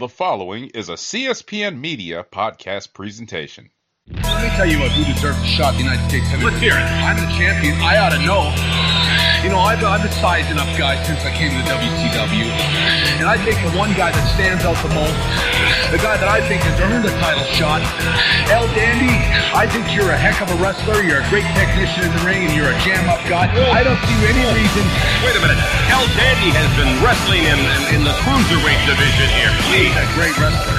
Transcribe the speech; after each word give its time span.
The 0.00 0.08
following 0.08 0.68
is 0.68 0.88
a 0.88 0.94
CSPN 0.94 1.78
Media 1.78 2.24
podcast 2.24 2.94
presentation. 2.94 3.68
Let 4.08 4.42
me 4.42 4.48
tell 4.56 4.64
you 4.64 4.80
what, 4.80 4.90
who 4.92 5.04
deserves 5.04 5.36
a 5.36 5.44
shot 5.44 5.74
in 5.74 5.80
the 5.80 5.84
United 5.92 6.08
States 6.08 6.24
Let's 6.42 6.58
hear 6.58 6.72
it. 6.72 6.80
I'm 6.80 7.16
the 7.16 7.30
champion. 7.36 7.74
I 7.82 7.98
ought 7.98 8.08
to 8.08 8.18
know. 8.24 8.99
You 9.40 9.48
know, 9.48 9.64
I've, 9.64 9.80
I've 9.80 10.04
been 10.04 10.12
sizing 10.20 10.60
up 10.60 10.68
guys 10.76 11.00
since 11.08 11.24
I 11.24 11.32
came 11.32 11.48
to 11.56 11.64
the 11.64 11.68
WCW. 11.72 12.44
And 13.16 13.24
I 13.24 13.40
think 13.40 13.56
the 13.64 13.72
one 13.72 13.96
guy 13.96 14.12
that 14.12 14.26
stands 14.36 14.68
out 14.68 14.76
the 14.84 14.92
most, 14.92 15.16
the 15.88 15.96
guy 15.96 16.20
that 16.20 16.28
I 16.28 16.44
think 16.44 16.60
has 16.68 16.76
earned 16.76 17.08
a 17.08 17.14
title 17.24 17.48
shot, 17.56 17.80
El 18.52 18.68
Dandy, 18.76 19.08
I 19.56 19.64
think 19.64 19.88
you're 19.96 20.12
a 20.12 20.20
heck 20.20 20.44
of 20.44 20.52
a 20.52 20.58
wrestler. 20.60 21.00
You're 21.00 21.24
a 21.24 21.28
great 21.32 21.48
technician 21.56 22.04
in 22.04 22.12
the 22.12 22.22
ring, 22.28 22.44
and 22.44 22.52
you're 22.52 22.68
a 22.68 22.78
jam-up 22.84 23.24
guy. 23.32 23.48
I 23.72 23.80
don't 23.80 23.96
see 24.04 24.18
any 24.28 24.44
reason. 24.44 24.84
Wait 25.24 25.32
a 25.32 25.40
minute. 25.40 25.60
El 25.88 26.04
Dandy 26.20 26.52
has 26.52 26.68
been 26.76 26.92
wrestling 27.00 27.40
in, 27.48 27.56
in, 27.56 27.82
in 27.96 28.00
the 28.04 28.12
cruiserweight 28.20 28.82
division 28.84 29.28
here. 29.40 29.52
He's 29.72 29.96
a 29.96 30.04
great 30.20 30.36
wrestler. 30.36 30.76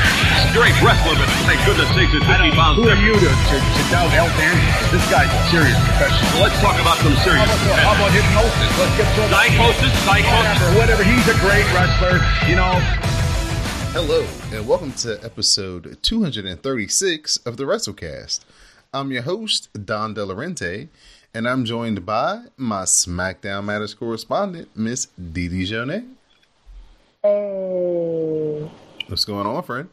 Great 0.54 0.76
wrestler, 0.84 1.16
but 1.16 1.32
thank 1.48 1.64
goodness 1.64 1.88
sakes, 1.96 2.12
it's 2.12 2.28
50 2.28 2.52
pounds 2.60 2.76
Who 2.76 2.84
are 2.84 3.00
you 3.00 3.16
to, 3.16 3.30
to, 3.32 3.56
to 3.58 3.82
doubt 3.88 4.12
El 4.12 4.28
Dandy? 4.36 4.68
This 4.92 5.02
guy's 5.08 5.32
a 5.32 5.42
serious 5.48 5.80
professional. 5.88 6.44
Let's 6.44 6.60
talk 6.60 6.76
about 6.76 7.00
some 7.00 7.16
serious 7.24 7.48
How 7.48 7.56
about, 7.56 7.80
how 7.80 7.94
about 7.96 8.12
hypnosis? 8.12 8.51
Let's 8.52 8.98
get 8.98 9.16
to 9.16 9.30
Psychosis, 9.30 10.04
psychosis. 10.04 10.76
whatever, 10.76 10.78
whatever. 10.78 11.04
He's 11.06 11.26
a 11.30 11.40
great 11.40 11.64
wrestler, 11.74 12.20
you 12.50 12.56
know. 12.58 12.74
Hello, 13.94 14.28
and 14.52 14.68
welcome 14.68 14.92
to 14.94 15.24
episode 15.24 15.98
236 16.02 17.38
of 17.38 17.56
the 17.56 17.64
WrassleCast. 17.64 18.42
I'm 18.94 19.12
your 19.14 19.22
host, 19.22 19.70
Don 19.86 20.14
Delarente, 20.14 20.90
and 21.34 21.48
I'm 21.48 21.64
joined 21.64 22.06
by 22.06 22.44
my 22.58 22.84
SmackDown 22.84 23.64
Matters 23.66 23.94
correspondent, 23.94 24.68
Miss 24.76 25.06
Dee 25.18 25.48
Dee 25.48 25.64
Jonee. 25.66 26.06
Hey, 27.24 28.70
What's 29.08 29.24
going 29.24 29.48
on, 29.48 29.64
friend? 29.64 29.88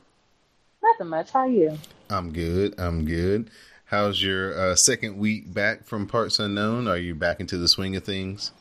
nothing 0.83 1.09
much. 1.09 1.31
How 1.31 1.41
are 1.41 1.49
you? 1.49 1.79
I'm 2.11 2.33
good. 2.33 2.75
I'm 2.79 3.05
good. 3.05 3.51
How's 3.89 4.23
your 4.23 4.53
uh, 4.53 4.77
second 4.77 5.17
week 5.17 5.51
back 5.55 5.87
from 5.87 6.07
Parts 6.07 6.39
Unknown? 6.39 6.87
Are 6.89 6.99
you 6.99 7.15
back 7.15 7.41
into 7.41 7.57
the 7.57 7.67
swing 7.67 7.97
of 7.97 8.05
things? 8.05 8.53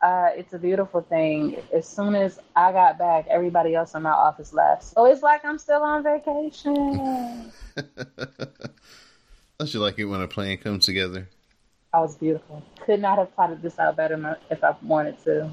Uh, 0.00 0.28
it's 0.36 0.52
a 0.52 0.58
beautiful 0.58 1.00
thing. 1.00 1.56
As 1.74 1.88
soon 1.88 2.14
as 2.14 2.38
I 2.54 2.70
got 2.70 2.96
back, 2.96 3.26
everybody 3.28 3.74
else 3.74 3.96
in 3.96 4.02
my 4.02 4.12
office 4.12 4.52
left. 4.52 4.84
So 4.84 5.06
it's 5.06 5.20
like 5.20 5.44
I'm 5.44 5.58
still 5.58 5.82
on 5.82 6.04
vacation. 6.04 7.50
Don't 9.58 9.74
you 9.74 9.80
like 9.80 9.98
it 9.98 10.04
when 10.04 10.20
a 10.20 10.28
plan 10.28 10.58
comes 10.58 10.86
together? 10.86 11.28
I 11.92 11.98
was 11.98 12.14
beautiful. 12.14 12.62
Could 12.86 13.00
not 13.00 13.18
have 13.18 13.34
plotted 13.34 13.60
this 13.60 13.80
out 13.80 13.96
better 13.96 14.38
if 14.48 14.62
I 14.62 14.76
wanted 14.80 15.20
to. 15.24 15.50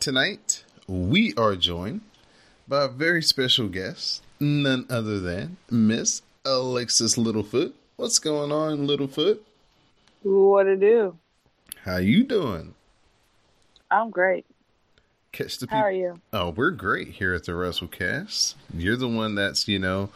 Tonight, 0.00 0.64
we 0.88 1.34
are 1.34 1.56
joined 1.56 2.00
by 2.66 2.84
a 2.84 2.88
very 2.88 3.22
special 3.22 3.68
guest, 3.68 4.22
none 4.40 4.86
other 4.88 5.20
than 5.20 5.58
Miss 5.70 6.22
Alexis 6.44 7.16
Littlefoot. 7.16 7.72
What's 7.96 8.18
going 8.18 8.50
on, 8.50 8.86
Littlefoot? 8.88 9.38
What 10.22 10.64
to 10.64 10.76
do? 10.76 11.16
How 11.84 11.98
you 11.98 12.24
doing? 12.24 12.74
I'm 13.90 14.10
great. 14.10 14.44
Catch 15.30 15.58
the 15.58 15.68
How 15.70 15.78
are 15.78 15.92
people. 15.92 16.00
you? 16.00 16.20
Oh, 16.32 16.50
we're 16.50 16.70
great 16.70 17.08
here 17.08 17.32
at 17.34 17.44
the 17.44 17.52
WrassleCast. 17.52 18.54
You're 18.74 18.96
the 18.96 19.08
one 19.08 19.36
that's, 19.36 19.68
you 19.68 19.78
know, 19.78 20.10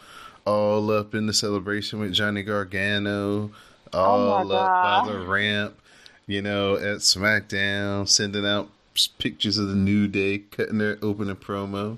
all 0.45 0.91
up 0.91 1.15
in 1.15 1.27
the 1.27 1.33
celebration 1.33 1.99
with 1.99 2.13
Johnny 2.13 2.43
Gargano, 2.43 3.51
oh 3.93 3.99
all 3.99 4.51
Oh 4.51 4.55
up 4.55 5.05
by 5.07 5.11
the 5.13 5.19
ramp, 5.19 5.79
you 6.25 6.41
know, 6.41 6.75
at 6.75 6.97
SmackDown, 6.97 8.07
sending 8.07 8.45
out 8.45 8.69
pictures 9.17 9.57
of 9.57 9.69
the 9.69 9.75
New 9.75 10.07
Day, 10.07 10.39
cutting 10.39 10.77
their 10.77 10.97
opening 11.01 11.35
promo. 11.37 11.97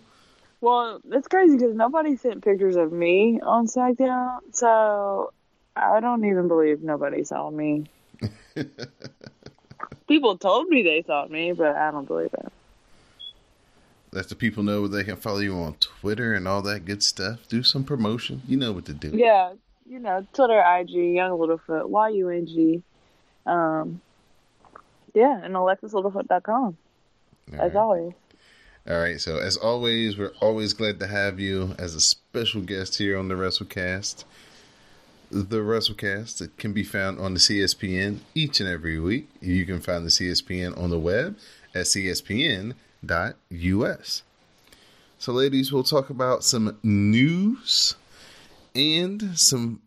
Well, 0.62 1.00
it's 1.12 1.28
crazy 1.28 1.58
because 1.58 1.76
nobody 1.76 2.18
sent 2.18 2.44
pictures 2.44 2.76
of 2.76 2.92
me 2.92 3.40
on 3.42 3.68
SmackDown, 3.68 4.40
so 4.52 5.32
I 5.76 6.00
don't 6.02 6.26
even 6.26 6.48
believe 6.48 6.82
nobody 6.82 7.24
saw 7.24 7.50
me. 7.50 7.86
People 10.08 10.38
told 10.38 10.68
me 10.68 10.84
they 10.84 11.04
saw 11.04 11.28
me, 11.28 11.54
but 11.54 11.76
I 11.76 11.92
don't 11.92 12.06
believe 12.06 12.34
it. 12.34 12.52
Let 14.12 14.28
the 14.28 14.36
people 14.36 14.64
know 14.64 14.88
they 14.88 15.04
can 15.04 15.18
follow 15.18 15.38
you 15.38 15.56
on 15.56 15.76
Twitter 15.76 16.34
and 16.34 16.48
all 16.48 16.64
that 16.64 16.84
good 16.84 17.04
stuff. 17.04 17.48
Do 17.48 17.62
some 17.62 17.84
promotion. 17.84 18.42
You 18.48 18.58
know 18.58 18.72
what 18.72 18.86
to 18.86 18.94
do. 18.94 19.10
Yeah, 19.14 19.54
you 19.88 20.00
know, 20.00 20.26
Twitter, 20.34 20.60
IG, 20.60 20.90
Yung 20.90 21.38
Littlefoot, 21.40 21.88
Y 21.88 22.10
U 22.10 22.30
N 22.30 22.48
G. 22.48 22.82
Um, 23.46 24.02
yeah, 25.14 25.40
and 25.44 25.54
AlexisLittlefoot.com, 25.54 26.48
All 26.54 26.76
as 27.54 27.74
right. 27.74 27.76
always. 27.76 28.14
All 28.90 28.98
right. 29.00 29.22
So 29.22 29.38
as 29.38 29.56
always, 29.56 30.18
we're 30.18 30.34
always 30.42 30.74
glad 30.74 31.00
to 31.00 31.06
have 31.06 31.40
you 31.40 31.76
as 31.78 31.94
a 31.94 32.02
special 32.02 32.62
guest 32.62 32.98
here 32.98 33.20
on 33.20 33.28
the 33.28 33.36
WrassleCast. 33.36 34.24
The 35.30 35.58
WrassleCast 35.58 36.58
can 36.58 36.74
be 36.74 36.82
found 36.84 37.20
on 37.20 37.36
the 37.36 37.40
CSPN 37.40 38.22
each 38.34 38.60
and 38.60 38.68
every 38.68 39.00
week. 39.00 39.30
You 39.42 39.64
can 39.68 39.80
find 39.80 40.04
the 40.04 40.10
CSPN 40.10 40.76
on 40.76 40.90
the 40.90 40.98
web 40.98 41.38
at 41.76 41.86
cspn.us. 41.86 42.74
So, 45.20 45.34
ladies, 45.34 45.72
we'll 45.72 45.84
talk 45.84 46.10
about 46.10 46.44
some 46.44 46.80
news 46.82 47.96
and 48.74 49.38
some 49.38 49.84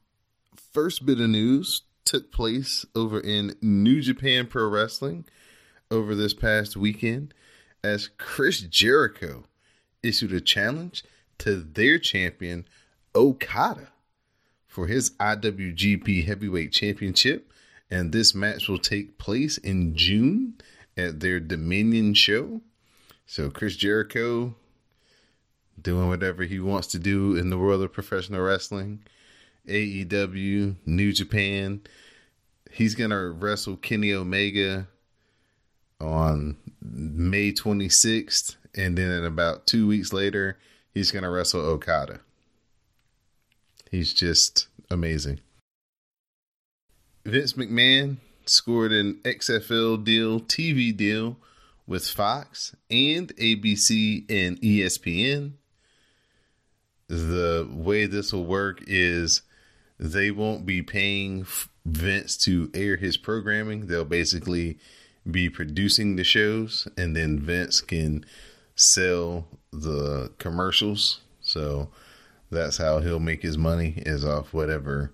first 0.72 1.04
bit 1.04 1.18
of 1.18 1.28
news 1.28 1.82
took 2.04 2.30
place 2.30 2.86
over 2.94 3.18
in 3.18 3.56
New 3.60 4.00
Japan 4.00 4.46
Pro 4.46 4.68
Wrestling 4.68 5.24
over 5.90 6.14
this 6.14 6.34
past 6.34 6.76
weekend 6.76 7.34
as 7.84 8.10
Chris 8.18 8.60
Jericho 8.60 9.44
issued 10.02 10.32
a 10.32 10.40
challenge 10.40 11.04
to 11.38 11.56
their 11.56 11.98
champion 11.98 12.66
Okada 13.14 13.88
for 14.66 14.86
his 14.86 15.10
IWGP 15.10 16.24
Heavyweight 16.24 16.72
Championship. 16.72 17.50
And 17.90 18.12
this 18.12 18.34
match 18.34 18.68
will 18.68 18.78
take 18.78 19.18
place 19.18 19.58
in 19.58 19.94
June 19.94 20.54
at 20.96 21.20
their 21.20 21.40
Dominion 21.40 22.14
show. 22.14 22.62
So 23.26 23.50
Chris 23.50 23.76
Jericho 23.76 24.54
doing 25.80 26.08
whatever 26.08 26.44
he 26.44 26.60
wants 26.60 26.86
to 26.88 26.98
do 26.98 27.36
in 27.36 27.50
the 27.50 27.58
world 27.58 27.82
of 27.82 27.92
professional 27.92 28.40
wrestling. 28.40 29.00
AEW, 29.66 30.76
New 30.86 31.12
Japan. 31.12 31.82
He's 32.70 32.94
going 32.94 33.10
to 33.10 33.30
wrestle 33.30 33.76
Kenny 33.76 34.12
Omega 34.12 34.88
on 36.02 36.56
May 36.82 37.52
26th. 37.52 38.56
And 38.74 38.96
then 38.96 39.10
in 39.10 39.24
about 39.24 39.66
two 39.66 39.86
weeks 39.86 40.12
later, 40.12 40.58
he's 40.92 41.10
going 41.10 41.24
to 41.24 41.30
wrestle 41.30 41.60
Okada. 41.60 42.20
He's 43.90 44.12
just 44.12 44.68
amazing. 44.90 45.40
Vince 47.24 47.52
McMahon 47.52 48.16
scored 48.46 48.92
an 48.92 49.20
XFL 49.24 50.02
deal, 50.02 50.40
TV 50.40 50.96
deal 50.96 51.36
with 51.86 52.08
Fox 52.08 52.74
and 52.90 53.28
ABC 53.36 54.24
and 54.30 54.60
ESPN. 54.60 55.52
The 57.08 57.68
way 57.70 58.06
this 58.06 58.32
will 58.32 58.46
work 58.46 58.82
is 58.86 59.42
they 59.98 60.30
won't 60.30 60.64
be 60.64 60.82
paying 60.82 61.46
Vince 61.84 62.36
to 62.38 62.70
air 62.74 62.96
his 62.96 63.16
programming. 63.16 63.86
They'll 63.86 64.04
basically 64.04 64.78
be 65.30 65.48
producing 65.48 66.16
the 66.16 66.24
shows, 66.24 66.88
and 66.96 67.14
then 67.14 67.38
Vince 67.38 67.80
can 67.80 68.24
sell 68.74 69.46
the 69.72 70.30
commercials. 70.38 71.20
So 71.40 71.88
that's 72.50 72.76
how 72.76 73.00
he'll 73.00 73.20
make 73.20 73.42
his 73.42 73.56
money 73.56 73.94
is 74.04 74.24
off 74.24 74.52
whatever 74.52 75.12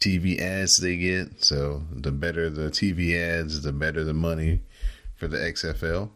TV 0.00 0.40
ads 0.40 0.78
they 0.78 0.96
get. 0.96 1.44
So 1.44 1.82
the 1.92 2.12
better 2.12 2.50
the 2.50 2.70
TV 2.70 3.16
ads, 3.16 3.62
the 3.62 3.72
better 3.72 4.04
the 4.04 4.14
money 4.14 4.60
for 5.16 5.28
the 5.28 5.38
XFL. 5.38 6.10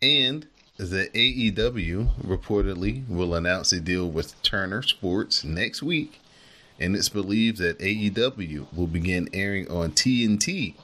And 0.00 0.46
the 0.78 1.10
AEW 1.12 2.22
reportedly 2.22 3.06
will 3.08 3.34
announce 3.34 3.72
a 3.72 3.80
deal 3.80 4.08
with 4.08 4.40
Turner 4.42 4.82
Sports 4.82 5.44
next 5.44 5.82
week. 5.82 6.20
And 6.80 6.94
it's 6.94 7.08
believed 7.08 7.58
that 7.58 7.80
AEW 7.80 8.72
will 8.72 8.86
begin 8.86 9.28
airing 9.32 9.68
on 9.68 9.90
TNT 9.90 10.74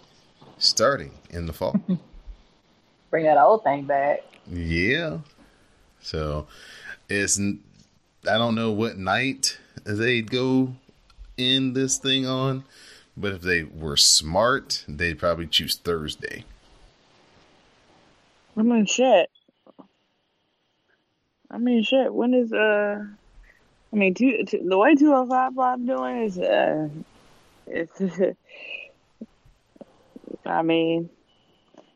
starting 0.58 1.12
in 1.30 1.46
the 1.46 1.52
fall. 1.52 1.80
Bring 3.10 3.24
that 3.24 3.38
old 3.38 3.62
thing 3.64 3.84
back. 3.84 4.20
Yeah. 4.50 5.18
So 6.00 6.46
it's 7.08 7.38
I 7.38 8.38
don't 8.38 8.54
know 8.54 8.72
what 8.72 8.96
night 8.96 9.58
they'd 9.84 10.30
go 10.30 10.74
in 11.36 11.72
this 11.72 11.98
thing 11.98 12.26
on, 12.26 12.64
but 13.16 13.32
if 13.32 13.42
they 13.42 13.64
were 13.64 13.96
smart, 13.96 14.84
they'd 14.88 15.18
probably 15.18 15.46
choose 15.46 15.76
Thursday. 15.76 16.44
I 18.56 18.62
mean, 18.62 18.86
shit. 18.86 19.30
I 21.50 21.58
mean, 21.58 21.82
shit. 21.82 22.12
When 22.12 22.34
is 22.34 22.52
uh? 22.52 23.04
I 23.92 23.96
mean, 23.96 24.14
two, 24.14 24.44
two, 24.44 24.60
the 24.64 24.76
way 24.76 24.94
two 24.94 25.12
hundred 25.12 25.28
five 25.28 25.56
live 25.56 25.86
doing 25.86 26.22
is 26.24 26.38
uh, 26.38 26.88
it's. 27.66 28.00
I 30.46 30.62
mean, 30.62 31.10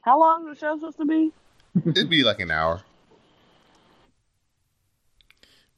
how 0.02 0.18
long 0.18 0.48
is 0.48 0.58
the 0.58 0.66
show 0.66 0.76
supposed 0.76 0.98
to 0.98 1.04
be? 1.04 1.32
It'd 1.86 2.10
be 2.10 2.22
like 2.24 2.40
an 2.40 2.50
hour. 2.50 2.82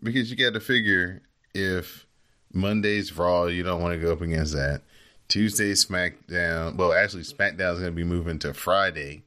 because 0.03 0.31
you 0.31 0.37
got 0.37 0.55
to 0.55 0.61
figure 0.61 1.23
if 1.55 2.07
Monday's 2.53 3.17
Raw, 3.17 3.45
you 3.45 3.63
don't 3.63 3.83
want 3.83 3.95
to 3.95 4.01
go 4.01 4.13
up 4.13 4.21
against 4.21 4.53
that. 4.55 4.83
Tuesday 5.29 5.73
SmackDown. 5.73 6.77
Well, 6.77 6.93
actually, 6.93 7.23
SmackDown 7.23 7.75
is 7.75 7.81
going 7.81 7.93
to 7.93 7.97
be 7.97 8.05
moving 8.05 8.39
to 8.41 8.55
Friday 8.55 9.23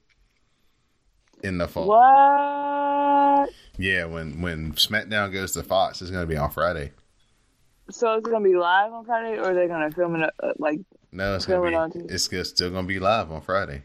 in 1.44 1.58
the 1.58 1.68
fall. 1.68 1.88
What? 1.88 3.50
Yeah, 3.78 4.06
when 4.06 4.42
when 4.42 4.74
SmackDown 4.74 5.32
goes 5.32 5.54
to 5.54 5.64
Fox, 5.64 6.02
it's 6.02 6.12
going 6.12 6.24
to 6.24 6.28
be 6.28 6.38
on 6.38 6.52
Friday. 6.52 6.92
So 7.90 8.14
it's 8.14 8.26
gonna 8.28 8.44
be 8.44 8.56
live 8.56 8.94
on 8.94 9.04
Friday, 9.06 9.38
or 9.38 9.52
are 9.52 9.54
they 9.54 9.68
gonna 9.68 9.92
film 9.92 10.16
it 10.16 10.30
uh, 10.42 10.54
like? 10.58 10.80
No, 11.14 11.36
it's 11.36 11.46
it 11.46 11.50
gonna 11.50 11.90
be. 11.90 12.00
It's 12.10 12.24
still 12.24 12.72
going 12.72 12.86
to 12.86 12.88
be 12.88 13.00
live 13.00 13.32
on 13.32 13.42
Friday. 13.42 13.84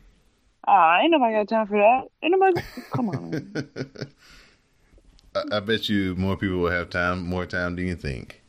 Ah, 0.66 0.98
ain't 0.98 1.10
nobody 1.10 1.34
got 1.34 1.48
time 1.48 1.66
for 1.66 1.78
that. 1.78 2.08
Ain't 2.22 2.32
nobody. 2.32 2.62
Come 2.90 3.10
on. 3.10 3.52
I, 5.34 5.56
I 5.56 5.60
bet 5.60 5.88
you 5.88 6.14
more 6.16 6.36
people 6.36 6.58
will 6.58 6.70
have 6.70 6.88
time, 6.88 7.26
more 7.26 7.44
time 7.44 7.76
than 7.76 7.86
you 7.86 7.96
think. 7.96 8.42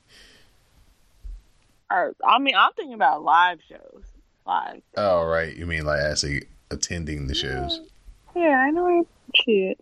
Or, 1.91 2.15
I 2.25 2.39
mean, 2.39 2.55
I'm 2.55 2.71
thinking 2.73 2.93
about 2.93 3.23
live 3.23 3.59
shows. 3.67 4.03
Live. 4.45 4.81
Oh, 4.95 5.25
right. 5.25 5.55
You 5.55 5.65
mean 5.65 5.85
like 5.85 5.99
actually 5.99 6.45
attending 6.71 7.27
the 7.27 7.35
shows? 7.35 7.81
Yeah, 8.35 8.65
I 8.65 8.71
know. 8.71 9.05
Shit. 9.45 9.79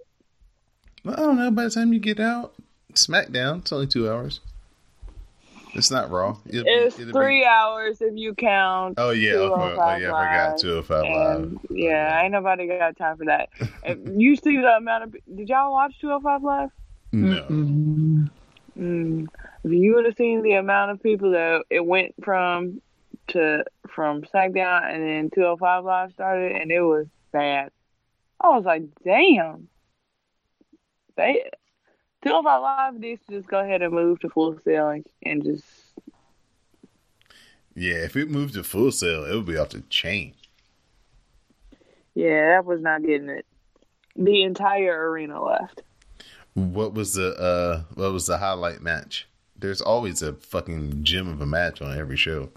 Well, 1.03 1.13
I 1.13 1.17
don't 1.17 1.37
know. 1.37 1.51
By 1.51 1.65
the 1.65 1.69
time 1.69 1.93
you 1.93 1.99
get 1.99 2.19
out, 2.19 2.53
SmackDown, 2.93 3.59
it's 3.59 3.71
only 3.71 3.87
two 3.87 4.09
hours. 4.09 4.39
It's 5.77 5.91
not 5.91 6.09
Raw. 6.09 6.35
It'll 6.47 6.63
It's 6.65 6.95
it'll 6.97 7.05
be- 7.07 7.11
three 7.11 7.45
hours 7.45 8.01
if 8.01 8.13
you 8.15 8.33
count. 8.33 8.95
Oh 8.97 9.11
yeah, 9.11 9.33
oh, 9.33 9.53
oh, 9.53 9.75
205 9.75 10.01
yeah, 10.01 10.13
I 10.13 10.47
forgot 10.49 10.57
two 10.59 10.67
hundred 10.69 10.83
five 10.85 11.03
live. 11.03 11.59
Yeah, 11.69 12.21
ain't 12.23 12.31
nobody 12.31 12.67
got 12.67 12.97
time 12.97 13.17
for 13.17 13.25
that. 13.25 13.49
You 14.15 14.35
see 14.35 14.57
the 14.57 14.75
amount 14.77 15.03
of 15.03 15.15
did 15.35 15.47
y'all 15.49 15.71
watch 15.71 15.93
205 16.01 16.43
Live? 16.43 16.69
No, 17.13 17.45
Mm. 18.77 19.27
If 19.63 19.71
you 19.71 19.95
would 19.95 20.05
have 20.05 20.15
seen 20.15 20.43
the 20.43 20.53
amount 20.53 20.91
of 20.91 21.01
people 21.01 21.31
that 21.31 21.63
it 21.69 21.83
went 21.85 22.13
from 22.23 22.81
to 23.29 23.63
from 23.89 24.21
SmackDown 24.23 24.83
and 24.93 25.03
then 25.03 25.29
205 25.33 25.83
Live 25.83 26.11
started, 26.11 26.51
and 26.53 26.71
it 26.71 26.81
was 26.81 27.07
bad. 27.31 27.71
I 28.41 28.49
was 28.49 28.65
like, 28.65 28.83
damn. 29.03 29.67
They 31.15 31.49
205 32.27 32.61
Live 32.61 32.99
needs 32.99 33.21
to 33.27 33.37
just 33.37 33.47
go 33.47 33.59
ahead 33.59 33.81
and 33.81 33.93
move 33.93 34.19
to 34.21 34.29
full 34.29 34.57
selling 34.63 35.03
and 35.23 35.43
just 35.43 35.63
yeah. 37.75 37.95
If 37.95 38.15
it 38.15 38.29
moved 38.29 38.55
to 38.55 38.63
Full 38.63 38.91
Sail, 38.91 39.25
it 39.25 39.35
would 39.35 39.45
be 39.45 39.57
off 39.57 39.69
the 39.69 39.81
chain. 39.81 40.33
yeah, 42.15 42.55
that 42.55 42.65
was 42.65 42.81
not 42.81 43.03
getting 43.03 43.29
it. 43.29 43.45
The 44.15 44.41
entire 44.43 45.11
arena 45.11 45.43
left. 45.43 45.83
What 46.55 46.93
was 46.95 47.13
the 47.13 47.35
uh? 47.35 47.83
What 47.93 48.11
was 48.13 48.25
the 48.25 48.39
highlight 48.39 48.81
match? 48.81 49.27
There's 49.59 49.81
always 49.81 50.21
a 50.21 50.33
fucking 50.33 51.03
gem 51.03 51.27
of 51.27 51.39
a 51.41 51.45
match 51.45 51.81
on 51.81 51.97
every 51.97 52.17
show. 52.17 52.49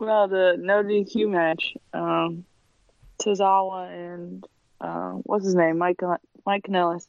Well, 0.00 0.26
the 0.28 0.56
no 0.58 0.82
DQ 0.82 1.30
match, 1.30 1.74
um, 1.92 2.44
Tozawa 3.20 3.88
and 3.90 4.44
uh, 4.80 5.12
what's 5.22 5.44
his 5.44 5.54
name, 5.54 5.78
Mike 5.78 6.00
Mike 6.44 6.64
Kanellis. 6.64 7.06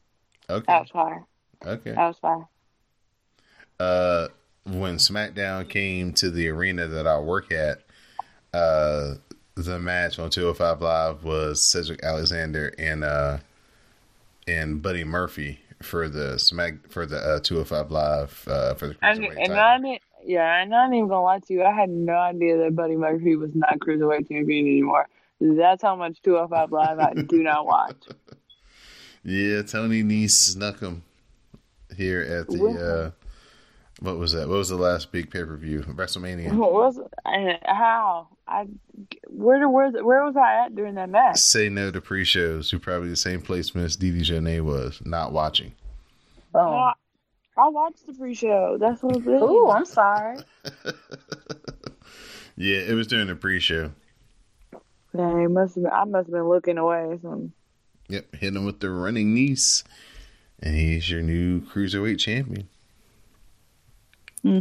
Okay, 0.49 0.63
That 0.67 0.81
was 0.81 0.89
fire. 0.91 1.23
Okay. 1.65 1.91
That 1.91 2.07
was 2.07 2.17
fire. 2.19 2.47
uh, 3.79 4.27
when 4.65 4.97
SmackDown 4.97 5.67
came 5.69 6.11
to 6.13 6.29
the 6.29 6.49
arena 6.49 6.87
that 6.87 7.07
I 7.07 7.19
work 7.19 7.51
at, 7.53 7.83
uh, 8.53 9.15
the 9.55 9.79
match 9.79 10.19
on 10.19 10.29
205 10.29 10.81
Live 10.81 11.23
was 11.23 11.61
Cedric 11.63 12.03
Alexander 12.03 12.73
and 12.77 13.03
uh, 13.03 13.37
and 14.47 14.81
Buddy 14.81 15.03
Murphy 15.03 15.59
for 15.81 16.09
the 16.09 16.37
Smack 16.39 16.89
for 16.89 17.05
the 17.05 17.17
uh, 17.17 17.39
205 17.39 17.91
Live 17.91 18.43
uh, 18.47 18.73
for 18.75 18.87
the 18.89 18.95
And, 19.01 19.19
cruiserweight 19.19 19.37
and 19.37 19.47
title. 19.53 19.97
Yeah, 20.25 20.61
and 20.61 20.73
I'm 20.75 20.91
not 20.91 20.95
even 20.97 21.07
gonna 21.07 21.23
lie 21.23 21.39
to 21.39 21.53
you. 21.53 21.63
I 21.63 21.71
had 21.71 21.89
no 21.89 22.13
idea 22.13 22.57
that 22.57 22.75
Buddy 22.75 22.95
Murphy 22.97 23.35
was 23.35 23.51
not 23.55 23.79
cruiserweight 23.79 24.27
champion 24.27 24.67
anymore. 24.67 25.07
That's 25.39 25.81
how 25.81 25.95
much 25.95 26.21
205 26.23 26.71
Live 26.71 26.99
I 26.99 27.13
do 27.13 27.41
not 27.43 27.65
watch. 27.65 27.95
Yeah, 29.23 29.61
Tony 29.63 30.03
Nese 30.03 30.31
snuck 30.31 30.79
him 30.79 31.03
here 31.95 32.21
at 32.21 32.47
the 32.47 33.13
uh, 33.13 33.25
what 33.99 34.17
was 34.17 34.33
that? 34.33 34.47
What 34.47 34.57
was 34.57 34.69
the 34.69 34.75
last 34.75 35.11
big 35.11 35.31
pay 35.31 35.43
per 35.43 35.55
view? 35.55 35.81
WrestleMania. 35.81 36.53
What 36.53 36.73
was 36.73 36.99
and 37.25 37.57
how 37.63 38.27
I 38.47 38.67
where 39.27 39.67
where 39.69 39.91
where 39.91 40.23
was 40.23 40.35
I 40.35 40.65
at 40.65 40.75
during 40.75 40.95
that 40.95 41.09
match? 41.09 41.37
Say 41.37 41.69
no 41.69 41.91
to 41.91 42.01
pre-shows. 42.01 42.71
You're 42.71 42.79
probably 42.79 43.09
the 43.09 43.15
same 43.15 43.41
place 43.41 43.73
Miss 43.73 43.95
Dee 43.95 44.11
Dee 44.11 44.21
Jonee 44.21 44.61
was, 44.61 45.01
not 45.05 45.31
watching. 45.31 45.73
Boom. 46.53 46.61
I, 46.61 46.93
I 47.57 47.69
watched 47.69 48.05
the 48.05 48.13
pre-show. 48.13 48.77
That's 48.79 49.01
what 49.01 49.17
it 49.17 49.25
was. 49.25 49.41
Ooh, 49.41 49.69
I'm 49.69 49.85
sorry. 49.85 50.37
Yeah, 52.57 52.79
it 52.79 52.93
was 52.95 53.05
during 53.05 53.27
the 53.27 53.35
pre-show. 53.35 53.91
Yeah, 55.13 55.43
it 55.43 55.51
must 55.51 55.75
have 55.75 55.83
been, 55.83 55.93
I 55.93 56.03
must 56.05 56.27
have 56.27 56.33
been 56.33 56.49
looking 56.49 56.79
away. 56.79 57.03
or 57.03 57.19
something. 57.21 57.53
Yep, 58.09 58.35
hit 58.35 58.55
him 58.55 58.65
with 58.65 58.79
the 58.79 58.89
running 58.89 59.33
niece, 59.35 59.83
and 60.61 60.75
he's 60.75 61.09
your 61.09 61.21
new 61.21 61.61
cruiserweight 61.61 62.19
champion. 62.19 62.67
Hmm. 64.41 64.59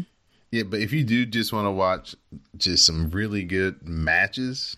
Yeah, 0.50 0.62
but 0.62 0.80
if 0.80 0.92
you 0.92 1.04
do 1.04 1.26
just 1.26 1.52
want 1.52 1.66
to 1.66 1.70
watch 1.70 2.14
just 2.56 2.86
some 2.86 3.10
really 3.10 3.42
good 3.42 3.86
matches, 3.86 4.76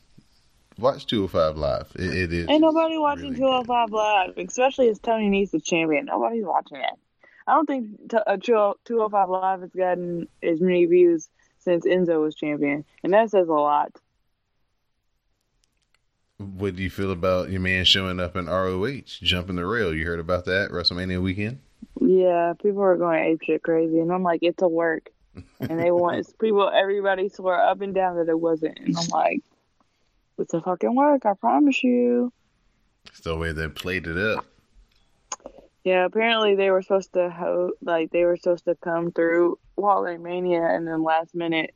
watch 0.79 1.06
205 1.06 1.56
Live. 1.56 1.93
It, 1.94 2.15
it 2.15 2.32
is. 2.32 2.49
Ain't 2.49 2.62
nobody 2.62 2.99
watching 2.99 3.31
really 3.31 3.37
good. 3.37 3.67
205 3.67 3.91
Live, 3.91 4.38
especially 4.38 4.88
as 4.88 4.99
Tony 4.99 5.29
Nese's 5.29 5.50
the 5.50 5.61
champion. 5.61 6.06
Nobody's 6.06 6.44
watching 6.44 6.79
it. 6.79 6.94
I 7.47 7.53
don't 7.55 7.67
think 7.67 8.11
t- 8.11 8.19
uh, 8.26 8.37
205 8.37 9.29
Live 9.29 9.61
has 9.61 9.70
gotten 9.70 10.29
as 10.43 10.61
many 10.61 10.85
views 10.87 11.29
since 11.59 11.87
Enzo 11.87 12.20
was 12.23 12.35
champion, 12.35 12.85
and 13.03 13.12
that 13.12 13.31
says 13.31 13.49
a 13.49 13.53
lot. 13.53 13.93
What 16.38 16.76
do 16.76 16.85
you 16.85 16.90
feel 16.90 17.11
about 17.11 17.50
your 17.50 17.61
man 17.61 17.85
showing 17.85 18.20
up 18.20 18.37
in 18.37 18.46
ROH, 18.46 19.02
jumping 19.06 19.56
the 19.56 19.67
rail? 19.67 19.93
You 19.93 20.06
heard 20.06 20.20
about 20.20 20.44
that 20.44 20.70
WrestleMania 20.70 21.20
weekend? 21.20 21.58
Yeah, 22.00 22.52
people 22.62 22.81
are 22.81 22.96
going 22.96 23.37
apeshit 23.37 23.62
crazy, 23.62 23.99
and 23.99 24.12
I'm 24.12 24.23
like, 24.23 24.40
it's 24.43 24.62
a 24.62 24.69
work, 24.69 25.11
and 25.58 25.81
they 25.81 25.90
want 25.90 26.26
people. 26.38 26.70
Everybody 26.73 27.29
swore 27.29 27.61
up 27.61 27.81
and 27.81 27.93
down 27.93 28.17
that 28.19 28.29
it 28.29 28.38
wasn't, 28.38 28.79
and 28.79 28.96
I'm 28.96 29.08
like, 29.08 29.43
it's 30.38 30.55
a 30.55 30.61
fucking 30.61 30.94
work. 30.94 31.26
I 31.26 31.35
promise 31.35 31.82
you. 31.82 32.32
It's 33.06 33.20
the 33.20 33.37
way 33.37 33.50
they 33.50 33.67
played 33.67 34.06
it 34.06 34.17
up. 34.17 34.44
Yeah, 35.82 36.05
apparently 36.05 36.55
they 36.55 36.70
were 36.70 36.82
supposed 36.82 37.14
to 37.14 37.31
ho- 37.31 37.73
like 37.82 38.12
they 38.12 38.25
were 38.25 38.37
supposed 38.37 38.67
to 38.67 38.76
come 38.76 39.11
through 39.11 39.58
Wally 39.74 40.19
Mania, 40.19 40.63
and 40.63 40.86
then 40.86 41.03
last 41.03 41.34
minute, 41.34 41.74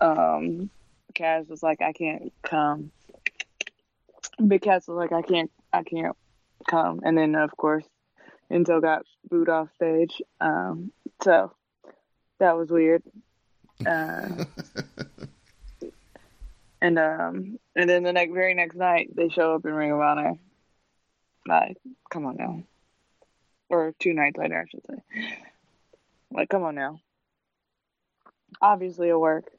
um, 0.00 0.70
Cass 1.14 1.46
was 1.48 1.64
like, 1.64 1.82
"I 1.82 1.92
can't 1.92 2.32
come." 2.42 2.92
Big 4.46 4.62
Cass 4.62 4.88
like, 4.88 5.12
"I 5.12 5.22
can't, 5.22 5.50
I 5.72 5.82
can't 5.82 6.16
come," 6.68 7.00
and 7.04 7.16
then 7.16 7.34
of 7.34 7.56
course, 7.56 7.84
Enzo 8.50 8.80
got 8.80 9.04
booed 9.28 9.48
off 9.48 9.68
stage. 9.74 10.22
Um, 10.40 10.92
so 11.22 11.52
that 12.38 12.56
was 12.56 12.70
weird. 12.70 13.02
Uh, 13.86 14.44
and 16.80 16.98
um, 16.98 17.58
and 17.76 17.88
then 17.88 18.02
the 18.02 18.12
next 18.12 18.32
very 18.32 18.54
next 18.54 18.76
night, 18.76 19.10
they 19.14 19.28
show 19.28 19.54
up 19.54 19.64
in 19.64 19.72
Ring 19.72 19.92
of 19.92 20.00
Honor. 20.00 20.34
Like, 21.46 21.76
come 22.10 22.26
on 22.26 22.36
now 22.36 22.62
or 23.72 23.94
two 23.98 24.12
nights 24.12 24.36
later, 24.36 24.60
I 24.60 24.70
should 24.70 24.86
say. 24.86 25.02
Like, 26.30 26.48
come 26.48 26.62
on 26.62 26.74
now. 26.74 27.00
Obviously, 28.60 29.08
it'll 29.08 29.20
work. 29.20 29.50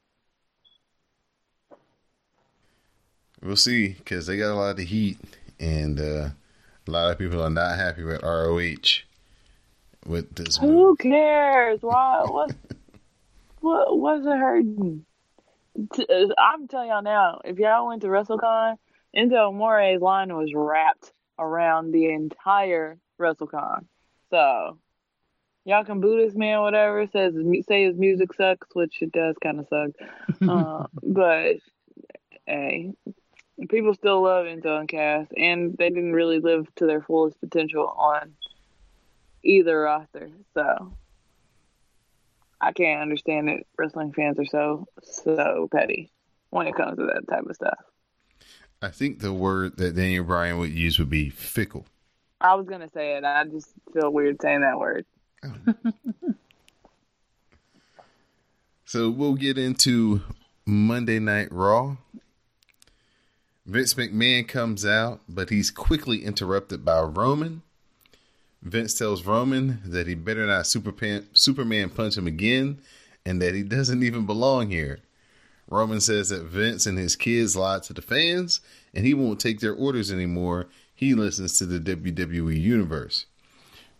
We'll 3.43 3.57
see, 3.57 3.89
because 3.89 4.25
they 4.25 4.37
got 4.37 4.53
a 4.53 4.55
lot 4.55 4.79
of 4.79 4.85
heat, 4.85 5.17
and 5.59 5.99
uh, 5.99 6.29
a 6.87 6.91
lot 6.91 7.11
of 7.11 7.17
people 7.17 7.43
are 7.43 7.49
not 7.49 7.77
happy 7.77 8.03
with 8.03 8.23
ROH 8.23 9.03
with 10.05 10.35
this 10.35 10.61
move. 10.61 10.71
Who 10.71 10.95
cares? 10.95 11.79
Why? 11.81 12.25
What? 12.29 12.55
what? 13.59 13.97
What's 13.97 14.25
it 14.25 14.37
hurting? 14.37 15.05
Uh, 15.97 16.03
I'm 16.37 16.67
telling 16.67 16.89
y'all 16.89 17.01
now. 17.01 17.41
If 17.43 17.57
y'all 17.59 17.87
went 17.87 18.01
to 18.01 18.07
WrestleCon, 18.07 18.75
Enzo 19.15 19.49
Amore's 19.49 20.01
line 20.01 20.35
was 20.35 20.51
wrapped 20.53 21.11
around 21.39 21.91
the 21.91 22.09
entire 22.09 22.97
WrestleCon. 23.19 23.85
So 24.29 24.77
y'all 25.65 25.85
can 25.85 26.01
boo 26.01 26.17
this 26.17 26.35
man, 26.35 26.61
whatever. 26.61 27.07
Says 27.07 27.33
say 27.67 27.85
his 27.85 27.97
music 27.97 28.33
sucks, 28.33 28.67
which 28.73 29.01
it 29.01 29.11
does 29.11 29.35
kind 29.41 29.59
of 29.59 29.67
suck. 29.67 29.91
uh, 30.49 30.87
but 31.01 31.55
hey, 32.45 32.93
people 33.69 33.93
still 33.93 34.21
love 34.21 34.45
Enzo 34.45 34.79
and 34.79 34.89
Cass, 34.89 35.27
and 35.35 35.77
they 35.77 35.89
didn't 35.89 36.13
really 36.13 36.39
live 36.39 36.67
to 36.75 36.85
their 36.85 37.01
fullest 37.01 37.39
potential 37.39 37.87
on 37.87 38.33
either 39.43 39.81
roster. 39.81 40.29
So 40.53 40.93
I 42.59 42.71
can't 42.71 43.01
understand 43.01 43.49
it. 43.49 43.67
Wrestling 43.77 44.13
fans 44.13 44.39
are 44.39 44.45
so 44.45 44.87
so 45.01 45.67
petty 45.71 46.11
when 46.49 46.67
it 46.67 46.75
comes 46.75 46.97
to 46.97 47.05
that 47.05 47.27
type 47.29 47.45
of 47.45 47.55
stuff. 47.55 47.79
I 48.81 48.89
think 48.89 49.19
the 49.19 49.33
word 49.33 49.77
that 49.77 49.95
Daniel 49.95 50.25
Bryan 50.25 50.57
would 50.57 50.71
use 50.71 50.99
would 50.99 51.09
be 51.09 51.29
fickle. 51.29 51.85
I 52.41 52.55
was 52.55 52.67
gonna 52.67 52.89
say 52.89 53.15
it. 53.15 53.23
I 53.23 53.45
just 53.45 53.71
feel 53.93 54.11
weird 54.11 54.41
saying 54.41 54.61
that 54.61 54.77
word. 54.77 55.05
So 58.93 59.09
we'll 59.09 59.33
get 59.33 59.57
into 59.57 60.21
Monday 60.67 61.17
Night 61.17 61.47
Raw. 61.51 61.97
Vince 63.65 63.93
McMahon 63.93 64.45
comes 64.47 64.85
out, 64.85 65.21
but 65.29 65.49
he's 65.49 65.71
quickly 65.71 66.23
interrupted 66.23 66.83
by 66.83 66.99
Roman. 67.01 67.61
Vince 68.61 68.93
tells 68.93 69.25
Roman 69.25 69.79
that 69.85 70.07
he 70.07 70.15
better 70.15 70.45
not 70.45 70.67
Superman, 70.67 71.27
Superman 71.33 71.89
punch 71.89 72.17
him 72.17 72.27
again 72.27 72.79
and 73.25 73.41
that 73.41 73.55
he 73.55 73.63
doesn't 73.63 74.03
even 74.03 74.25
belong 74.25 74.69
here. 74.69 74.99
Roman 75.69 76.01
says 76.01 76.29
that 76.29 76.43
Vince 76.43 76.85
and 76.85 76.97
his 76.97 77.15
kids 77.15 77.55
lied 77.55 77.83
to 77.83 77.93
the 77.93 78.01
fans 78.01 78.59
and 78.93 79.05
he 79.05 79.13
won't 79.13 79.39
take 79.39 79.61
their 79.61 79.73
orders 79.73 80.11
anymore. 80.11 80.67
He 80.93 81.13
listens 81.13 81.57
to 81.57 81.65
the 81.65 81.79
WWE 81.79 82.59
Universe. 82.59 83.25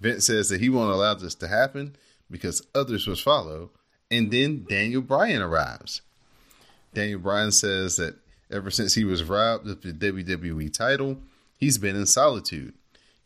Vince 0.02 0.26
says 0.26 0.50
that 0.50 0.60
he 0.60 0.70
won't 0.70 0.92
allow 0.92 1.14
this 1.14 1.36
to 1.36 1.48
happen 1.48 1.96
because 2.30 2.66
others 2.76 3.08
will 3.08 3.16
follow. 3.16 3.70
And 4.12 4.30
then 4.30 4.66
Daniel 4.70 5.02
Bryan 5.02 5.42
arrives. 5.42 6.02
Daniel 6.94 7.20
Bryan 7.20 7.52
says 7.52 7.96
that 7.96 8.16
ever 8.54 8.72
since 8.72 8.94
he 8.94 9.04
was 9.04 9.24
robbed 9.24 9.68
of 9.68 9.82
the 9.82 9.92
WWE 9.92 10.72
title, 10.72 11.18
he's 11.58 11.78
been 11.78 11.96
in 11.96 12.06
solitude. 12.06 12.74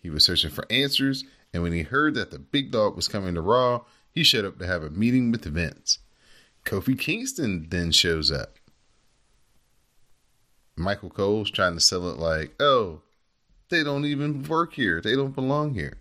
He 0.02 0.10
was 0.10 0.26
searching 0.26 0.50
for 0.50 0.66
answers, 0.72 1.26
and 1.54 1.62
when 1.62 1.74
he 1.74 1.84
heard 1.84 2.16
that 2.16 2.32
the 2.32 2.40
big 2.40 2.72
dog 2.72 2.96
was 2.96 3.08
coming 3.08 3.36
to 3.36 3.42
Raw, 3.42 3.82
he 4.12 4.24
showed 4.24 4.46
up 4.46 4.58
to 4.60 4.66
have 4.66 4.84
a 4.84 4.90
meeting 4.90 5.32
with 5.32 5.44
Vince. 5.44 6.00
Kofi 6.66 6.98
Kingston 6.98 7.68
then 7.70 7.92
shows 7.92 8.32
up. 8.32 8.58
Michael 10.76 11.10
Cole's 11.10 11.52
trying 11.52 11.74
to 11.74 11.80
sell 11.80 12.10
it 12.10 12.18
like, 12.18 12.54
oh, 12.60 13.02
they 13.70 13.84
don't 13.84 14.06
even 14.06 14.44
work 14.44 14.74
here. 14.74 15.02
They 15.02 15.16
don't 15.16 15.36
belong 15.36 15.74
here. 15.74 15.98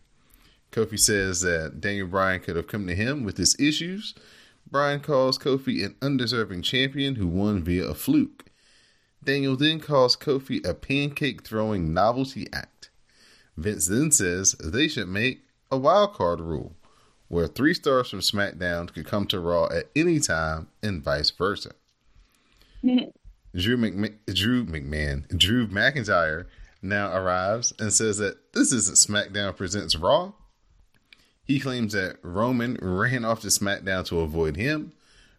Kofi 0.72 0.98
says 0.98 1.40
that 1.40 1.80
Daniel 1.80 2.06
Bryan 2.06 2.40
could 2.40 2.56
have 2.56 2.66
come 2.66 2.86
to 2.86 2.94
him 2.94 3.24
with 3.24 3.38
his 3.38 3.58
issues. 3.58 4.14
Bryan 4.70 5.00
calls 5.00 5.38
Kofi 5.38 5.84
an 5.84 5.94
undeserving 6.02 6.62
champion 6.62 7.14
who 7.14 7.26
won 7.26 7.62
via 7.62 7.86
a 7.86 7.94
fluke. 7.94 8.44
Daniel 9.26 9.56
then 9.56 9.80
calls 9.80 10.16
Kofi 10.16 10.64
a 10.64 10.72
pancake 10.72 11.42
throwing 11.42 11.92
novelty 11.92 12.46
act. 12.52 12.90
Vince 13.56 13.86
then 13.86 14.12
says 14.12 14.52
they 14.52 14.86
should 14.86 15.08
make 15.08 15.42
a 15.70 15.76
wild 15.76 16.14
card 16.14 16.40
rule 16.40 16.76
where 17.28 17.48
three 17.48 17.74
stars 17.74 18.08
from 18.08 18.20
SmackDown 18.20 18.92
could 18.92 19.04
come 19.04 19.26
to 19.26 19.40
Raw 19.40 19.66
at 19.66 19.90
any 19.96 20.20
time 20.20 20.68
and 20.80 21.02
vice 21.02 21.30
versa. 21.30 21.72
Drew, 22.82 23.76
McMahon, 23.76 24.14
Drew 24.32 24.64
McMahon, 24.64 25.26
Drew 25.36 25.66
McIntyre 25.66 26.46
now 26.80 27.12
arrives 27.12 27.72
and 27.80 27.92
says 27.92 28.18
that 28.18 28.52
this 28.52 28.70
isn't 28.70 28.96
SmackDown 28.96 29.56
Presents 29.56 29.96
Raw. 29.96 30.32
He 31.42 31.58
claims 31.58 31.94
that 31.94 32.18
Roman 32.22 32.76
ran 32.80 33.24
off 33.24 33.40
to 33.40 33.48
SmackDown 33.48 34.06
to 34.06 34.20
avoid 34.20 34.56
him. 34.56 34.92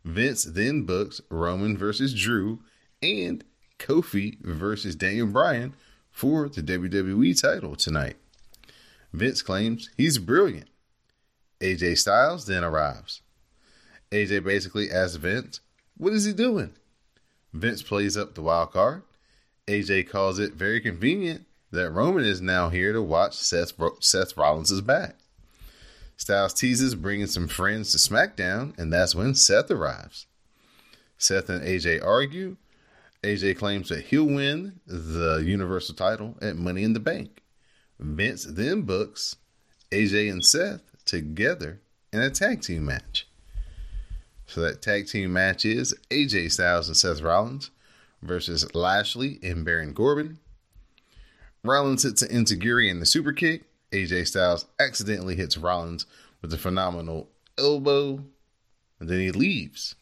Vince 0.03 0.43
then 0.43 0.83
books 0.83 1.21
Roman 1.29 1.77
versus 1.77 2.13
Drew 2.13 2.59
and 3.01 3.43
Kofi 3.79 4.39
versus 4.41 4.95
Daniel 4.95 5.27
Bryan 5.27 5.73
for 6.11 6.49
the 6.49 6.61
WWE 6.61 7.39
title 7.39 7.75
tonight. 7.75 8.17
Vince 9.13 9.41
claims 9.41 9.89
he's 9.97 10.17
brilliant. 10.17 10.69
AJ 11.59 11.97
Styles 11.97 12.45
then 12.45 12.63
arrives. 12.63 13.21
AJ 14.11 14.43
basically 14.43 14.91
asks 14.91 15.15
Vince, 15.15 15.59
What 15.97 16.13
is 16.13 16.25
he 16.25 16.33
doing? 16.33 16.73
Vince 17.53 17.81
plays 17.81 18.15
up 18.17 18.35
the 18.35 18.41
wild 18.41 18.71
card. 18.71 19.03
AJ 19.67 20.09
calls 20.09 20.39
it 20.39 20.53
very 20.53 20.79
convenient 20.79 21.45
that 21.71 21.91
Roman 21.91 22.23
is 22.23 22.41
now 22.41 22.69
here 22.69 22.93
to 22.93 23.01
watch 23.01 23.35
Seth, 23.35 23.73
Seth 23.99 24.37
Rollins' 24.37 24.81
back. 24.81 25.15
Styles 26.15 26.53
teases 26.53 26.95
bringing 26.95 27.27
some 27.27 27.47
friends 27.47 27.91
to 27.91 27.97
SmackDown, 27.97 28.77
and 28.79 28.91
that's 28.91 29.13
when 29.13 29.35
Seth 29.35 29.69
arrives. 29.69 30.25
Seth 31.17 31.49
and 31.49 31.61
AJ 31.61 32.03
argue. 32.03 32.57
AJ 33.27 33.57
claims 33.57 33.89
that 33.89 34.05
he'll 34.05 34.23
win 34.23 34.79
the 34.87 35.43
Universal 35.45 35.95
title 35.95 36.37
at 36.41 36.55
Money 36.55 36.83
in 36.83 36.93
the 36.93 36.99
Bank. 37.01 37.41
Vince 37.99 38.45
then 38.45 38.83
books 38.83 39.35
AJ 39.91 40.31
and 40.31 40.45
Seth 40.45 40.95
together 41.03 41.81
in 42.13 42.21
a 42.21 42.29
tag 42.29 42.61
team 42.61 42.85
match. 42.85 43.27
So 44.45 44.61
that 44.61 44.81
tag 44.81 45.07
team 45.07 45.33
match 45.33 45.65
is 45.65 45.93
AJ 46.09 46.53
Styles 46.53 46.87
and 46.87 46.95
Seth 46.95 47.19
Rollins 47.19 47.69
versus 48.21 48.73
Lashley 48.73 49.39
and 49.43 49.65
Baron 49.65 49.93
Corbin. 49.93 50.39
Rollins 51.65 52.03
hits 52.03 52.21
an 52.21 52.29
Enzuigiri 52.29 52.89
in 52.89 53.01
the 53.01 53.05
super 53.05 53.33
kick. 53.33 53.63
AJ 53.91 54.27
Styles 54.27 54.67
accidentally 54.79 55.35
hits 55.35 55.57
Rollins 55.57 56.05
with 56.41 56.53
a 56.53 56.57
phenomenal 56.57 57.27
elbow, 57.57 58.23
and 59.01 59.09
then 59.09 59.19
he 59.19 59.31
leaves. 59.31 59.95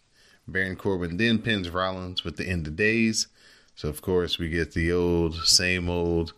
Baron 0.47 0.75
Corbin 0.75 1.17
then 1.17 1.39
pins 1.39 1.69
Rollins 1.69 2.23
with 2.23 2.37
the 2.37 2.47
end 2.47 2.67
of 2.67 2.75
days. 2.75 3.27
So 3.75 3.89
of 3.89 4.01
course 4.01 4.37
we 4.37 4.49
get 4.49 4.73
the 4.73 4.91
old, 4.91 5.35
same 5.45 5.89
old 5.89 6.33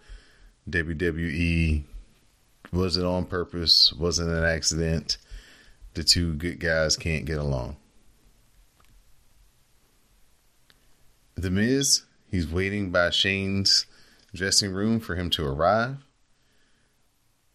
WWE. 0.69 1.83
Was 2.71 2.97
it 2.97 3.05
on 3.05 3.25
purpose? 3.25 3.93
Wasn't 3.93 4.29
an 4.29 4.43
accident? 4.43 5.17
The 5.93 6.03
two 6.03 6.33
good 6.33 6.59
guys 6.59 6.95
can't 6.95 7.25
get 7.25 7.37
along. 7.37 7.77
The 11.35 11.51
Miz, 11.51 12.03
he's 12.29 12.47
waiting 12.47 12.91
by 12.91 13.09
Shane's 13.09 13.85
dressing 14.33 14.73
room 14.73 14.99
for 14.99 15.15
him 15.15 15.29
to 15.31 15.45
arrive. 15.45 15.97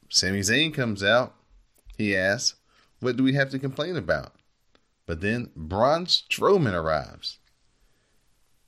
Sami 0.08 0.40
Zayn 0.40 0.72
comes 0.72 1.02
out. 1.02 1.34
He 1.96 2.16
asks, 2.16 2.58
What 3.00 3.16
do 3.16 3.22
we 3.22 3.34
have 3.34 3.50
to 3.50 3.58
complain 3.58 3.96
about? 3.96 4.34
But 5.12 5.20
then 5.20 5.50
Braun 5.54 6.06
Strowman 6.06 6.72
arrives. 6.72 7.38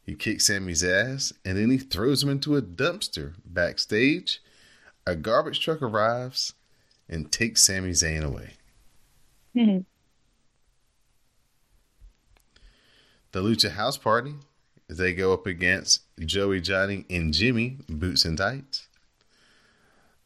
He 0.03 0.15
kicks 0.15 0.45
Sami's 0.45 0.85
ass 0.85 1.33
and 1.43 1.57
then 1.57 1.71
he 1.71 1.79
throws 1.79 2.23
him 2.23 2.29
into 2.29 2.55
a 2.55 2.61
dumpster 2.61 3.33
backstage. 3.47 4.43
A 5.07 5.17
garbage 5.17 5.59
truck 5.59 5.81
arrives 5.81 6.53
and 7.09 7.33
takes 7.33 7.63
Sami 7.63 7.93
Zayn 7.93 8.23
away. 8.23 8.51
Mm-hmm. 9.57 9.79
The 13.33 13.41
Lucha 13.41 13.71
House 13.71 13.97
Party, 13.97 14.35
they 14.87 15.15
go 15.15 15.33
up 15.33 15.47
against 15.47 16.03
Joey, 16.21 16.61
Johnny, 16.61 17.07
and 17.09 17.33
Jimmy, 17.33 17.79
Boots 17.89 18.27
and 18.27 18.37
Tights. 18.37 18.87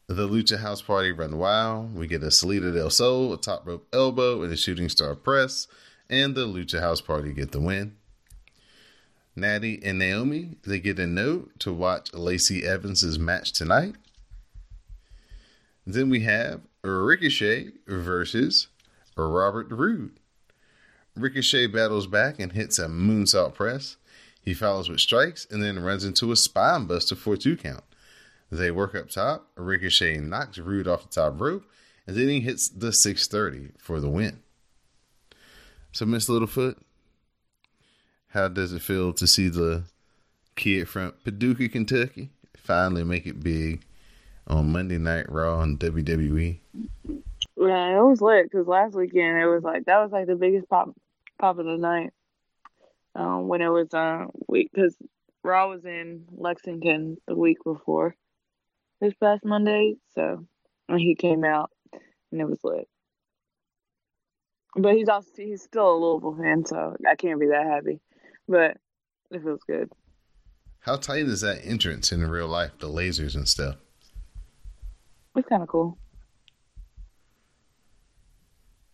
The 0.07 0.27
Lucha 0.27 0.57
House 0.57 0.81
Party 0.81 1.13
run 1.13 1.37
wild. 1.37 1.95
We 1.95 2.07
get 2.07 2.23
a 2.23 2.29
Salida 2.29 2.73
del 2.73 2.89
Sol, 2.89 3.31
a 3.31 3.37
top 3.37 3.65
rope 3.65 3.87
elbow, 3.93 4.43
and 4.43 4.51
a 4.51 4.57
shooting 4.57 4.89
star 4.89 5.15
press, 5.15 5.65
and 6.09 6.35
the 6.35 6.45
Lucha 6.45 6.79
House 6.79 7.01
Party 7.01 7.33
get 7.33 7.51
the 7.51 7.61
win. 7.61 7.95
Natty 9.35 9.79
and 9.83 9.99
Naomi, 9.99 10.57
they 10.65 10.79
get 10.79 10.99
a 10.99 11.07
note 11.07 11.51
to 11.59 11.71
watch 11.71 12.13
Lacey 12.13 12.65
Evans' 12.65 13.17
match 13.19 13.53
tonight. 13.53 13.95
Then 15.85 16.09
we 16.09 16.21
have 16.21 16.61
Ricochet 16.83 17.71
versus 17.87 18.67
Robert 19.15 19.71
Roode. 19.71 20.19
Ricochet 21.15 21.67
battles 21.67 22.07
back 22.07 22.39
and 22.39 22.51
hits 22.51 22.79
a 22.79 22.87
moonsault 22.87 23.53
press. 23.53 23.97
He 24.41 24.53
follows 24.53 24.89
with 24.89 24.99
strikes 24.99 25.45
and 25.49 25.63
then 25.63 25.79
runs 25.79 26.03
into 26.03 26.31
a 26.31 26.35
spine 26.35 26.85
buster 26.85 27.15
for 27.15 27.33
a 27.33 27.37
two 27.37 27.57
count. 27.57 27.83
They 28.51 28.71
work 28.71 28.95
up 28.95 29.09
top. 29.09 29.47
Ricochet 29.55 30.17
knocks 30.17 30.57
Roode 30.57 30.87
off 30.87 31.03
the 31.03 31.09
top 31.09 31.39
rope, 31.39 31.65
and 32.07 32.15
then 32.15 32.29
he 32.29 32.39
hits 32.39 32.67
the 32.67 32.91
630 32.91 33.73
for 33.77 33.99
the 33.99 34.09
win. 34.09 34.41
So, 35.91 36.05
Miss 36.05 36.29
Littlefoot, 36.29 36.75
how 38.29 38.47
does 38.47 38.73
it 38.73 38.81
feel 38.81 39.11
to 39.13 39.25
see 39.25 39.49
the 39.49 39.83
kid 40.55 40.87
from 40.87 41.13
Paducah, 41.23 41.69
Kentucky, 41.69 42.29
finally 42.57 43.03
make 43.03 43.25
it 43.25 43.41
big 43.41 43.81
on 44.47 44.71
Monday 44.71 44.97
Night 44.97 45.31
Raw 45.31 45.59
on 45.59 45.77
WWE? 45.77 46.59
Yeah, 47.57 47.97
it 47.97 48.03
was 48.03 48.21
lit 48.21 48.49
because 48.49 48.67
last 48.67 48.93
weekend 48.93 49.41
it 49.41 49.47
was 49.47 49.63
like 49.63 49.85
that 49.85 49.99
was 49.99 50.11
like 50.11 50.27
the 50.27 50.35
biggest 50.35 50.69
pop 50.69 50.95
pop 51.39 51.57
of 51.57 51.65
the 51.65 51.77
night. 51.77 52.13
Um, 53.15 53.47
when 53.47 53.61
it 53.61 53.69
was 53.69 53.93
uh 53.93 54.25
week 54.47 54.69
because 54.73 54.95
Raw 55.43 55.69
was 55.69 55.83
in 55.83 56.25
Lexington 56.31 57.17
the 57.27 57.35
week 57.35 57.57
before 57.63 58.15
this 59.01 59.13
past 59.15 59.43
Monday, 59.43 59.95
so 60.13 60.45
when 60.87 60.99
he 60.99 61.15
came 61.15 61.43
out 61.43 61.71
and 62.31 62.39
it 62.39 62.47
was 62.47 62.63
lit. 62.63 62.87
But 64.75 64.95
he's 64.95 65.09
also 65.09 65.29
he's 65.35 65.63
still 65.63 65.95
a 65.95 65.97
Louisville 65.97 66.37
fan, 66.39 66.65
so 66.65 66.95
I 67.07 67.15
can't 67.15 67.39
be 67.39 67.47
that 67.47 67.65
happy. 67.65 67.99
But 68.47 68.77
it 69.31 69.43
feels 69.43 69.61
good. 69.65 69.91
How 70.81 70.95
tight 70.95 71.25
is 71.25 71.41
that 71.41 71.65
entrance 71.65 72.11
in 72.11 72.27
real 72.29 72.47
life? 72.47 72.71
The 72.79 72.87
lasers 72.87 73.35
and 73.35 73.47
stuff. 73.47 73.75
It's 75.35 75.47
kind 75.47 75.61
of 75.61 75.67
cool. 75.67 75.97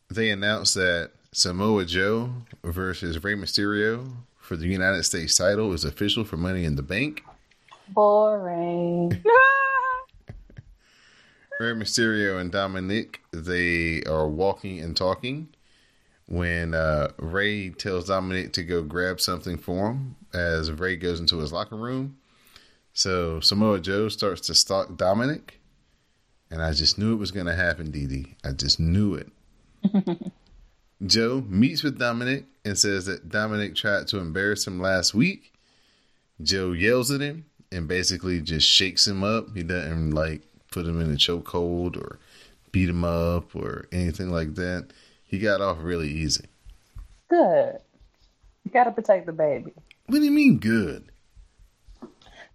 They 0.10 0.29
announced 0.29 0.75
that 0.75 1.12
Samoa 1.32 1.86
Joe 1.86 2.32
versus 2.63 3.24
Rey 3.24 3.36
Mysterio 3.36 4.12
for 4.38 4.55
the 4.55 4.67
United 4.67 5.03
States 5.03 5.36
title 5.36 5.74
is 5.74 5.84
official 5.84 6.24
for 6.24 6.38
Money 6.38 6.63
in 6.63 6.75
the 6.75 6.84
Bank. 6.84 7.24
Boring. 7.89 9.10
Rey 11.60 11.72
Mysterio 11.74 12.39
and 12.39 12.51
Dominic, 12.51 13.22
they 13.32 14.03
are 14.03 14.27
walking 14.27 14.79
and 14.79 14.96
talking. 14.96 15.50
When 16.27 16.74
uh, 16.74 17.12
Rey 17.17 17.70
tells 17.70 18.08
Dominic 18.08 18.53
to 18.53 18.63
go 18.63 18.82
grab 18.82 19.22
something 19.22 19.58
for 19.58 19.91
him 19.91 20.15
as 20.34 20.72
Rey 20.72 20.96
goes 20.96 21.20
into 21.20 21.38
his 21.38 21.53
locker 21.53 21.75
room. 21.75 22.17
So 22.94 23.39
Samoa 23.41 23.79
Joe 23.79 24.10
starts 24.10 24.41
to 24.48 24.55
stalk 24.55 24.98
Dominic, 24.98 25.60
and 26.50 26.63
I 26.63 26.72
just 26.74 26.98
knew 26.98 27.13
it 27.13 27.20
was 27.20 27.32
going 27.32 27.46
to 27.46 27.55
happen, 27.55 27.91
Dee 27.91 28.08
Dee. 28.08 28.36
I 28.44 28.53
just 28.53 28.79
knew 28.79 29.15
it. 29.15 29.29
Joe 31.05 31.44
meets 31.48 31.84
with 31.84 32.00
Dominic 32.00 32.46
and 32.63 32.77
says 32.77 33.05
that 33.05 33.29
Dominic 33.29 33.75
tried 33.75 34.08
to 34.08 34.20
embarrass 34.20 34.65
him 34.65 34.79
last 34.79 35.13
week. 35.13 35.53
Joe 36.41 36.72
yells 36.72 37.12
at 37.12 37.22
him 37.22 37.46
and 37.72 37.88
basically 37.88 38.41
just 38.41 38.67
shakes 38.67 39.08
him 39.08 39.24
up. 39.24 39.55
He 39.55 39.63
doesn't 39.63 40.12
like 40.12 40.41
put 40.72 40.86
him 40.86 41.00
in 41.01 41.12
a 41.12 41.15
chokehold 41.15 41.98
or 41.98 42.20
beat 42.72 42.89
him 42.89 43.03
up 43.03 43.55
or 43.55 43.88
anything 43.91 44.29
like 44.29 44.55
that. 44.55 44.88
He 45.35 45.41
got 45.41 45.59
off 45.59 45.79
really 45.81 46.07
easy. 46.09 46.45
Good. 47.27 47.77
You 48.63 48.71
gotta 48.71 48.91
protect 48.91 49.25
the 49.25 49.33
baby. 49.33 49.73
What 50.05 50.19
do 50.19 50.23
you 50.23 50.31
mean 50.31 50.59
good? 50.59 51.03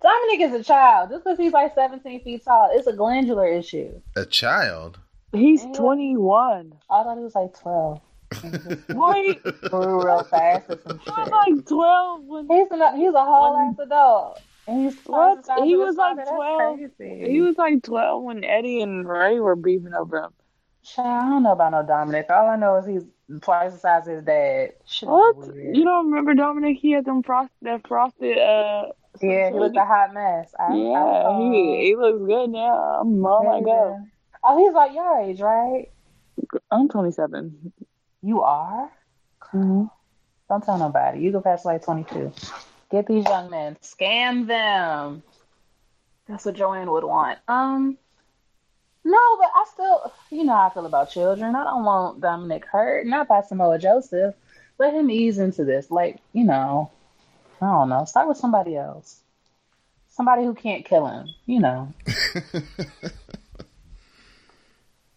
Dominic 0.01 0.41
is 0.41 0.55
a 0.55 0.65
child. 0.65 1.11
Just 1.11 1.25
because 1.25 1.37
he's 1.37 1.53
like 1.53 1.75
17 1.75 2.23
feet 2.25 2.43
tall, 2.43 2.71
it's 2.73 2.87
a 2.87 2.95
glandular 2.95 3.47
issue. 3.47 4.01
A 4.17 4.25
child? 4.25 4.99
He's 5.33 5.63
Yeah. 5.63 5.73
21. 5.75 6.73
I 6.89 7.03
thought 7.03 7.19
he 7.19 7.23
was 7.23 7.35
like 7.35 7.53
12. 7.61 8.01
Wait, 8.89 9.43
Grew 9.71 10.03
real 10.03 10.25
fast 10.25 10.71
or 10.71 10.79
some 10.83 11.01
I'm 11.09 11.29
like 11.29 11.67
12 11.67 12.25
when 12.25 12.49
He's 12.49 12.67
a 12.71 12.97
he's 12.97 13.13
a 13.13 13.25
whole 13.27 13.57
ass 13.59 13.79
adult, 13.79 14.41
and 14.67 14.85
he's 14.87 14.97
What? 15.05 15.35
twice 15.35 15.37
the 15.37 15.43
size 15.43 15.65
He 15.65 15.77
was 15.77 15.97
like 15.97 16.17
father. 16.17 16.31
12. 16.99 17.29
He 17.29 17.41
was 17.43 17.59
like 17.59 17.83
12 17.83 18.23
when 18.23 18.43
Eddie 18.43 18.81
and 18.81 19.07
Rey 19.07 19.39
were 19.39 19.55
beefing 19.57 19.93
over 19.93 20.23
him. 20.23 20.31
Child, 20.95 21.09
I 21.09 21.29
don't 21.31 21.43
know 21.45 21.53
about 21.53 21.73
no 21.73 21.83
Dominic. 21.85 22.27
All 22.31 22.49
I 22.49 22.57
know 22.57 22.77
is 22.77 22.87
he's 22.87 23.05
twice 23.41 23.73
the 23.73 23.79
size 23.79 24.09
of 24.09 24.15
his 24.15 24.25
dad. 24.25 24.73
Shit 24.87 25.09
What? 25.09 25.37
weird. 25.37 25.77
You 25.77 25.85
don't 25.85 26.07
remember 26.07 26.35
Dominic? 26.35 26.79
He 26.81 26.93
had 26.93 27.05
them 27.05 27.23
frost 27.23 27.53
that 27.63 27.87
frosted. 27.87 28.39
Uh, 28.39 28.87
Yeah, 29.21 29.51
he 29.51 29.59
was 29.59 29.73
a 29.77 29.85
hot 29.85 30.15
mess. 30.15 30.53
I, 30.59 30.75
yeah, 30.75 31.29
I 31.29 31.39
he 31.39 31.87
he 31.87 31.97
looks 31.97 32.19
good 32.27 32.51
now. 32.51 33.01
I'm 33.01 33.25
on 33.25 33.47
my 33.47 33.61
go. 33.61 33.99
Oh, 34.43 34.59
he's 34.59 34.73
like 34.75 34.95
your 34.95 35.21
age, 35.21 35.41
right? 35.41 35.87
I'm 36.71 36.89
27. 36.89 37.73
You 38.23 38.43
are? 38.43 38.91
Mm-hmm. 39.53 39.85
Don't 40.49 40.65
tell 40.65 40.79
nobody. 40.79 41.21
You 41.21 41.33
go 41.33 41.41
past 41.41 41.65
like 41.65 41.85
22. 41.85 42.33
Get 42.91 43.07
these 43.07 43.25
young 43.25 43.51
men. 43.51 43.77
Scam 43.83 44.47
them. 44.47 45.23
That's 46.27 46.45
what 46.45 46.55
Joanne 46.55 46.91
would 46.91 47.05
want. 47.05 47.39
Um, 47.47 47.99
no, 49.05 49.37
but 49.39 49.51
I 49.55 49.65
still, 49.73 50.13
you 50.31 50.45
know 50.45 50.55
how 50.55 50.69
I 50.69 50.75
feel 50.75 50.87
about 50.87 51.11
children. 51.11 51.55
I 51.55 51.65
don't 51.65 51.85
want 51.85 52.21
Dominic 52.21 52.67
hurt. 52.67 53.07
Not 53.07 53.29
by 53.29 53.41
Samoa 53.43 53.79
Joseph. 53.79 54.35
Let 54.79 54.95
him 54.95 55.11
ease 55.11 55.39
into 55.39 55.65
this. 55.65 55.91
Like, 55.91 56.19
you 56.33 56.45
know, 56.45 56.91
I 57.61 57.67
don't 57.67 57.89
know. 57.89 58.05
Start 58.05 58.29
with 58.29 58.37
somebody 58.37 58.77
else. 58.77 59.21
Somebody 60.09 60.45
who 60.45 60.55
can't 60.55 60.85
kill 60.85 61.07
him, 61.07 61.29
you 61.47 61.61
know. 61.61 61.93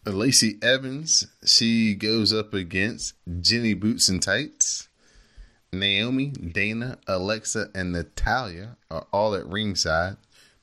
Lacey 0.06 0.60
Evans, 0.62 1.28
she 1.46 1.96
goes 1.96 2.34
up 2.34 2.54
against 2.54 3.16
Jenny 3.42 3.74
Boots 3.74 4.08
and 4.10 4.22
Tights. 4.22 4.88
Naomi, 5.74 6.28
Dana, 6.28 7.00
Alexa, 7.08 7.70
and 7.74 7.92
Natalya 7.92 8.78
are 8.92 9.08
all 9.12 9.34
at 9.34 9.48
ringside 9.48 10.18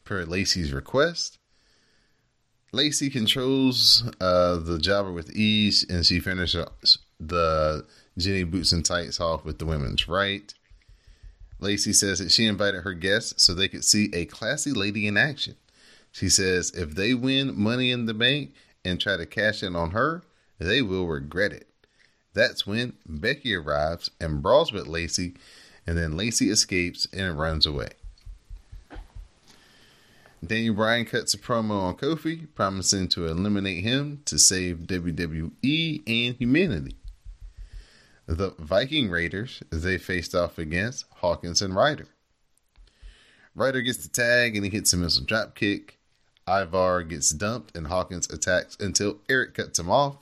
per 0.04 0.24
Lacey's 0.24 0.72
request. 0.72 1.39
Lacey 2.72 3.10
controls 3.10 4.04
uh, 4.20 4.56
the 4.56 4.78
jobber 4.78 5.10
with 5.10 5.34
ease, 5.34 5.84
and 5.88 6.06
she 6.06 6.20
finishes 6.20 6.98
the 7.18 7.84
Jenny 8.16 8.44
Boots 8.44 8.70
and 8.70 8.84
Tights 8.84 9.20
off 9.20 9.44
with 9.44 9.58
the 9.58 9.66
women's 9.66 10.06
right. 10.06 10.54
Lacey 11.58 11.92
says 11.92 12.20
that 12.20 12.30
she 12.30 12.46
invited 12.46 12.82
her 12.82 12.94
guests 12.94 13.42
so 13.42 13.54
they 13.54 13.68
could 13.68 13.84
see 13.84 14.08
a 14.14 14.24
classy 14.24 14.70
lady 14.70 15.06
in 15.06 15.16
action. 15.16 15.56
She 16.12 16.28
says 16.28 16.70
if 16.70 16.94
they 16.94 17.12
win 17.12 17.60
money 17.60 17.90
in 17.90 18.06
the 18.06 18.14
bank 18.14 18.54
and 18.84 19.00
try 19.00 19.16
to 19.16 19.26
cash 19.26 19.62
in 19.62 19.74
on 19.74 19.90
her, 19.90 20.22
they 20.58 20.80
will 20.80 21.06
regret 21.06 21.52
it. 21.52 21.66
That's 22.34 22.66
when 22.66 22.94
Becky 23.06 23.54
arrives 23.54 24.10
and 24.20 24.42
brawls 24.42 24.72
with 24.72 24.86
Lacey, 24.86 25.34
and 25.86 25.98
then 25.98 26.16
Lacey 26.16 26.50
escapes 26.50 27.08
and 27.12 27.38
runs 27.38 27.66
away. 27.66 27.90
Daniel 30.44 30.74
Bryan 30.74 31.04
cuts 31.04 31.34
a 31.34 31.38
promo 31.38 31.82
on 31.82 31.96
Kofi, 31.96 32.46
promising 32.54 33.08
to 33.08 33.26
eliminate 33.26 33.84
him 33.84 34.22
to 34.24 34.38
save 34.38 34.86
WWE 34.86 36.02
and 36.06 36.36
humanity. 36.36 36.96
The 38.26 38.54
Viking 38.58 39.10
Raiders, 39.10 39.62
they 39.70 39.98
faced 39.98 40.34
off 40.34 40.56
against 40.56 41.04
Hawkins 41.16 41.60
and 41.60 41.74
Ryder. 41.74 42.06
Ryder 43.54 43.82
gets 43.82 43.98
the 43.98 44.08
tag 44.08 44.56
and 44.56 44.64
he 44.64 44.70
hits 44.70 44.92
a 44.92 45.24
drop 45.24 45.54
kick. 45.54 45.98
Ivar 46.48 47.02
gets 47.02 47.30
dumped 47.30 47.76
and 47.76 47.88
Hawkins 47.88 48.30
attacks 48.30 48.76
until 48.80 49.18
Erik 49.28 49.54
cuts 49.54 49.78
him 49.78 49.90
off. 49.90 50.16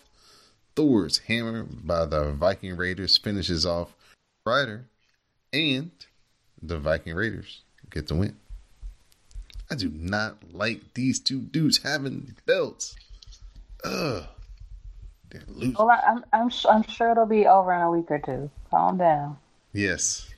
Thor's 0.74 1.18
hammer 1.18 1.64
by 1.64 2.06
the 2.06 2.32
Viking 2.32 2.76
Raiders 2.76 3.16
finishes 3.16 3.64
off 3.64 3.94
Ryder, 4.44 4.86
and 5.52 5.90
the 6.60 6.78
Viking 6.78 7.14
Raiders 7.14 7.62
get 7.90 8.08
the 8.08 8.14
win. 8.14 8.36
I 9.70 9.74
do 9.74 9.90
not 9.94 10.38
like 10.52 10.94
these 10.94 11.20
two 11.20 11.40
dudes 11.40 11.78
having 11.82 12.36
belts. 12.46 12.96
Ugh. 13.84 14.24
They're 15.30 15.42
losing. 15.46 15.74
Well, 15.78 15.90
I, 15.90 16.00
I'm 16.06 16.24
I'm 16.32 16.50
I'm 16.68 16.82
sure 16.84 17.10
it'll 17.10 17.26
be 17.26 17.46
over 17.46 17.72
in 17.72 17.82
a 17.82 17.90
week 17.90 18.10
or 18.10 18.18
two. 18.18 18.50
Calm 18.70 18.96
down. 18.96 19.36
Yes. 19.72 20.28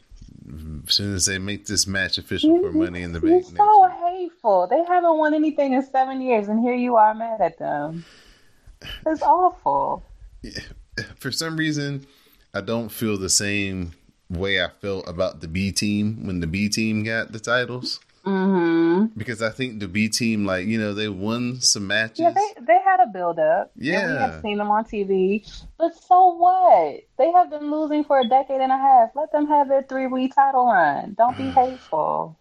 As 0.88 0.94
soon 0.94 1.14
as 1.14 1.26
they 1.26 1.38
make 1.38 1.66
this 1.66 1.86
match 1.86 2.18
official 2.18 2.58
for 2.60 2.72
Money 2.72 3.02
in 3.02 3.12
the 3.12 3.20
Bank 3.20 3.44
next 3.44 3.56
so 3.56 3.82
week. 3.82 3.92
hateful. 4.30 4.66
They 4.66 4.82
haven't 4.84 5.16
won 5.16 5.32
anything 5.32 5.74
in 5.74 5.82
seven 5.84 6.20
years, 6.20 6.48
and 6.48 6.60
here 6.60 6.74
you 6.74 6.96
are 6.96 7.14
mad 7.14 7.40
at 7.40 7.58
them. 7.58 8.04
It's 9.06 9.22
awful. 9.22 10.02
For 11.18 11.30
some 11.30 11.56
reason, 11.56 12.06
I 12.52 12.62
don't 12.62 12.88
feel 12.88 13.16
the 13.16 13.28
same 13.28 13.92
way 14.28 14.62
I 14.62 14.68
felt 14.80 15.06
about 15.08 15.40
the 15.40 15.48
B 15.48 15.70
team 15.70 16.26
when 16.26 16.40
the 16.40 16.46
B 16.46 16.68
team 16.68 17.04
got 17.04 17.32
the 17.32 17.38
titles. 17.40 18.00
Mm-hmm. 18.24 19.18
Because 19.18 19.40
I 19.40 19.50
think 19.50 19.80
the 19.80 19.88
B 19.88 20.08
team, 20.08 20.44
like, 20.44 20.66
you 20.66 20.78
know, 20.78 20.92
they 20.92 21.08
won 21.08 21.60
some 21.60 21.86
matches. 21.86 22.20
Yeah, 22.20 22.32
they 22.32 22.64
they 22.66 22.78
had 22.84 23.00
a 23.00 23.06
build 23.06 23.38
up. 23.38 23.72
And 23.76 23.84
we 23.84 23.90
have 24.18 24.42
seen 24.42 24.58
them 24.58 24.70
on 24.70 24.84
TV. 24.84 25.50
But 25.78 25.94
so 25.96 26.34
what? 26.34 27.00
They 27.16 27.32
have 27.32 27.50
been 27.50 27.70
losing 27.70 28.04
for 28.04 28.20
a 28.20 28.28
decade 28.28 28.60
and 28.60 28.72
a 28.72 28.76
half. 28.76 29.10
Let 29.14 29.32
them 29.32 29.46
have 29.46 29.68
their 29.68 29.82
three 29.82 30.06
week 30.06 30.34
title 30.34 30.66
run. 30.66 31.14
Don't 31.16 31.36
be 31.36 31.48
hateful. 31.48 32.36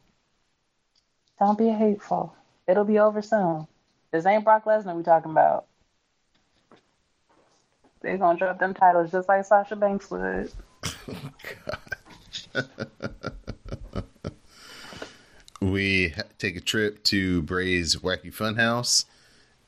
Don't 1.39 1.57
be 1.57 1.69
hateful. 1.69 2.35
It'll 2.67 2.83
be 2.83 2.99
over 2.99 3.21
soon. 3.21 3.65
This 4.11 4.25
ain't 4.25 4.43
Brock 4.43 4.65
Lesnar 4.65 4.95
we 4.95 5.03
talking 5.03 5.31
about. 5.31 5.65
They're 8.01 8.17
gonna 8.17 8.37
drop 8.37 8.59
them 8.59 8.73
titles 8.73 9.11
just 9.11 9.29
like 9.29 9.45
Sasha 9.45 9.77
Banks 9.77 10.11
would. 10.11 10.51
we 15.61 16.13
take 16.37 16.55
a 16.55 16.61
trip 16.61 17.03
to 17.05 17.41
Bray's 17.41 17.95
Wacky 17.97 18.33
Funhouse, 18.33 19.05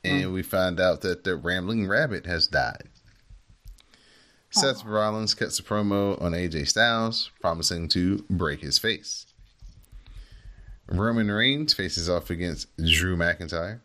and 0.04 0.26
mm. 0.26 0.34
we 0.34 0.44
find 0.44 0.80
out 0.80 1.02
that 1.02 1.24
the 1.24 1.36
Rambling 1.36 1.88
Rabbit 1.88 2.26
has 2.26 2.48
died. 2.48 2.90
Seth 4.50 4.84
Rollins 4.84 5.34
cuts 5.34 5.60
a 5.60 5.64
promo 5.64 6.22
on 6.22 6.34
AJ 6.34 6.68
Styles, 6.68 7.32
promising 7.40 7.88
to 7.90 8.26
break 8.30 8.62
his 8.62 8.78
face. 8.78 9.26
Roman 10.90 11.32
Reigns 11.32 11.74
faces 11.74 12.10
off 12.10 12.30
against 12.30 12.68
Drew 12.78 13.16
McIntyre. 13.16 13.80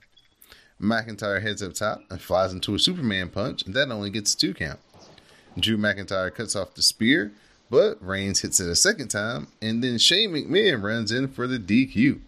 McIntyre 0.80 1.40
heads 1.40 1.62
up 1.62 1.74
top 1.74 2.00
and 2.10 2.20
flies 2.20 2.52
into 2.52 2.74
a 2.74 2.80
Superman 2.80 3.28
punch, 3.28 3.64
and 3.64 3.74
that 3.74 3.90
only 3.90 4.10
gets 4.10 4.34
two 4.34 4.52
count. 4.52 4.80
Drew 5.58 5.76
McIntyre 5.76 6.34
cuts 6.34 6.56
off 6.56 6.74
the 6.74 6.82
spear, 6.82 7.32
but 7.70 8.04
Reigns 8.04 8.40
hits 8.40 8.60
it 8.60 8.68
a 8.68 8.76
second 8.76 9.08
time, 9.08 9.48
and 9.60 9.82
then 9.82 9.98
Shane 9.98 10.30
McMahon 10.30 10.82
runs 10.82 11.10
in 11.10 11.28
for 11.28 11.46
the 11.46 11.58
DQ. 11.58 12.20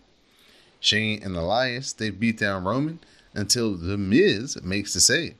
Shane 0.81 1.23
and 1.23 1.37
Elias 1.37 1.93
they 1.93 2.11
beat 2.11 2.39
down 2.39 2.65
Roman 2.65 3.01
until 3.35 3.75
The 3.75 3.97
Miz 3.97 4.61
makes 4.63 4.95
the 4.95 5.01
save. 5.01 5.35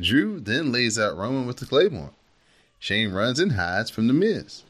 Drew 0.00 0.40
then 0.40 0.72
lays 0.72 0.98
out 0.98 1.16
Roman 1.16 1.46
with 1.46 1.58
the 1.58 1.66
Claymore. 1.66 2.12
Shane 2.78 3.12
runs 3.12 3.38
and 3.38 3.52
hides 3.52 3.90
from 3.90 4.06
The 4.06 4.12
Miz. 4.12 4.62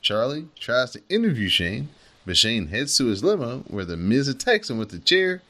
Charlie 0.00 0.48
tries 0.58 0.92
to 0.92 1.02
interview 1.08 1.48
Shane, 1.48 1.88
but 2.26 2.36
Shane 2.36 2.68
heads 2.68 2.96
to 2.98 3.06
his 3.06 3.24
limo 3.24 3.64
where 3.68 3.84
The 3.84 3.96
Miz 3.96 4.28
attacks 4.28 4.70
him 4.70 4.78
with 4.78 4.90
the 4.90 4.98
chair 4.98 5.42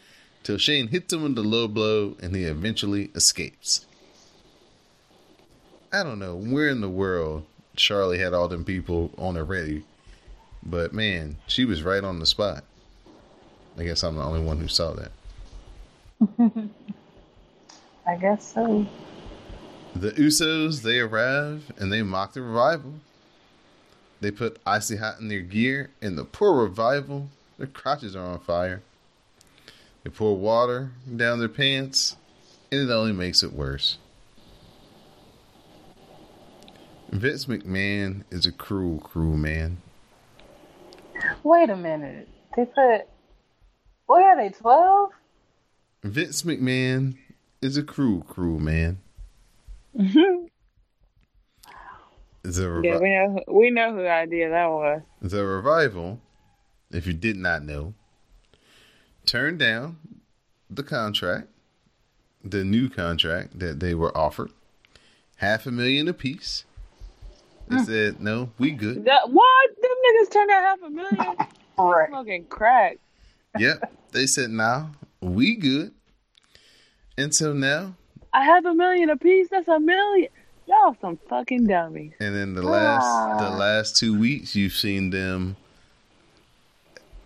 till 0.42 0.58
Shane 0.58 0.88
hits 0.88 1.12
him 1.12 1.22
with 1.22 1.34
the 1.34 1.42
low 1.42 1.68
blow 1.68 2.16
and 2.22 2.34
he 2.34 2.44
eventually 2.44 3.10
escapes. 3.14 3.84
I 5.92 6.02
don't 6.02 6.18
know 6.18 6.36
where 6.36 6.68
in 6.68 6.80
the 6.80 6.88
world 6.88 7.44
Charlie 7.78 8.18
had 8.18 8.34
all 8.34 8.48
them 8.48 8.64
people 8.64 9.10
on 9.16 9.36
her 9.36 9.44
ready, 9.44 9.84
but 10.62 10.92
man, 10.92 11.36
she 11.46 11.64
was 11.64 11.82
right 11.82 12.02
on 12.02 12.18
the 12.18 12.26
spot. 12.26 12.64
I 13.78 13.84
guess 13.84 14.02
I'm 14.02 14.16
the 14.16 14.22
only 14.22 14.42
one 14.42 14.58
who 14.58 14.68
saw 14.68 14.94
that. 14.94 15.12
I 18.06 18.16
guess 18.16 18.52
so. 18.52 18.86
The 19.94 20.10
Usos, 20.12 20.82
they 20.82 20.98
arrive 20.98 21.70
and 21.78 21.92
they 21.92 22.02
mock 22.02 22.32
the 22.32 22.42
revival. 22.42 22.94
They 24.20 24.32
put 24.32 24.58
icy 24.66 24.96
hot 24.96 25.20
in 25.20 25.28
their 25.28 25.40
gear, 25.40 25.90
and 26.02 26.18
the 26.18 26.24
poor 26.24 26.60
revival, 26.60 27.28
their 27.56 27.68
crotches 27.68 28.16
are 28.16 28.24
on 28.24 28.40
fire. 28.40 28.82
They 30.02 30.10
pour 30.10 30.36
water 30.36 30.90
down 31.16 31.38
their 31.38 31.48
pants, 31.48 32.16
and 32.72 32.80
it 32.80 32.92
only 32.92 33.12
makes 33.12 33.44
it 33.44 33.52
worse. 33.52 33.98
Vince 37.10 37.46
McMahon 37.46 38.24
is 38.30 38.46
a 38.46 38.52
cruel, 38.52 38.98
cruel 38.98 39.36
man. 39.36 39.78
Wait 41.42 41.70
a 41.70 41.76
minute. 41.76 42.28
They 42.56 42.64
put. 42.66 43.02
What 44.06 44.22
are 44.22 44.36
they? 44.36 44.50
Twelve? 44.50 45.10
Vince 46.04 46.42
McMahon 46.42 47.16
is 47.60 47.76
a 47.76 47.82
cruel, 47.82 48.22
cruel 48.22 48.58
man. 48.60 48.98
The, 52.42 52.62
revi- 52.62 52.84
Yeah, 52.84 52.98
we 52.98 53.10
know 53.10 53.44
we 53.48 53.70
know 53.70 53.92
whose 53.94 54.06
idea 54.06 54.48
that 54.48 54.66
was. 54.68 55.02
the 55.20 55.44
revival, 55.44 56.20
if 56.90 57.06
you 57.06 57.12
did 57.12 57.36
not 57.36 57.62
know, 57.62 57.92
turned 59.26 59.58
down 59.58 59.98
the 60.70 60.84
contract, 60.84 61.48
the 62.42 62.64
new 62.64 62.88
contract 62.88 63.58
that 63.58 63.80
they 63.80 63.92
were 63.94 64.16
offered, 64.16 64.50
half 65.38 65.66
a 65.66 65.70
million 65.70 66.08
apiece. 66.08 66.64
They 67.70 67.78
said, 67.84 68.20
"No, 68.20 68.50
we 68.58 68.70
good." 68.72 69.04
That 69.04 69.30
what? 69.30 69.70
Them 69.82 69.90
niggas 70.06 70.32
turned 70.32 70.50
out 70.50 70.62
half 70.62 70.82
a 70.82 70.90
million. 70.90 71.36
Right. 71.78 72.08
Smoking 72.08 72.44
crack. 72.46 72.98
Yep. 73.56 73.92
They 74.10 74.26
said, 74.26 74.50
"Nah, 74.50 74.86
we 75.20 75.54
good." 75.54 75.92
Until 77.16 77.54
now, 77.54 77.94
I 78.32 78.44
have 78.44 78.66
a 78.66 78.74
million 78.74 79.10
apiece. 79.10 79.48
That's 79.50 79.68
a 79.68 79.78
million. 79.78 80.28
Y'all 80.66 80.96
some 81.00 81.18
fucking 81.28 81.66
dummies. 81.68 82.12
and 82.20 82.34
then 82.34 82.54
the 82.54 82.62
last 82.62 83.04
the 83.38 83.46
Ah. 83.46 83.56
last 83.56 83.96
two 83.96 84.18
weeks, 84.18 84.56
you've 84.56 84.72
seen 84.72 85.10
them 85.10 85.56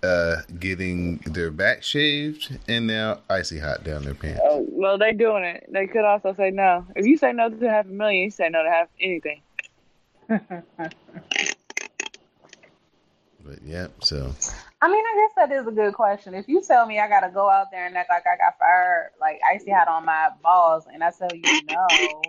uh 0.03 0.37
getting 0.59 1.17
their 1.27 1.51
back 1.51 1.83
shaved 1.83 2.59
and 2.69 2.87
now 2.87 3.21
icy 3.31 3.59
hot 3.59 3.85
down 3.85 4.03
their 4.05 4.15
pants. 4.15 4.41
Oh, 4.45 4.67
well, 4.71 4.99
they 4.99 5.13
doing 5.13 5.45
it. 5.45 5.67
They 5.73 5.87
could 5.87 6.05
also 6.05 6.35
say 6.35 6.51
no. 6.51 6.85
If 6.97 7.07
you 7.07 7.17
say 7.17 7.33
no 7.33 7.49
to 7.51 7.71
half 7.71 7.87
a 7.87 7.89
million, 7.89 8.25
you 8.25 8.31
say 8.31 8.49
no 8.49 8.63
to 8.65 8.69
half 8.71 8.89
anything. 9.01 9.41
But 13.45 13.59
yeah, 13.65 13.89
so 14.01 14.33
I 14.81 14.89
mean, 14.89 15.05
I 15.05 15.15
guess 15.17 15.49
that 15.49 15.53
is 15.53 15.67
a 15.67 15.73
good 15.73 15.95
question. 15.95 16.35
If 16.35 16.49
you 16.49 16.63
tell 16.63 16.87
me 16.87 17.01
I 17.01 17.09
gotta 17.09 17.31
go 17.31 17.51
out 17.51 17.71
there 17.73 17.87
and 17.87 17.97
act 17.97 18.09
like 18.09 18.25
I 18.27 18.37
got 18.37 18.59
fired, 18.59 19.11
like 19.21 19.41
icy 19.53 19.71
hot 19.73 19.89
on 19.89 20.05
my 20.05 20.29
balls, 20.43 20.85
and 20.93 21.03
I 21.03 21.11
tell 21.11 21.35
you 21.35 21.43
no, 21.67 22.23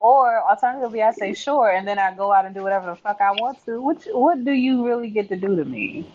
or 0.00 0.42
alternatively 0.48 1.02
I 1.02 1.12
say 1.12 1.34
sure, 1.34 1.70
and 1.70 1.86
then 1.86 1.98
I 1.98 2.14
go 2.14 2.32
out 2.32 2.46
and 2.46 2.54
do 2.54 2.62
whatever 2.62 2.86
the 2.86 2.96
fuck 2.96 3.20
I 3.20 3.32
want 3.32 3.64
to, 3.66 3.82
which 3.82 4.06
what 4.12 4.44
do 4.44 4.52
you 4.52 4.86
really 4.86 5.10
get 5.10 5.28
to 5.28 5.36
do 5.36 5.56
to 5.56 5.64
me? 5.64 6.10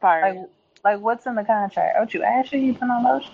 Fire. 0.00 0.34
Like, 0.34 0.48
like 0.84 1.00
what's 1.00 1.26
in 1.26 1.34
the 1.34 1.44
contract? 1.44 1.96
Aren't 1.98 2.14
you 2.14 2.22
asking 2.22 2.64
you 2.64 2.74
put 2.74 2.88
on 2.88 3.02
lotion? 3.02 3.32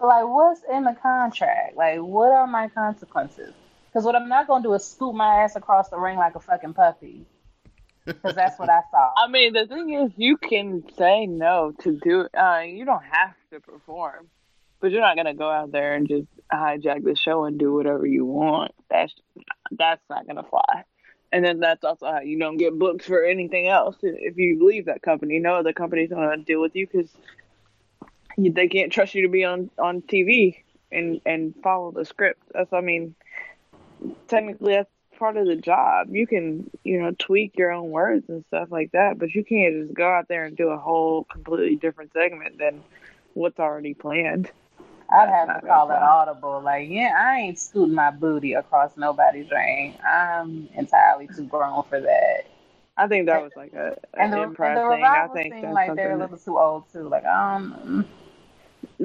Like, 0.00 0.24
what's 0.24 0.62
in 0.72 0.84
the 0.84 0.96
contract? 1.02 1.76
Like, 1.76 1.98
what 1.98 2.30
are 2.30 2.46
my 2.46 2.68
consequences? 2.68 3.52
Because 3.92 4.06
what 4.06 4.16
I'm 4.16 4.28
not 4.28 4.46
gonna 4.46 4.62
do 4.62 4.72
is 4.72 4.84
scoop 4.84 5.14
my 5.14 5.42
ass 5.42 5.54
across 5.54 5.90
the 5.90 5.98
ring 5.98 6.16
like 6.16 6.34
a 6.34 6.40
fucking 6.40 6.72
puppy. 6.72 7.26
Because 8.06 8.34
that's 8.34 8.58
what 8.58 8.70
I 8.70 8.80
saw. 8.90 9.12
I 9.16 9.28
mean, 9.28 9.52
the 9.52 9.66
thing 9.66 9.92
is, 9.92 10.12
you 10.16 10.38
can 10.38 10.82
say 10.96 11.26
no 11.26 11.72
to 11.82 11.98
do. 12.02 12.26
Uh, 12.36 12.60
you 12.60 12.84
don't 12.84 13.04
have 13.04 13.34
to 13.50 13.60
perform, 13.60 14.28
but 14.80 14.92
you're 14.92 15.02
not 15.02 15.16
gonna 15.16 15.34
go 15.34 15.50
out 15.50 15.72
there 15.72 15.94
and 15.94 16.08
just 16.08 16.26
hijack 16.50 17.04
the 17.04 17.14
show 17.14 17.44
and 17.44 17.58
do 17.58 17.74
whatever 17.74 18.06
you 18.06 18.24
want. 18.24 18.72
That's 18.88 19.12
that's 19.72 20.02
not 20.08 20.26
gonna 20.26 20.44
fly. 20.44 20.84
And 21.30 21.44
then 21.44 21.60
that's 21.60 21.84
also 21.84 22.06
how 22.06 22.20
you 22.20 22.38
don't 22.38 22.58
get 22.58 22.78
booked 22.78 23.04
for 23.04 23.22
anything 23.24 23.68
else 23.68 23.96
if 24.02 24.36
you 24.36 24.66
leave 24.66 24.86
that 24.86 25.02
company. 25.02 25.38
No 25.38 25.54
other 25.54 25.72
company's 25.72 26.10
gonna 26.10 26.38
deal 26.38 26.62
with 26.62 26.74
you 26.74 26.86
because 26.86 27.10
they 28.38 28.68
can't 28.68 28.92
trust 28.92 29.14
you 29.14 29.22
to 29.22 29.28
be 29.28 29.44
on 29.44 29.70
on 29.78 30.00
TV 30.00 30.56
and 30.90 31.20
and 31.26 31.54
follow 31.62 31.90
the 31.90 32.04
script. 32.04 32.42
That's 32.52 32.72
I 32.72 32.80
mean, 32.80 33.14
technically 34.28 34.74
that's 34.74 34.90
part 35.18 35.36
of 35.36 35.46
the 35.46 35.56
job. 35.56 36.08
You 36.10 36.26
can, 36.26 36.70
you 36.84 37.00
know, 37.00 37.12
tweak 37.18 37.56
your 37.56 37.70
own 37.70 37.90
words 37.90 38.28
and 38.28 38.44
stuff 38.48 38.68
like 38.70 38.92
that, 38.92 39.18
but 39.18 39.34
you 39.34 39.44
can't 39.44 39.84
just 39.84 39.94
go 39.94 40.08
out 40.08 40.28
there 40.28 40.44
and 40.44 40.56
do 40.56 40.68
a 40.70 40.78
whole 40.78 41.24
completely 41.24 41.76
different 41.76 42.12
segment 42.12 42.58
than 42.58 42.82
what's 43.34 43.60
already 43.60 43.94
planned. 43.94 44.50
I'd 45.10 45.28
That's 45.28 45.50
have 45.50 45.60
to 45.60 45.66
call 45.66 45.90
it 45.90 45.98
audible. 45.98 46.60
Like, 46.62 46.88
yeah, 46.88 47.12
I 47.16 47.38
ain't 47.40 47.58
scooting 47.58 47.94
my 47.94 48.10
booty 48.10 48.54
across 48.54 48.96
nobody's 48.96 49.50
ring. 49.50 49.94
I'm 50.08 50.68
entirely 50.74 51.28
too 51.28 51.44
grown 51.44 51.84
for 51.84 52.00
that. 52.00 52.46
I 52.96 53.06
think 53.08 53.26
that 53.26 53.42
was 53.42 53.52
like 53.56 53.72
a 53.74 53.96
And 54.14 54.32
an 54.32 54.38
the, 54.38 54.42
and 54.42 54.56
improv 54.56 54.88
the 54.88 54.96
thing. 54.96 55.04
I 55.04 55.28
think 55.28 55.74
like 55.74 55.94
they're 55.94 56.12
a 56.12 56.18
little 56.18 56.38
too 56.38 56.58
old 56.58 56.90
too. 56.92 57.08
Like, 57.08 57.24
um, 57.24 58.06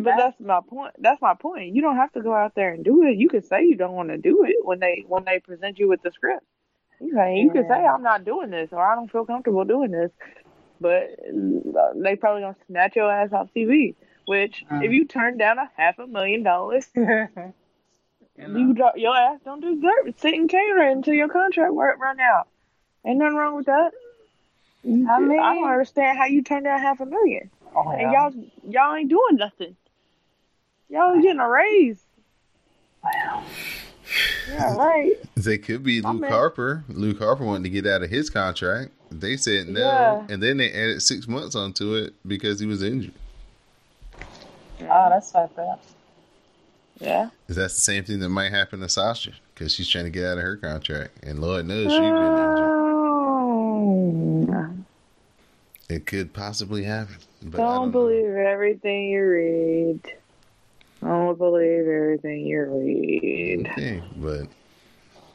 But 0.04 0.14
that's 0.18 0.40
my 0.40 0.60
point. 0.68 0.94
That's 1.00 1.22
my 1.22 1.34
point. 1.34 1.74
You 1.74 1.82
don't 1.82 1.96
have 1.96 2.12
to 2.14 2.22
go 2.22 2.34
out 2.34 2.54
there 2.56 2.72
and 2.74 2.84
do 2.84 3.04
it. 3.04 3.18
You 3.18 3.30
can 3.30 3.42
say 3.42 3.64
you 3.64 3.76
don't 3.76 3.94
want 3.94 4.10
to 4.10 4.18
do 4.18 4.44
it 4.46 4.58
when 4.64 4.80
they 4.80 5.04
when 5.08 5.24
they 5.26 5.40
present 5.40 5.80
you 5.80 5.88
with 5.88 6.02
the 6.02 6.12
script. 6.12 6.46
You 7.00 7.14
can 7.14 7.36
you 7.38 7.52
can 7.52 7.68
say 7.68 7.86
I'm 7.86 8.04
not 8.04 8.24
doing 8.26 8.50
this 8.50 8.70
or 8.72 8.80
I 8.86 8.96
don't 8.96 9.12
feel 9.12 9.26
comfortable 9.26 9.66
doing 9.66 9.92
this. 9.92 10.12
But 10.80 11.10
uh, 11.28 11.94
they 11.96 12.16
probably 12.16 12.42
gonna 12.42 12.56
snatch 12.68 12.96
your 12.96 13.12
ass 13.12 13.34
off 13.34 13.50
TV. 13.56 13.96
Which 14.26 14.66
Mm. 14.70 14.84
if 14.86 14.92
you 14.92 15.06
turn 15.06 15.38
down 15.38 15.58
a 15.58 15.72
half 15.78 16.00
a 16.00 16.06
million 16.06 16.44
dollars, 16.44 16.88
you 16.96 17.06
know. 17.06 17.54
you 18.38 18.74
do, 18.74 18.90
your 18.96 19.16
ass 19.16 19.40
don't 19.46 19.62
deserve 19.62 20.06
it. 20.08 20.20
Sit 20.20 20.34
until 20.34 21.14
your 21.14 21.30
contract 21.30 21.74
work 21.74 21.98
run 22.00 22.20
out. 22.20 22.48
Ain't 23.06 23.20
nothing 23.20 23.36
wrong 23.36 23.56
with 23.56 23.68
that. 23.68 23.92
I 24.86 25.20
mean- 25.20 25.40
I 25.40 25.56
don't 25.56 25.70
understand 25.70 26.18
how 26.18 26.26
you 26.26 26.44
turned 26.44 26.66
down 26.66 26.80
half 26.80 27.00
a 27.00 27.06
million. 27.06 27.50
Oh, 27.76 27.90
And 27.92 28.02
yeah. 28.12 28.30
y'all 28.30 28.34
y'all 28.70 28.96
ain't 28.96 29.10
doing 29.10 29.36
nothing. 29.38 29.76
Y'all 30.90 31.20
getting 31.22 31.40
a 31.40 31.50
raise. 31.50 32.02
Wow. 33.04 33.44
Yeah, 34.50 34.76
right. 34.76 35.16
they 35.36 35.58
could 35.58 35.84
be 35.84 36.00
My 36.02 36.12
Luke 36.12 36.22
man. 36.22 36.32
Harper. 36.32 36.84
Luke 36.88 37.20
Harper 37.20 37.44
wanted 37.44 37.64
to 37.64 37.70
get 37.70 37.86
out 37.86 38.04
of 38.04 38.10
his 38.10 38.30
contract. 38.30 38.92
They 39.12 39.36
said 39.38 39.68
no, 39.68 39.80
Yeah. 39.82 40.26
and 40.30 40.42
then 40.42 40.58
they 40.58 40.72
added 40.72 41.02
six 41.02 41.28
months 41.28 41.56
onto 41.56 41.96
it 41.96 42.14
because 42.26 42.60
he 42.60 42.66
was 42.66 42.82
injured. 42.84 43.14
Oh, 44.82 45.10
that's 45.10 45.32
fucked 45.32 45.60
up. 45.60 45.84
Yeah. 47.00 47.30
That's 47.48 47.76
the 47.76 47.82
same 47.82 48.04
thing 48.06 48.20
that 48.20 48.30
might 48.30 48.52
happen 48.52 48.80
to 48.80 48.90
Sasha 48.90 49.32
because 49.54 49.74
she's 49.74 49.90
trying 49.90 50.06
to 50.06 50.10
get 50.10 50.24
out 50.26 50.38
of 50.38 50.44
her 50.44 50.56
contract, 50.58 51.24
and 51.24 51.40
Lord 51.40 51.66
knows 51.68 51.92
she's 51.92 52.00
been 52.00 52.06
injured. 52.08 52.60
Oh. 54.50 54.70
It 55.90 56.06
could 56.06 56.34
possibly 56.34 56.84
happen. 56.84 57.16
But 57.44 57.58
Don't 57.58 57.76
don't 57.76 57.92
believe 57.92 58.30
everything 58.36 59.10
you 59.10 59.24
read. 59.26 60.00
I 61.02 61.08
don't 61.08 61.38
believe 61.38 61.88
everything 61.88 62.46
you 62.46 62.64
read. 62.64 63.68
Okay, 63.72 64.04
but 64.16 64.48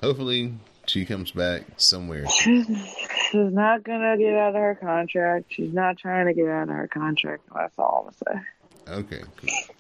hopefully 0.03 0.55
she 0.87 1.05
comes 1.05 1.31
back 1.31 1.63
somewhere. 1.77 2.29
She's, 2.29 2.67
she's 2.67 3.53
not 3.53 3.85
gonna 3.85 4.17
get 4.19 4.35
out 4.35 4.57
of 4.57 4.61
her 4.61 4.75
contract. 4.81 5.47
She's 5.51 5.73
not 5.73 5.99
trying 5.99 6.27
to 6.27 6.35
get 6.35 6.49
out 6.49 6.69
of 6.69 6.75
her 6.75 6.89
contract. 6.89 7.43
That's 7.55 7.79
all 7.79 8.09
I'm 8.09 8.31
gonna 8.33 8.43
say. 8.43 8.93
Okay, 8.93 9.23
cool. 9.37 9.75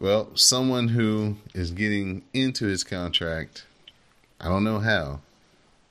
Well, 0.00 0.36
someone 0.36 0.88
who 0.88 1.36
is 1.54 1.70
getting 1.70 2.22
into 2.32 2.66
his 2.66 2.84
contract, 2.84 3.64
I 4.40 4.48
don't 4.48 4.64
know 4.64 4.78
how. 4.78 5.20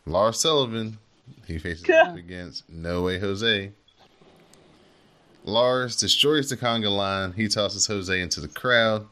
Lars 0.05 0.39
Sullivan, 0.39 0.97
he 1.45 1.57
faces 1.57 1.85
against 2.15 2.69
No 2.69 3.03
Way 3.03 3.19
Jose. 3.19 3.71
Lars 5.47 5.95
destroys 5.95 6.49
the 6.49 6.57
conga 6.57 6.93
line. 6.93 7.31
He 7.31 7.47
tosses 7.47 7.87
Jose 7.87 8.19
into 8.19 8.41
the 8.41 8.49
crowd. 8.49 9.07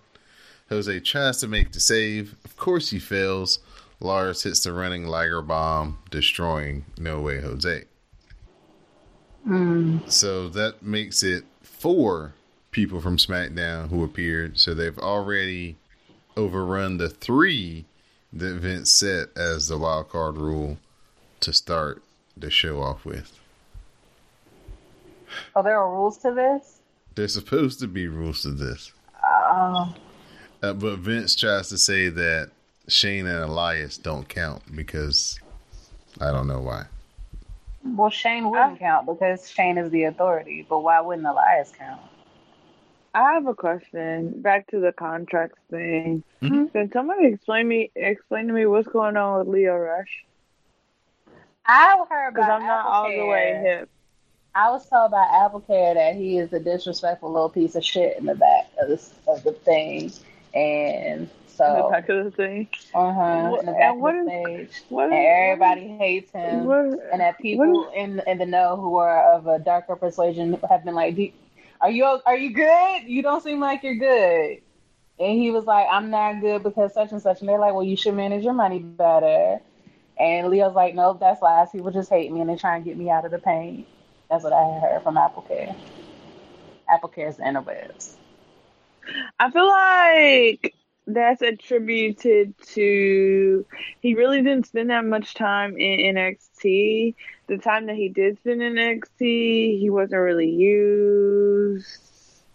Jose 0.67 0.99
tries 0.99 1.37
to 1.37 1.47
make 1.47 1.71
the 1.71 1.79
save. 1.79 2.35
Of 2.43 2.57
course, 2.57 2.89
he 2.89 2.99
fails. 2.99 3.59
Lars 4.01 4.43
hits 4.43 4.59
the 4.61 4.73
running 4.73 5.07
Liger 5.07 5.41
bomb, 5.41 5.99
destroying 6.11 6.83
No 6.97 7.21
Way 7.21 7.39
Jose. 7.39 7.85
Mm. 9.47 10.11
So 10.11 10.49
that 10.49 10.83
makes 10.83 11.23
it 11.23 11.45
four 11.61 12.33
people 12.71 12.99
from 12.99 13.15
SmackDown 13.15 13.89
who 13.89 14.03
appeared. 14.03 14.59
So 14.59 14.73
they've 14.73 14.99
already 14.99 15.77
overrun 16.35 16.97
the 16.97 17.09
three 17.09 17.85
that 18.33 18.55
Vince 18.55 18.91
set 18.91 19.29
as 19.37 19.69
the 19.69 19.77
wild 19.77 20.09
card 20.09 20.35
rule 20.35 20.79
to 21.39 21.53
start 21.53 22.03
the 22.35 22.49
show 22.49 22.81
off 22.81 23.05
with. 23.05 23.39
Oh, 25.55 25.63
there 25.63 25.77
are 25.79 25.89
rules 25.89 26.17
to 26.19 26.33
this. 26.33 26.81
There's 27.15 27.33
supposed 27.33 27.79
to 27.79 27.87
be 27.87 28.07
rules 28.07 28.41
to 28.43 28.51
this. 28.51 28.91
Oh, 29.23 29.93
Uh, 30.63 30.73
but 30.73 30.97
Vince 30.99 31.35
tries 31.35 31.69
to 31.69 31.77
say 31.77 32.09
that 32.09 32.49
Shane 32.87 33.25
and 33.27 33.39
Elias 33.43 33.97
don't 33.97 34.27
count 34.27 34.63
because 34.75 35.39
I 36.19 36.31
don't 36.31 36.47
know 36.47 36.59
why. 36.61 36.85
well, 37.83 38.09
Shane 38.09 38.49
wouldn't 38.49 38.79
count 38.79 39.05
because 39.05 39.49
Shane 39.49 39.77
is 39.77 39.91
the 39.91 40.03
authority. 40.03 40.65
But 40.67 40.79
why 40.79 40.99
wouldn't 41.01 41.27
Elias 41.27 41.71
count? 41.77 42.01
I 43.13 43.33
have 43.33 43.47
a 43.47 43.53
question. 43.55 44.41
Back 44.41 44.67
to 44.71 44.79
the 44.79 44.91
contracts 44.91 45.59
thing. 45.69 46.23
Mhm. 46.41 46.71
Can 46.73 46.91
somebody 46.91 47.27
explain 47.27 47.67
me 47.67 47.91
explain 47.95 48.47
to 48.47 48.53
me 48.53 48.65
what's 48.65 48.87
going 48.89 49.15
on 49.17 49.39
with 49.39 49.47
Lio 49.47 49.75
Rush? 49.77 50.25
I 51.65 52.03
heard 52.09 52.27
about 52.29 52.33
Because 52.33 52.49
I'm 52.49 52.67
not 52.67 52.85
all 52.85 53.09
the 53.09 53.25
way 53.25 53.53
Applecare. 53.55 53.61
hip. 53.79 53.89
I 54.55 54.71
was 54.71 54.87
told 54.89 55.11
by 55.11 55.25
AppleCare 55.25 55.95
that 55.95 56.15
he 56.15 56.37
is 56.37 56.53
a 56.53 56.59
disrespectful 56.59 57.31
little 57.31 57.49
piece 57.49 57.75
of 57.75 57.83
shit 57.83 58.17
in 58.17 58.25
the 58.25 58.35
back 58.35 58.67
of 58.81 58.87
the 58.87 59.01
of 59.27 59.43
the 59.43 59.51
thing, 59.51 60.11
and 60.53 61.23
in 61.23 61.29
The 61.57 61.81
so 61.81 61.89
back 61.91 62.07
of 62.09 62.23
the 62.25 62.31
thing. 62.31 62.67
uh 62.93 63.13
huh, 63.13 63.49
What- 63.49 63.59
in 63.61 63.65
the 63.65 63.71
and 63.73 63.79
back 63.79 63.95
what 63.97 64.15
of 64.15 64.25
the 64.25 64.31
is- 64.31 64.69
stage, 64.71 64.83
What 64.89 65.03
and 65.11 65.13
is- 65.13 65.25
everybody 65.27 65.87
hates 65.97 66.31
him. 66.31 66.65
What, 66.65 66.99
and 67.11 67.19
that 67.21 67.37
people 67.39 67.89
in 67.95 68.21
in 68.27 68.37
the 68.37 68.45
know 68.45 68.77
who 68.77 68.95
are 68.95 69.33
of 69.33 69.45
a 69.47 69.59
darker 69.59 69.95
persuasion 69.97 70.57
have 70.69 70.85
been 70.85 70.95
like, 70.95 71.15
"Do- 71.15 71.31
"Are 71.81 71.89
you 71.91 72.05
are 72.25 72.37
you 72.37 72.51
good? 72.53 73.03
You 73.03 73.21
don't 73.21 73.43
seem 73.43 73.59
like 73.59 73.83
you're 73.83 73.95
good." 73.95 74.61
And 75.19 75.37
he 75.37 75.51
was 75.51 75.65
like, 75.65 75.87
"I'm 75.91 76.09
not 76.09 76.39
good 76.41 76.63
because 76.63 76.93
such 76.93 77.11
and 77.11 77.21
such." 77.21 77.41
And 77.41 77.49
they're 77.49 77.59
like, 77.59 77.73
"Well, 77.73 77.83
you 77.83 77.97
should 77.97 78.15
manage 78.15 78.43
your 78.45 78.53
money 78.53 78.79
better." 78.79 79.59
And 80.17 80.47
Lio's 80.49 80.75
like, 80.75 80.95
"Nope, 80.95 81.19
that's 81.19 81.41
lies. 81.41 81.71
People 81.71 81.91
just 81.91 82.09
hate 82.09 82.31
me 82.31 82.39
and 82.39 82.49
they 82.49 82.55
try 82.55 82.77
and 82.77 82.85
get 82.85 82.97
me 82.97 83.09
out 83.09 83.25
of 83.25 83.31
the 83.31 83.39
pain." 83.39 83.85
That's 84.29 84.43
what 84.43 84.53
I 84.53 84.79
heard 84.79 85.03
from 85.03 85.15
AppleCare. 85.15 85.75
AppleCare's 86.89 87.37
the 87.37 87.43
interwebs. 87.43 88.15
I 89.39 89.51
feel 89.51 89.67
like 89.67 90.73
that's 91.07 91.41
attributed 91.41 92.55
to 92.73 93.65
he 94.01 94.15
really 94.15 94.41
didn't 94.41 94.65
spend 94.67 94.89
that 94.89 95.05
much 95.05 95.35
time 95.35 95.77
in 95.77 96.15
NXT. 96.15 97.13
The 97.47 97.57
time 97.57 97.85
that 97.87 97.95
he 97.95 98.09
did 98.09 98.39
spend 98.39 98.63
in 98.63 98.73
NXT, 98.73 99.79
he 99.79 99.89
wasn't 99.89 100.21
really 100.21 100.49
used 100.49 102.01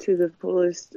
to 0.00 0.16
the 0.16 0.30
fullest 0.40 0.96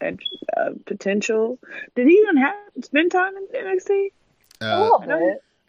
uh, 0.00 0.70
potential. 0.86 1.58
Did 1.94 2.06
he 2.06 2.14
even 2.14 2.36
have 2.36 2.54
spend 2.82 3.10
time 3.12 3.32
in 3.36 3.46
NXT? 3.46 4.08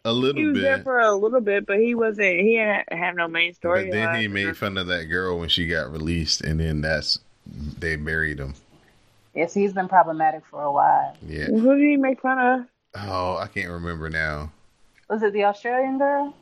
A 0.04 0.12
little 0.12 0.40
I 0.40 0.44
know 0.44 0.52
bit. 0.52 0.58
He 0.60 0.60
little 0.60 0.60
was 0.60 0.62
there 0.62 0.82
for 0.82 0.98
a 1.00 1.14
little 1.14 1.40
bit, 1.40 1.66
but 1.66 1.78
he 1.78 1.94
wasn't. 1.94 2.40
He 2.40 2.56
didn't 2.56 2.92
have 2.92 3.14
no 3.14 3.28
main 3.28 3.52
story. 3.54 3.84
But 3.84 3.92
then 3.92 4.14
he 4.20 4.28
made 4.28 4.56
fun 4.56 4.78
of 4.78 4.86
that 4.86 5.04
girl 5.04 5.38
when 5.38 5.48
she 5.48 5.66
got 5.66 5.90
released, 5.90 6.40
and 6.40 6.58
then 6.60 6.80
that's 6.80 7.18
they 7.46 7.96
buried 7.96 8.38
him. 8.38 8.54
Yes, 9.34 9.54
he's 9.54 9.72
been 9.72 9.88
problematic 9.88 10.42
for 10.50 10.62
a 10.62 10.72
while. 10.72 11.16
Yeah. 11.26 11.46
Who 11.46 11.76
did 11.76 11.88
he 11.88 11.96
make 11.96 12.20
fun 12.20 12.38
of? 12.38 12.66
Oh, 12.96 13.36
I 13.36 13.46
can't 13.46 13.70
remember 13.70 14.10
now. 14.10 14.50
Was 15.08 15.22
it 15.22 15.32
the 15.32 15.44
Australian 15.44 15.98
girl? 15.98 16.34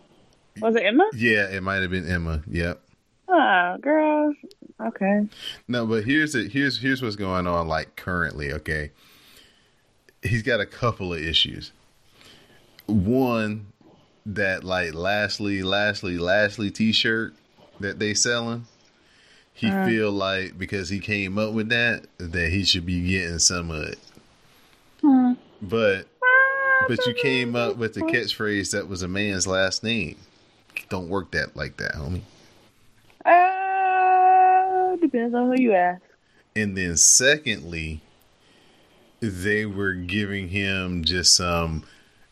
Was 0.61 0.77
it 0.77 0.85
Emma? 0.85 1.09
Yeah, 1.15 1.49
it 1.51 1.63
might 1.63 1.83
have 1.83 1.91
been 1.91 2.09
Emma. 2.09 2.43
Yep. 2.49 2.81
Oh, 3.29 3.77
girl. 3.81 4.35
Okay. 4.81 5.29
No, 5.67 5.87
but 5.87 6.05
here's 6.05 6.35
it. 6.35 6.53
Here's 6.53 6.79
here's 6.81 7.03
what's 7.03 7.17
going 7.17 7.47
on. 7.47 7.69
Like 7.69 7.97
currently, 7.97 8.53
okay. 8.53 8.93
He's 10.23 10.43
got 10.43 10.61
a 10.61 10.67
couple 10.67 11.13
of 11.13 11.21
issues. 11.21 11.73
One 12.89 13.67
that 14.27 14.65
like 14.65 14.95
Lashley, 14.95 15.63
Lashley, 15.63 16.19
Lashley 16.19 16.71
T-shirt 16.71 17.35
that 17.81 17.99
they 17.99 18.15
selling. 18.15 18.67
He 19.55 19.69
uh. 19.69 19.87
feel 19.87 20.13
like 20.13 20.59
because 20.59 20.89
he 20.89 21.01
came 21.01 21.39
up 21.39 21.53
with 21.53 21.69
that 21.71 22.07
that 22.19 22.51
he 22.51 22.65
should 22.65 22.87
be 22.87 23.09
getting 23.09 23.39
some 23.39 23.71
of 23.71 23.83
it. 23.89 23.99
Hmm. 25.01 25.33
But 25.61 26.07
ah, 26.23 26.85
but 26.89 27.05
you 27.07 27.15
came 27.15 27.57
up 27.57 27.77
with 27.77 27.95
the 27.95 28.03
catchphrase 28.03 28.71
that 28.73 28.89
was 28.89 29.03
a 29.03 29.09
man's 29.09 29.47
last 29.47 29.83
name. 29.83 30.17
Don't 30.89 31.09
work 31.09 31.33
that 31.33 31.57
like 31.57 31.77
that, 31.79 31.95
homie. 31.95 32.23
Uh, 33.25 34.97
depends 34.97 35.35
on 35.35 35.49
who 35.49 35.61
you 35.61 35.75
ask. 35.75 36.03
And 36.55 36.77
then 36.77 36.97
secondly, 36.97 38.01
they 39.21 39.67
were 39.67 39.95
giving 39.95 40.49
him 40.49 41.05
just 41.05 41.35
some 41.35 41.85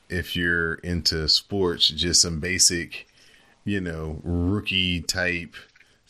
if 0.08 0.36
you're 0.36 0.74
into 0.76 1.28
sports, 1.28 1.88
just 1.88 2.22
some 2.22 2.40
basic, 2.40 3.06
you 3.64 3.80
know, 3.80 4.20
rookie 4.22 5.00
type 5.00 5.54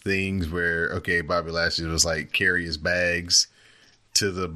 things 0.03 0.49
where 0.49 0.91
okay, 0.91 1.21
Bobby 1.21 1.51
Lashley 1.51 1.87
was 1.87 2.05
like 2.05 2.33
carry 2.33 2.65
his 2.65 2.77
bags 2.77 3.49
to 4.15 4.31
the 4.31 4.55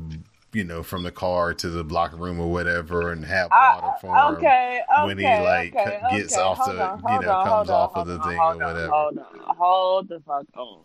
you 0.53 0.65
know, 0.65 0.83
from 0.83 1.05
the 1.05 1.13
car 1.13 1.55
to 1.55 1.69
the 1.69 1.85
locker 1.85 2.17
room 2.17 2.41
or 2.41 2.51
whatever 2.51 3.13
and 3.13 3.25
have 3.25 3.49
ah, 3.53 3.81
water 3.81 3.97
for 4.01 4.17
him. 4.17 4.37
Okay, 4.37 4.81
okay, 4.99 5.07
when 5.07 5.19
he, 5.19 5.25
like, 5.25 5.77
okay, 5.77 6.01
gets 6.11 6.37
off 6.37 6.59
Hold 6.59 6.77
the- 6.77 6.83
on, 6.83 7.03
you 7.09 7.21
know, 7.21 7.33
on, 7.33 7.47
comes 7.47 7.71
off 7.71 7.93
on, 7.95 8.03
of 8.03 8.09
the 8.09 8.19
thing 8.19 8.39
or 8.39 8.57
whatever. 8.57 8.89
Hold 8.89 9.19
on, 9.19 9.57
hold 9.57 10.09
the 10.09 10.21
fuck 10.27 10.47
on. 10.57 10.83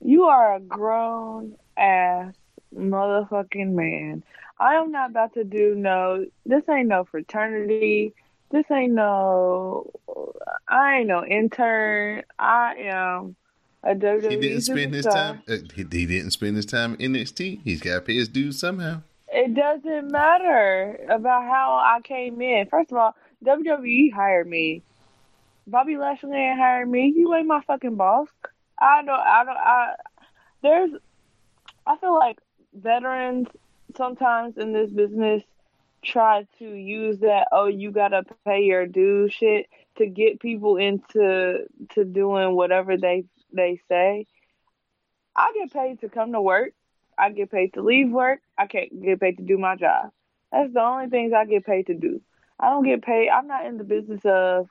You 0.00 0.24
are 0.24 0.54
a 0.54 0.60
grown 0.60 1.56
ass 1.76 2.34
motherfucking 2.74 3.72
man. 3.72 4.22
I 4.60 4.74
am 4.74 4.90
not 4.90 5.10
about 5.10 5.34
to 5.34 5.44
do 5.44 5.74
no. 5.74 6.26
This 6.44 6.62
ain't 6.68 6.88
no 6.88 7.04
fraternity. 7.04 8.14
This 8.50 8.64
ain't 8.70 8.92
no. 8.92 9.90
I 10.68 10.98
ain't 10.98 11.08
no 11.08 11.24
intern. 11.24 12.24
I 12.38 12.74
am 12.78 13.36
a 13.84 13.94
WWE 13.94 14.30
He 14.30 14.36
didn't 14.36 14.60
spend 14.62 14.94
his 14.94 15.06
time. 15.06 15.42
Uh, 15.48 15.56
he, 15.74 15.86
he 15.90 16.06
didn't 16.06 16.32
spend 16.32 16.56
his 16.56 16.66
time 16.66 16.96
in 16.98 17.12
NXT. 17.12 17.60
He's 17.62 17.80
got 17.80 17.94
to 17.94 18.00
pay 18.00 18.16
his 18.16 18.28
dues 18.28 18.58
somehow. 18.58 19.02
It 19.28 19.54
doesn't 19.54 20.10
matter 20.10 20.98
about 21.08 21.44
how 21.44 21.80
I 21.82 22.00
came 22.02 22.40
in. 22.40 22.66
First 22.66 22.90
of 22.90 22.98
all, 22.98 23.14
WWE 23.44 24.12
hired 24.12 24.48
me. 24.48 24.82
Bobby 25.66 25.96
Lashley 25.98 26.36
ain't 26.36 26.58
hired 26.58 26.88
me. 26.88 27.12
You 27.14 27.34
ain't 27.34 27.46
my 27.46 27.60
fucking 27.60 27.96
boss. 27.96 28.28
I 28.78 29.02
don't. 29.04 29.20
I 29.20 29.44
don't. 29.44 29.56
I 29.56 29.94
there's. 30.62 30.90
I 31.86 31.96
feel 31.98 32.14
like 32.14 32.38
veterans 32.74 33.48
sometimes 33.96 34.56
in 34.56 34.72
this 34.72 34.90
business 34.90 35.42
try 36.02 36.46
to 36.58 36.64
use 36.64 37.18
that. 37.20 37.48
Oh, 37.52 37.66
you 37.66 37.90
gotta 37.90 38.24
pay 38.44 38.62
your 38.62 38.86
dues 38.86 39.32
shit 39.32 39.66
to 39.96 40.06
get 40.06 40.40
people 40.40 40.76
into 40.76 41.64
to 41.94 42.04
doing 42.04 42.54
whatever 42.54 42.96
they 42.96 43.24
they 43.52 43.80
say. 43.88 44.26
I 45.34 45.52
get 45.54 45.72
paid 45.72 46.00
to 46.00 46.08
come 46.08 46.32
to 46.32 46.40
work. 46.40 46.72
I 47.16 47.30
get 47.30 47.50
paid 47.50 47.74
to 47.74 47.82
leave 47.82 48.10
work. 48.10 48.40
I 48.56 48.66
can't 48.66 49.02
get 49.02 49.20
paid 49.20 49.38
to 49.38 49.42
do 49.42 49.58
my 49.58 49.76
job. 49.76 50.10
That's 50.52 50.72
the 50.72 50.80
only 50.80 51.08
things 51.08 51.32
I 51.32 51.44
get 51.44 51.66
paid 51.66 51.86
to 51.86 51.94
do. 51.94 52.20
I 52.60 52.70
don't 52.70 52.84
get 52.84 53.02
paid. 53.02 53.28
I'm 53.28 53.46
not 53.46 53.66
in 53.66 53.78
the 53.78 53.84
business 53.84 54.20
of 54.24 54.68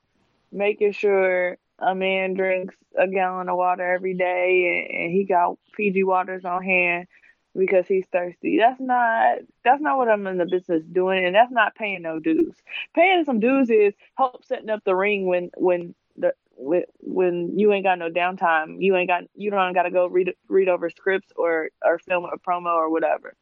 making 0.52 0.94
sure 0.94 1.58
a 1.80 1.94
man 1.94 2.34
drinks 2.34 2.76
a 2.98 3.08
gallon 3.08 3.50
of 3.50 3.58
water 3.58 3.94
every 3.94 4.16
day 4.16 4.88
and, 4.90 5.04
and 5.04 5.12
he 5.12 5.26
got 5.26 5.58
Fiji 5.76 6.04
waters 6.04 6.46
on 6.46 6.64
hand 6.64 7.08
because 7.58 7.88
he's 7.88 8.06
thirsty. 8.12 8.58
That's 8.60 8.80
not 8.80 9.40
that's 9.64 9.82
not 9.82 9.98
what 9.98 10.10
I'm 10.10 10.28
in 10.28 10.38
the 10.38 10.46
business 10.46 10.84
doing, 10.92 11.26
and 11.26 11.36
that's 11.36 11.52
not 11.52 11.76
paying 11.76 12.02
no 12.04 12.20
dues. 12.20 12.56
Paying 12.94 13.26
some 13.26 13.40
dues 13.40 13.70
is 13.70 13.94
help 14.18 14.46
setting 14.46 14.70
up 14.70 14.84
the 14.86 14.96
ring 14.96 15.26
when 15.26 15.50
when 15.58 15.96
the 16.16 16.34
when, 16.56 16.84
when 17.00 17.58
you 17.58 17.74
ain't 17.74 17.86
got 17.86 18.00
no 18.00 18.10
downtime. 18.10 18.78
You 18.80 18.96
ain't 18.96 19.10
got 19.10 19.24
you 19.36 19.50
don't 19.52 19.74
got 19.74 19.84
to 19.84 19.92
go 19.92 20.08
read 20.08 20.34
read 20.48 20.70
over 20.70 20.90
scripts 20.90 21.32
or 21.36 21.70
or 21.84 22.00
film 22.00 22.26
a 22.26 22.38
promo 22.38 22.76
or 22.76 22.90
whatever. 22.90 23.34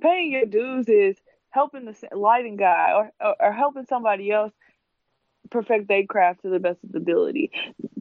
Paying 0.00 0.32
your 0.32 0.46
dues 0.46 0.88
is 0.88 1.16
helping 1.50 1.84
the 1.84 2.08
lighting 2.16 2.56
guy 2.56 2.92
or, 2.94 3.10
or, 3.20 3.36
or 3.40 3.52
helping 3.52 3.86
somebody 3.86 4.30
else 4.30 4.52
perfect 5.50 5.88
their 5.88 6.04
craft 6.06 6.42
to 6.42 6.48
the 6.50 6.58
best 6.58 6.82
of 6.84 6.92
the 6.92 6.98
ability. 6.98 7.50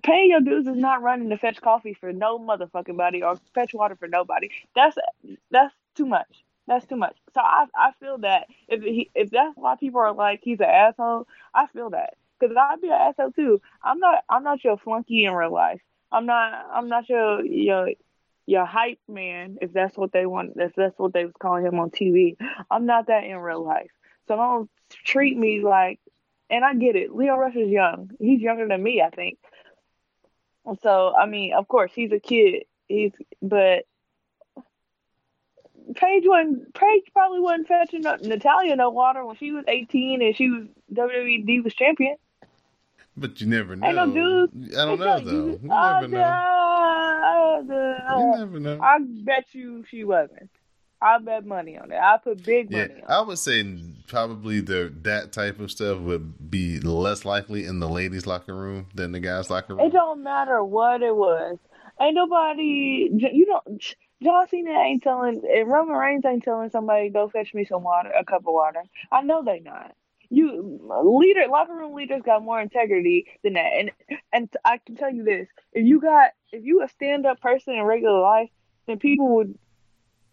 Paying 0.02 0.32
your 0.32 0.42
dues 0.42 0.68
is 0.68 0.78
not 0.78 1.02
running 1.02 1.30
to 1.30 1.38
fetch 1.38 1.62
coffee 1.62 1.94
for 1.94 2.12
no 2.12 2.40
motherfucking 2.40 2.98
body 2.98 3.24
or 3.24 3.40
fetch 3.54 3.74
water 3.74 3.96
for 3.96 4.08
nobody. 4.08 4.50
That's 4.76 4.98
that's 5.52 5.74
too 5.96 6.06
much. 6.06 6.44
That's 6.68 6.86
too 6.86 6.96
much. 6.96 7.16
So 7.34 7.42
I 7.42 7.66
I 7.76 7.92
feel 8.00 8.20
that 8.20 8.48
if 8.68 8.82
he 8.84 9.10
if 9.16 9.30
that's 9.30 9.56
why 9.56 9.76
people 9.76 10.02
are 10.02 10.14
like 10.14 10.40
he's 10.44 10.60
an 10.60 10.70
asshole, 10.70 11.28
I 11.54 11.68
feel 11.68 11.90
that 11.92 12.16
because 12.40 12.56
I'd 12.60 12.82
be 12.82 12.88
an 12.88 12.94
asshole 12.94 13.32
too. 13.32 13.62
I'm 13.84 14.00
not 14.00 14.24
I'm 14.30 14.44
not 14.44 14.64
your 14.64 14.78
flunky 14.78 15.26
in 15.26 15.34
real 15.34 15.54
life. 15.54 15.82
I'm 16.12 16.26
not 16.26 16.54
I'm 16.74 16.88
not 16.90 17.10
your 17.10 17.46
your 17.46 17.90
your 18.46 18.66
hype 18.66 19.00
man 19.08 19.58
if 19.62 19.72
that's 19.74 19.98
what 19.98 20.12
they 20.12 20.26
want 20.26 20.54
if 20.58 20.74
that's 20.76 20.98
what 21.00 21.14
they 21.14 21.26
was 21.26 21.34
calling 21.40 21.66
him 21.66 21.80
on 21.80 21.90
TV. 21.90 22.38
I'm 22.72 22.86
not 22.86 23.08
that 23.08 23.24
in 23.24 23.38
real 23.38 23.64
life. 23.64 23.92
So 24.28 24.36
don't 24.36 24.70
treat 25.06 25.38
me 25.38 25.62
like 25.62 26.00
and 26.54 26.64
I 26.64 26.74
get 26.76 26.96
it. 26.96 27.12
Lio 27.14 27.36
Rush 27.36 27.56
is 27.56 27.70
young. 27.70 28.12
He's 28.20 28.42
younger 28.42 28.68
than 28.68 28.82
me, 28.82 29.02
I 29.02 29.10
think. 29.10 29.38
So 30.82 31.14
I 31.16 31.26
mean, 31.26 31.54
of 31.54 31.68
course, 31.68 31.92
he's 31.94 32.12
a 32.12 32.20
kid. 32.20 32.64
He's 32.88 33.12
but 33.42 33.86
Paige 35.96 36.24
wasn't 36.26 36.74
Paige 36.74 37.04
probably 37.12 37.40
wasn't 37.42 37.68
fetching 37.68 38.02
no, 38.02 38.16
Natalya 38.16 38.76
no 38.76 38.90
water 38.90 39.26
when 39.26 39.36
she 39.36 39.52
was 39.52 39.66
eighteen 39.68 40.22
and 40.22 40.36
she 40.36 40.50
was 40.50 40.68
WWE 40.94 41.46
Divas 41.46 41.76
champion. 41.76 42.16
But 43.18 43.42
you 43.42 43.48
never 43.48 43.76
know. 43.76 44.06
No 44.06 44.14
dudes. 44.14 44.76
I 44.76 44.86
don't 44.86 45.00
know 45.00 45.20
though. 45.20 45.32
You 45.32 45.60
Oh, 45.70 46.00
never 46.02 46.08
know. 46.08 46.20
nah, 46.20 47.60
You 48.18 48.34
uh, 48.34 48.38
never 48.38 48.60
know. 48.60 48.80
I 48.82 49.00
bet 49.02 49.46
you 49.52 49.84
she 49.90 50.04
wasn't. 50.04 50.50
I 51.02 51.20
bet 51.20 51.46
money 51.46 51.78
on 51.78 51.92
it. 51.92 51.98
I 51.98 52.18
put 52.24 52.44
big 52.44 52.72
Yeah, 52.72 52.88
money 52.88 53.02
on. 53.04 53.12
I 53.12 53.22
would 53.22 53.38
say 53.38 53.62
probably 54.08 54.60
the 54.62 54.94
that 55.04 55.32
type 55.32 55.60
of 55.60 55.72
stuff 55.72 56.00
would 56.00 56.50
be 56.52 56.80
less 56.80 57.26
likely 57.26 57.66
in 57.66 57.80
the 57.80 57.90
ladies' 57.90 58.28
locker 58.28 58.56
room 58.56 58.88
than 58.94 59.12
the 59.12 59.20
guys' 59.20 59.50
locker 59.50 59.76
room. 59.76 59.86
It 59.86 59.94
don't 59.94 60.24
matter 60.24 60.64
what 60.64 61.02
it 61.02 61.16
was. 61.16 61.58
Ain't 62.02 62.16
nobody. 62.16 63.10
You 63.12 63.46
don't. 63.46 63.84
John 64.24 64.48
Cena 64.48 64.72
ain't 64.72 65.04
telling, 65.04 65.42
and 65.44 65.68
Roman 65.70 65.96
Reigns 65.96 66.26
ain't 66.26 66.44
telling 66.44 66.70
somebody 66.70 67.10
go 67.10 67.28
fetch 67.28 67.54
me 67.54 67.66
some 67.66 67.84
water, 67.84 68.10
a 68.10 68.24
cup 68.24 68.42
of 68.48 68.54
water. 68.54 68.84
I 69.12 69.22
know 69.22 69.44
they 69.44 69.60
not. 69.60 69.96
You 70.30 70.80
leader, 71.04 71.46
locker 71.50 71.76
room 71.76 71.94
leaders 71.94 72.22
got 72.26 72.44
more 72.44 72.60
integrity 72.60 73.28
than 73.44 73.54
that, 73.54 73.72
and 73.78 73.92
and 74.32 74.50
I 74.66 74.80
can 74.80 74.96
tell 74.96 75.14
you 75.14 75.24
this: 75.24 75.48
if 75.74 75.86
you 75.86 76.00
got, 76.02 76.32
if 76.52 76.64
you 76.64 76.82
a 76.84 76.90
stand 76.90 77.26
up 77.26 77.42
person 77.42 77.76
in 77.76 77.84
regular 77.84 78.20
life, 78.20 78.50
then 78.88 78.98
people 78.98 79.36
would 79.36 79.58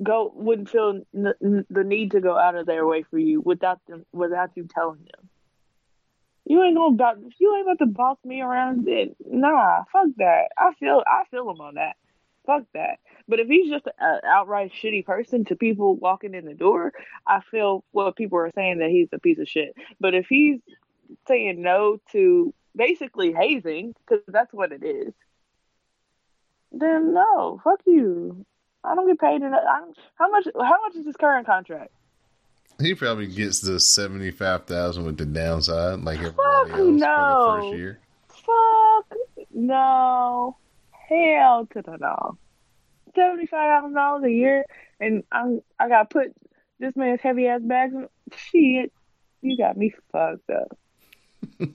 go 0.02 0.32
wouldn't 0.34 0.70
feel 0.70 1.02
n- 1.14 1.34
n- 1.42 1.66
the 1.68 1.84
need 1.84 2.12
to 2.12 2.20
go 2.20 2.38
out 2.38 2.54
of 2.54 2.66
their 2.66 2.86
way 2.86 3.02
for 3.02 3.18
you 3.18 3.40
without 3.40 3.80
them 3.86 4.04
without 4.12 4.50
you 4.54 4.66
telling 4.66 5.00
them. 5.00 5.28
You 6.46 6.62
ain't 6.62 6.76
gonna 6.76 6.94
about 6.94 7.18
you 7.38 7.54
ain't 7.54 7.66
about 7.66 7.84
to 7.84 7.86
boss 7.86 8.18
me 8.24 8.40
around. 8.40 8.86
Then 8.86 9.14
nah, 9.24 9.84
fuck 9.92 10.08
that. 10.16 10.48
I 10.58 10.72
feel 10.74 11.02
I 11.06 11.24
feel 11.30 11.50
him 11.50 11.60
on 11.60 11.74
that. 11.74 11.96
Fuck 12.46 12.64
that. 12.74 12.98
But 13.28 13.40
if 13.40 13.48
he's 13.48 13.70
just 13.70 13.86
an 13.98 14.20
outright 14.26 14.72
shitty 14.72 15.04
person 15.04 15.44
to 15.46 15.56
people 15.56 15.96
walking 15.96 16.34
in 16.34 16.46
the 16.46 16.54
door, 16.54 16.92
I 17.26 17.40
feel 17.50 17.84
what 17.92 18.16
people 18.16 18.38
are 18.38 18.50
saying 18.54 18.78
that 18.78 18.90
he's 18.90 19.08
a 19.12 19.18
piece 19.18 19.38
of 19.38 19.48
shit. 19.48 19.74
But 20.00 20.14
if 20.14 20.26
he's 20.28 20.60
saying 21.28 21.60
no 21.62 21.98
to 22.12 22.54
basically 22.74 23.32
hazing, 23.32 23.94
because 23.98 24.24
that's 24.26 24.52
what 24.52 24.72
it 24.72 24.82
is, 24.84 25.12
then 26.72 27.12
no, 27.12 27.60
fuck 27.62 27.80
you. 27.86 28.46
I 28.84 28.94
don't 28.94 29.06
get 29.06 29.18
paid 29.18 29.42
enough. 29.42 29.60
I 29.68 29.80
don't, 29.80 29.96
how 30.14 30.30
much? 30.30 30.46
How 30.54 30.80
much 30.86 30.96
is 30.96 31.06
his 31.06 31.16
current 31.16 31.46
contract? 31.46 31.90
He 32.80 32.94
probably 32.94 33.26
gets 33.26 33.60
the 33.60 33.78
seventy 33.78 34.30
five 34.30 34.64
thousand 34.64 35.04
with 35.04 35.18
the 35.18 35.26
downside, 35.26 36.00
like 36.00 36.18
everybody 36.18 36.70
Fuck 36.70 36.70
else 36.70 36.78
for 36.78 36.84
the 36.84 36.90
no. 36.92 37.60
first 37.62 37.76
year. 37.76 38.00
Fuck 38.28 39.18
no. 39.52 40.56
Hell 41.08 41.68
to 41.72 41.82
the 41.82 41.98
no. 41.98 42.38
Seventy 43.14 43.46
five 43.46 43.82
thousand 43.82 43.94
dollars 43.94 44.24
a 44.24 44.30
year, 44.30 44.64
and 44.98 45.24
I'm 45.30 45.60
I 45.78 45.88
got 45.88 46.08
to 46.08 46.14
put 46.18 46.34
this 46.78 46.96
man's 46.96 47.20
heavy 47.20 47.46
ass 47.48 47.60
bags. 47.62 47.92
in 47.94 48.08
Shit, 48.34 48.92
you 49.42 49.58
got 49.58 49.76
me 49.76 49.92
fucked 50.12 50.48
up. 50.50 50.78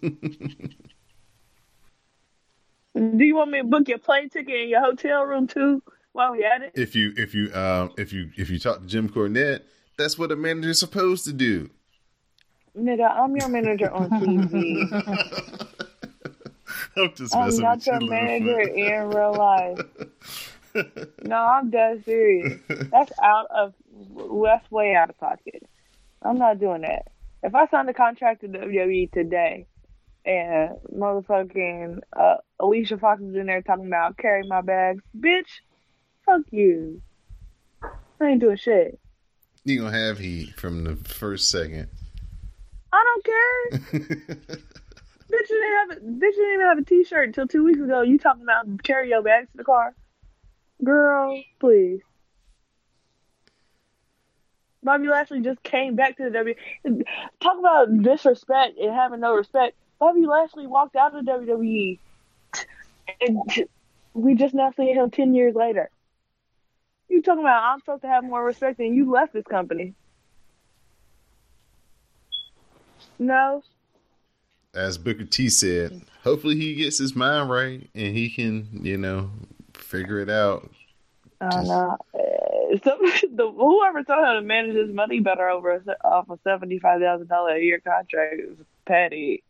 Do 2.95 3.25
you 3.25 3.35
want 3.35 3.51
me 3.51 3.57
to 3.59 3.65
book 3.65 3.89
your 3.89 3.97
plane 3.97 4.29
ticket 4.29 4.55
and 4.55 4.69
your 4.69 4.81
hotel 4.81 5.23
room 5.23 5.47
too 5.47 5.83
while 6.15 6.31
we 6.31 6.45
at 6.45 6.61
it? 6.61 6.71
If 6.75 6.95
you 6.95 7.13
if 7.17 7.35
you 7.35 7.53
um 7.53 7.91
if 7.97 8.13
you 8.13 8.29
if 8.37 8.49
you 8.49 8.57
talk 8.57 8.79
to 8.79 8.85
Jim 8.85 9.09
Cornette, 9.09 9.61
that's 9.97 10.17
what 10.17 10.31
a 10.31 10.35
manager's 10.35 10.79
supposed 10.79 11.25
to 11.25 11.33
do. 11.33 11.69
Nigga, 12.77 13.11
I'm 13.11 13.35
your 13.35 13.49
manager 13.49 13.91
on 13.91 14.09
TV. 14.09 14.91
I'm 16.97 17.13
just 17.15 17.35
I'm 17.35 17.55
not 17.57 17.85
your 17.85 17.99
manager 17.99 18.61
in 18.61 19.09
real 19.09 19.33
life. 19.33 19.79
No, 21.23 21.37
I'm 21.37 21.69
dead 21.69 22.03
serious. 22.03 22.59
That's 22.67 23.13
out 23.23 23.47
of 23.49 23.73
that's 24.41 24.69
way 24.69 24.93
out 24.93 25.09
of 25.09 25.17
pocket. 25.17 25.63
I'm 26.21 26.37
not 26.37 26.59
doing 26.59 26.81
that. 26.81 27.07
If 27.43 27.55
I 27.55 27.65
signed 27.67 27.89
a 27.89 27.93
contract 27.93 28.41
with 28.41 28.51
WWE 28.51 29.09
today 29.09 29.67
and 30.25 30.71
motherfucking 30.93 31.99
uh, 32.11 32.35
Alicia 32.59 32.97
Fox 32.97 33.21
is 33.21 33.37
in 33.37 33.45
there 33.45 33.61
talking 33.61 33.87
about 33.87 34.17
carry 34.17 34.45
my 34.45 34.59
bags, 34.59 35.01
bitch, 35.17 35.47
fuck 36.25 36.41
you. 36.51 37.01
I 38.19 38.27
ain't 38.27 38.41
doing 38.41 38.57
shit. 38.57 38.99
You 39.63 39.81
gonna 39.81 39.97
have 39.97 40.19
heat 40.19 40.53
from 40.55 40.83
the 40.83 40.95
first 40.95 41.49
second. 41.49 41.89
I 42.93 43.03
don't 43.03 43.25
care. 43.25 43.99
bitch 45.31 45.47
didn't 45.47 45.73
have 45.73 45.97
a 45.97 46.01
bitch 46.01 46.35
didn't 46.35 46.53
even 46.53 46.65
have 46.65 46.77
a 46.77 46.83
t 46.83 47.03
shirt 47.03 47.27
until 47.27 47.47
two 47.47 47.63
weeks 47.63 47.79
ago. 47.79 48.01
You 48.01 48.17
talking 48.17 48.43
about 48.43 48.83
carry 48.83 49.09
your 49.09 49.21
bags 49.21 49.49
to 49.51 49.57
the 49.57 49.63
car. 49.63 49.95
Girl, 50.83 51.41
please. 51.59 52.01
Bobby 54.83 55.07
Lashley 55.07 55.41
just 55.41 55.63
came 55.63 55.95
back 55.95 56.17
to 56.17 56.25
the 56.25 56.29
W. 56.29 56.55
Talk 57.41 57.57
about 57.57 58.03
disrespect 58.03 58.77
and 58.77 58.93
having 58.93 59.19
no 59.19 59.33
respect. 59.33 59.75
Bobby 59.99 60.27
Lashley 60.27 60.67
walked 60.67 60.95
out 60.95 61.15
of 61.15 61.25
the 61.25 61.31
WWE, 61.31 61.97
and 63.21 63.67
we 64.13 64.35
just 64.35 64.53
now 64.53 64.71
see 64.77 64.91
him 64.91 65.09
ten 65.09 65.33
years 65.33 65.55
later. 65.55 65.89
You 67.09 67.21
talking 67.21 67.41
about 67.41 67.63
I'm 67.63 67.79
supposed 67.79 68.01
to 68.03 68.07
have 68.07 68.23
more 68.23 68.43
respect 68.43 68.77
than 68.77 68.93
you 68.93 69.11
left 69.11 69.33
this 69.33 69.45
company? 69.45 69.93
No, 73.19 73.63
As 74.73 74.97
Booker 74.97 75.23
T 75.25 75.49
said, 75.49 76.01
hopefully 76.23 76.55
he 76.55 76.75
gets 76.75 76.97
his 76.97 77.15
mind 77.15 77.49
right 77.49 77.89
and 77.95 78.15
he 78.15 78.29
can, 78.29 78.67
you 78.83 78.97
know, 78.97 79.29
figure 79.73 80.19
it 80.19 80.29
out. 80.29 80.69
I 81.39 81.49
don't 81.49 81.67
know. 81.67 81.97
Uh, 82.13 82.77
so, 82.83 82.97
the, 83.35 83.51
whoever 83.55 84.03
told 84.03 84.27
him 84.27 84.35
to 84.35 84.41
manage 84.41 84.75
his 84.75 84.93
money 84.93 85.19
better 85.21 85.47
over 85.49 85.71
a, 85.71 86.07
off 86.07 86.29
a 86.29 86.37
seventy 86.43 86.79
five 86.79 86.99
thousand 87.01 87.27
dollar 87.27 87.55
a 87.55 87.61
year 87.61 87.79
contract 87.79 88.35
is 88.39 88.57
petty, 88.85 89.43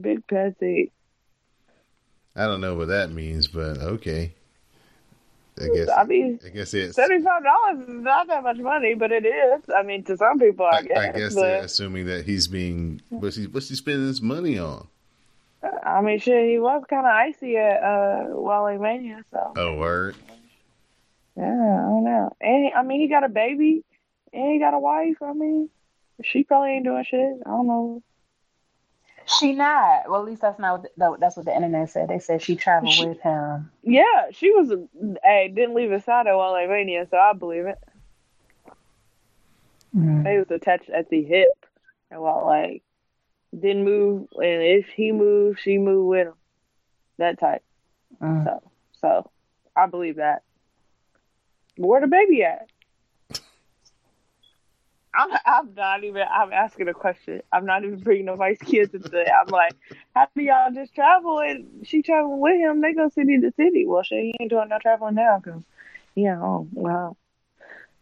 big 0.00 0.26
petty. 0.26 0.92
I 2.36 2.44
don't 2.46 2.60
know 2.60 2.74
what 2.74 2.88
that 2.88 3.10
means, 3.10 3.46
but 3.46 3.78
okay. 3.78 4.34
I 5.62 5.68
guess 5.68 5.88
I 5.88 6.04
mean, 6.04 6.40
I 6.44 6.48
guess 6.48 6.74
it's 6.74 6.96
seventy 6.96 7.24
five 7.24 7.42
dollars 7.42 7.88
is 7.88 8.02
not 8.02 8.26
that 8.28 8.42
much 8.42 8.58
money, 8.58 8.94
but 8.94 9.12
it 9.12 9.24
is. 9.24 9.62
I 9.74 9.82
mean, 9.82 10.04
to 10.04 10.16
some 10.16 10.38
people, 10.38 10.66
I, 10.66 10.78
I, 10.78 10.82
guess. 10.82 10.98
I 10.98 11.12
guess 11.12 11.34
but, 11.34 11.40
they're 11.40 11.64
assuming 11.64 12.06
that 12.06 12.24
he's 12.24 12.48
being 12.48 13.00
what's 13.10 13.36
he 13.36 13.46
what's 13.46 13.68
he 13.68 13.74
spending 13.74 14.06
his 14.06 14.22
money 14.22 14.58
on? 14.58 14.88
I 15.84 16.00
mean, 16.00 16.18
shit, 16.18 16.48
he 16.48 16.58
was 16.58 16.82
kind 16.90 17.06
of 17.06 17.12
icy 17.12 17.56
at 17.56 17.82
uh, 17.82 18.26
WrestleMania, 18.34 19.22
so 19.32 19.52
Oh 19.56 19.76
word. 19.76 20.16
yeah, 21.36 21.44
I 21.44 21.46
don't 21.46 22.04
know. 22.04 22.36
And 22.40 22.64
he, 22.64 22.72
I 22.72 22.82
mean, 22.82 23.00
he 23.00 23.08
got 23.08 23.24
a 23.24 23.28
baby, 23.28 23.84
and 24.32 24.52
he 24.52 24.58
got 24.58 24.74
a 24.74 24.78
wife. 24.78 25.16
I 25.22 25.32
mean, 25.32 25.70
she 26.24 26.42
probably 26.42 26.70
ain't 26.70 26.84
doing 26.84 27.04
shit. 27.04 27.36
I 27.46 27.50
don't 27.50 27.66
know. 27.66 28.02
She 29.26 29.52
not. 29.52 30.08
Well, 30.08 30.20
at 30.20 30.26
least 30.26 30.42
that's 30.42 30.58
not 30.58 30.80
what 30.80 30.90
the, 30.96 31.16
that's 31.20 31.36
what 31.36 31.46
the 31.46 31.54
internet 31.54 31.90
said. 31.90 32.08
They 32.08 32.18
said 32.18 32.42
she 32.42 32.56
traveled 32.56 32.92
She- 32.92 33.06
with 33.06 33.20
him. 33.20 33.70
Yeah, 33.82 34.30
she 34.32 34.50
was. 34.52 34.72
Hey, 35.22 35.52
didn't 35.54 35.74
leave 35.74 35.92
at 35.92 36.06
WrestleMania, 36.06 37.10
so 37.10 37.16
I 37.16 37.32
believe 37.32 37.66
it. 37.66 37.78
Mm. 39.96 40.24
They 40.24 40.38
was 40.38 40.50
attached 40.50 40.88
at 40.90 41.10
the 41.10 41.22
hip, 41.22 41.66
and 42.10 42.20
while 42.20 42.46
like 42.46 42.82
didn't 43.52 43.84
move, 43.84 44.28
and 44.36 44.62
if 44.62 44.86
he 44.88 45.12
moved, 45.12 45.60
she 45.60 45.78
moved 45.78 46.08
with 46.08 46.26
him. 46.28 46.34
That 47.18 47.38
type. 47.38 47.62
Mm. 48.20 48.44
So, 48.44 48.62
so 49.00 49.30
I 49.76 49.86
believe 49.86 50.16
that. 50.16 50.42
Where 51.76 52.00
the 52.00 52.06
baby 52.06 52.42
at? 52.42 52.68
I'm, 55.14 55.30
I'm 55.44 55.74
not 55.74 56.04
even. 56.04 56.22
I'm 56.22 56.52
asking 56.52 56.88
a 56.88 56.94
question. 56.94 57.42
I'm 57.52 57.66
not 57.66 57.84
even 57.84 57.98
bringing 57.98 58.26
nobody's 58.26 58.58
kids 58.58 58.94
into 58.94 59.20
it. 59.20 59.28
I'm 59.28 59.48
like, 59.48 59.74
how 60.14 60.28
do 60.34 60.42
y'all 60.42 60.72
just 60.72 60.94
travel 60.94 61.40
and 61.40 61.86
she 61.86 62.02
traveling 62.02 62.40
with 62.40 62.58
him? 62.58 62.80
They 62.80 62.94
go 62.94 63.08
city 63.08 63.38
to 63.40 63.52
city. 63.52 63.86
Well, 63.86 64.02
she 64.02 64.14
he 64.14 64.34
ain't 64.40 64.50
doing 64.50 64.68
no 64.68 64.78
traveling 64.80 65.16
now 65.16 65.40
because, 65.42 65.62
yeah, 66.14 66.40
oh 66.40 66.66
wow. 66.72 67.16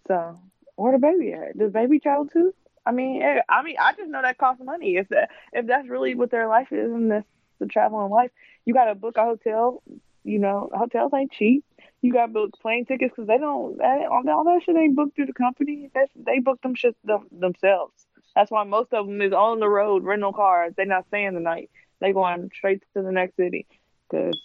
So 0.06 0.38
where 0.76 0.92
the 0.92 0.98
baby 0.98 1.32
at? 1.32 1.58
Does 1.58 1.72
baby 1.72 1.98
travel 1.98 2.26
too? 2.26 2.54
I 2.86 2.92
mean, 2.92 3.22
eh, 3.22 3.40
I 3.48 3.62
mean, 3.62 3.76
I 3.80 3.92
just 3.92 4.10
know 4.10 4.22
that 4.22 4.38
costs 4.38 4.62
money. 4.64 4.96
If 4.96 5.08
that 5.08 5.30
if 5.52 5.66
that's 5.66 5.88
really 5.88 6.14
what 6.14 6.30
their 6.30 6.48
life 6.48 6.72
is 6.72 6.90
and 6.92 7.10
that's 7.10 7.26
the 7.58 7.66
traveling 7.66 8.10
life, 8.10 8.30
you 8.64 8.74
got 8.74 8.86
to 8.86 8.94
book 8.94 9.16
a 9.16 9.24
hotel. 9.24 9.82
You 10.22 10.38
know, 10.38 10.70
hotels 10.72 11.12
ain't 11.14 11.32
cheap. 11.32 11.64
You 12.02 12.12
got 12.12 12.32
booked 12.32 12.60
plane 12.60 12.86
tickets 12.86 13.12
because 13.14 13.28
they 13.28 13.38
don't. 13.38 13.78
That, 13.78 14.06
all 14.10 14.44
that- 14.44 14.62
shit 14.64 14.76
ain't 14.76 14.96
booked 14.96 15.16
through 15.16 15.26
the 15.26 15.32
company. 15.32 15.90
That's, 15.94 16.10
they 16.14 16.38
book 16.38 16.60
them 16.62 16.74
shit 16.74 16.96
them, 17.04 17.26
themselves. 17.30 18.06
That's 18.34 18.50
why 18.50 18.64
most 18.64 18.92
of 18.92 19.06
them 19.06 19.20
is 19.20 19.32
on 19.32 19.60
the 19.60 19.68
road 19.68 20.04
rental 20.04 20.32
cars. 20.32 20.74
They 20.76 20.84
not 20.84 21.06
staying 21.08 21.34
the 21.34 21.40
night. 21.40 21.70
They 22.00 22.12
going 22.12 22.50
straight 22.54 22.82
to 22.94 23.02
the 23.02 23.12
next 23.12 23.36
city 23.36 23.66
because 24.08 24.40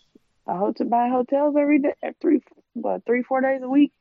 I 0.48 0.58
hope 0.58 0.78
to 0.78 0.86
buy 0.86 1.10
hotels 1.10 1.56
every 1.58 1.80
day, 1.80 1.94
eh, 2.04 2.12
three 2.22 2.42
what 2.74 3.06
three 3.06 3.24
four 3.24 3.42
days 3.42 3.62
a 3.64 3.70
week. 3.70 3.94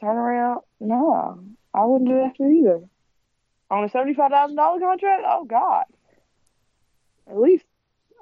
Turn 0.00 0.16
around, 0.16 0.60
no, 0.78 1.42
I 1.74 1.84
wouldn't 1.84 2.08
do 2.08 2.16
that 2.16 2.42
either. 2.42 2.80
On 3.70 3.84
a 3.84 3.88
seventy 3.88 4.14
five 4.14 4.30
thousand 4.30 4.56
dollar 4.56 4.80
contract, 4.80 5.24
oh 5.26 5.44
god, 5.44 5.84
at 7.28 7.38
least 7.38 7.64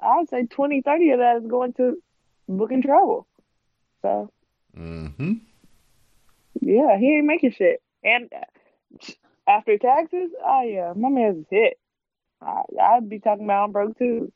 I'd 0.02 0.28
say 0.28 0.46
20, 0.46 0.82
30 0.82 1.10
of 1.10 1.18
that 1.20 1.36
is 1.38 1.46
going 1.46 1.72
to 1.74 2.02
booking 2.48 2.82
travel. 2.82 3.27
So 4.02 4.30
Mm-hmm. 4.78 5.32
yeah, 6.60 6.98
he 6.98 7.16
ain't 7.16 7.26
making 7.26 7.52
shit. 7.52 7.82
And 8.04 8.30
after 9.48 9.76
taxes, 9.78 10.30
oh 10.44 10.62
yeah, 10.62 10.92
my 10.94 11.08
man's 11.08 11.46
hit. 11.50 11.78
I, 12.40 12.62
I'd 12.80 13.08
be 13.08 13.18
talking 13.18 13.44
about 13.44 13.64
I'm 13.64 13.72
broke 13.72 13.98
too. 13.98 14.32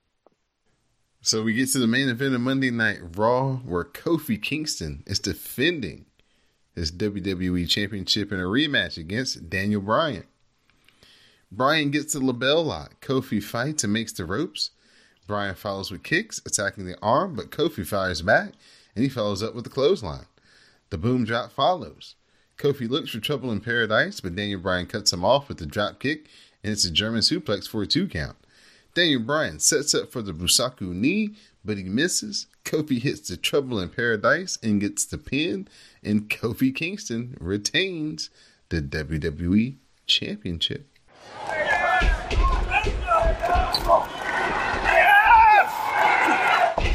So 1.21 1.43
we 1.45 1.53
get 1.53 1.69
to 1.71 1.79
the 1.79 1.87
main 1.87 2.09
event 2.09 2.35
of 2.35 2.41
Monday 2.41 2.71
Night 2.73 2.99
Raw, 3.17 3.57
where 3.59 3.85
Kofi 3.85 4.43
Kingston 4.43 5.05
is 5.07 5.21
defending 5.21 6.07
his 6.75 6.91
WWE 6.91 7.69
Championship 7.69 8.33
in 8.33 8.41
a 8.41 8.45
rematch 8.45 8.99
against 8.99 9.49
Daniel 9.49 9.81
Bryan. 9.81 10.25
Bryan 11.53 11.91
gets 11.91 12.15
the 12.15 12.19
LeBell 12.19 12.65
lock. 12.65 13.01
Kofi 13.05 13.41
fights 13.41 13.85
and 13.85 13.93
makes 13.93 14.13
the 14.13 14.25
ropes. 14.25 14.71
Bryan 15.29 15.55
follows 15.55 15.93
with 15.93 16.03
kicks, 16.03 16.41
attacking 16.45 16.87
the 16.87 16.99
arm, 17.01 17.37
but 17.37 17.51
Kofi 17.51 17.87
fires 17.87 18.23
back 18.23 18.55
and 18.95 19.03
he 19.03 19.09
follows 19.09 19.43
up 19.43 19.55
with 19.55 19.64
the 19.64 19.70
clothesline. 19.70 20.26
The 20.90 20.99
boom 20.99 21.24
drop 21.24 21.53
follows. 21.53 22.16
Kofi 22.59 22.88
looks 22.88 23.11
for 23.11 23.18
trouble 23.18 23.51
in 23.51 23.61
paradise, 23.61 24.20
but 24.20 24.36
Daniel 24.36 24.61
Bryan 24.61 24.86
cuts 24.86 25.12
him 25.12 25.24
off 25.24 25.49
with 25.49 25.61
a 25.62 25.66
drop 25.66 25.99
kick, 25.99 26.28
and 26.62 26.72
it's 26.72 26.84
a 26.84 26.90
German 26.90 27.20
suplex 27.20 27.68
for 27.68 27.82
a 27.82 27.86
two 27.86 28.07
count. 28.07 28.36
Daniel 28.95 29.20
Bryan 29.22 29.59
sets 29.59 29.95
up 29.95 30.12
for 30.12 30.20
the 30.20 30.32
Busaiku 30.32 30.93
knee, 30.93 31.34
but 31.64 31.78
he 31.78 31.84
misses. 31.84 32.47
Kofi 32.64 33.01
hits 33.01 33.28
the 33.28 33.36
trouble 33.36 33.80
in 33.80 33.88
paradise 33.88 34.59
and 34.62 34.80
gets 34.80 35.05
the 35.07 35.18
pin, 35.18 35.66
and 36.05 36.28
Kofi 36.28 36.74
Kingston 36.74 37.36
retains 37.40 38.28
the 38.68 38.82
WWE 38.82 39.76
Championship. 40.07 40.86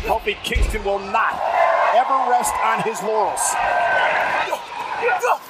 Kofi 0.06 0.42
Kingston 0.44 0.84
will 0.84 1.00
not 1.00 1.47
ever 2.10 2.32
rest 2.32 2.54
on 2.64 2.82
his 2.84 3.02
laurels. 3.04 3.42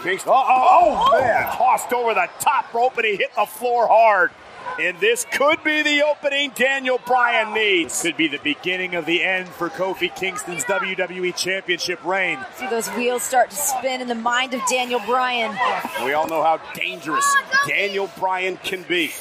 Kingston, 0.03 0.31
oh, 0.33 0.45
oh, 0.47 1.09
oh, 1.11 1.19
man, 1.19 1.43
tossed 1.55 1.91
over 1.93 2.13
the 2.13 2.29
top 2.39 2.73
rope, 2.73 2.97
and 2.97 3.05
he 3.05 3.15
hit 3.15 3.33
the 3.35 3.45
floor 3.45 3.87
hard. 3.87 4.31
And 4.79 4.99
this 4.99 5.25
could 5.31 5.63
be 5.63 5.81
the 5.81 6.03
opening 6.03 6.51
Daniel 6.53 6.99
Bryan 7.05 7.53
needs. 7.53 8.01
Could 8.01 8.17
be 8.17 8.27
the 8.27 8.39
beginning 8.39 8.95
of 8.95 9.05
the 9.05 9.23
end 9.23 9.47
for 9.47 9.69
Kofi 9.69 10.13
Kingston's 10.13 10.63
WWE 10.65 11.35
Championship 11.35 12.03
reign. 12.05 12.37
See 12.57 12.67
those 12.67 12.87
wheels 12.89 13.23
start 13.23 13.49
to 13.49 13.55
spin 13.55 14.01
in 14.01 14.07
the 14.07 14.15
mind 14.15 14.53
of 14.53 14.61
Daniel 14.69 14.99
Bryan. 15.05 15.57
We 16.03 16.13
all 16.13 16.27
know 16.27 16.43
how 16.43 16.59
dangerous 16.75 17.25
Daniel 17.67 18.09
Bryan 18.19 18.57
can 18.57 18.83
be. 18.83 19.11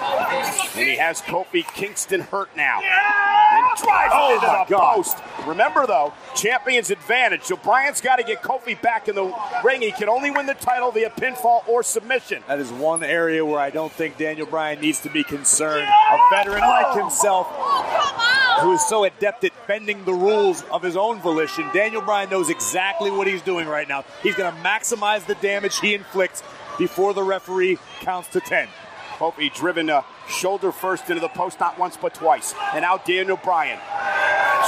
And 0.00 0.88
he 0.88 0.96
has 0.96 1.22
Kofi 1.22 1.66
Kingston 1.74 2.20
hurt 2.20 2.48
now. 2.56 2.80
And 2.80 3.64
drives 3.78 4.12
Oh, 4.14 4.30
it 4.30 4.34
into 4.34 4.46
my 4.46 4.64
the 4.64 4.70
God. 4.70 4.94
post. 4.96 5.18
Remember, 5.46 5.86
though, 5.86 6.12
champion's 6.34 6.90
advantage. 6.90 7.44
So 7.44 7.56
Bryan's 7.56 8.00
got 8.00 8.16
to 8.16 8.24
get 8.24 8.42
Kofi 8.42 8.80
back 8.82 9.08
in 9.08 9.14
the 9.14 9.32
ring. 9.64 9.80
He 9.82 9.92
can 9.92 10.08
only 10.08 10.30
win 10.30 10.46
the 10.46 10.54
title 10.54 10.90
via 10.90 11.10
pinfall 11.10 11.66
or 11.68 11.82
submission. 11.82 12.42
That 12.48 12.58
is 12.58 12.70
one 12.72 13.02
area 13.04 13.44
where 13.44 13.60
I 13.60 13.70
don't 13.70 13.92
think 13.92 14.18
Daniel 14.18 14.46
Bryan 14.46 14.80
needs 14.80 15.00
to 15.02 15.10
be 15.10 15.22
concerned. 15.24 15.88
A 15.88 16.18
veteran 16.30 16.60
like 16.60 16.96
himself 16.98 17.46
oh, 17.50 18.58
who 18.62 18.72
is 18.72 18.84
so 18.86 19.04
adept 19.04 19.44
at 19.44 19.52
bending 19.66 20.04
the 20.04 20.14
rules 20.14 20.62
of 20.72 20.82
his 20.82 20.96
own 20.96 21.20
volition. 21.20 21.64
Daniel 21.72 22.02
Bryan 22.02 22.28
knows 22.28 22.50
exactly 22.50 23.10
what 23.10 23.26
he's 23.26 23.42
doing 23.42 23.66
right 23.68 23.88
now. 23.88 24.04
He's 24.22 24.34
going 24.34 24.52
to 24.52 24.60
maximize 24.62 25.24
the 25.26 25.36
damage 25.36 25.78
he 25.78 25.94
inflicts 25.94 26.42
before 26.78 27.14
the 27.14 27.22
referee 27.22 27.78
counts 28.00 28.28
to 28.30 28.40
10. 28.40 28.68
Kofi 29.16 29.52
driven 29.52 29.88
uh, 29.88 30.02
shoulder 30.28 30.70
first 30.72 31.08
into 31.08 31.20
the 31.20 31.28
post, 31.32 31.58
not 31.58 31.78
once 31.78 31.96
but 31.96 32.12
twice. 32.12 32.54
And 32.74 32.82
now 32.82 32.98
Daniel 32.98 33.36
Bryan 33.40 33.78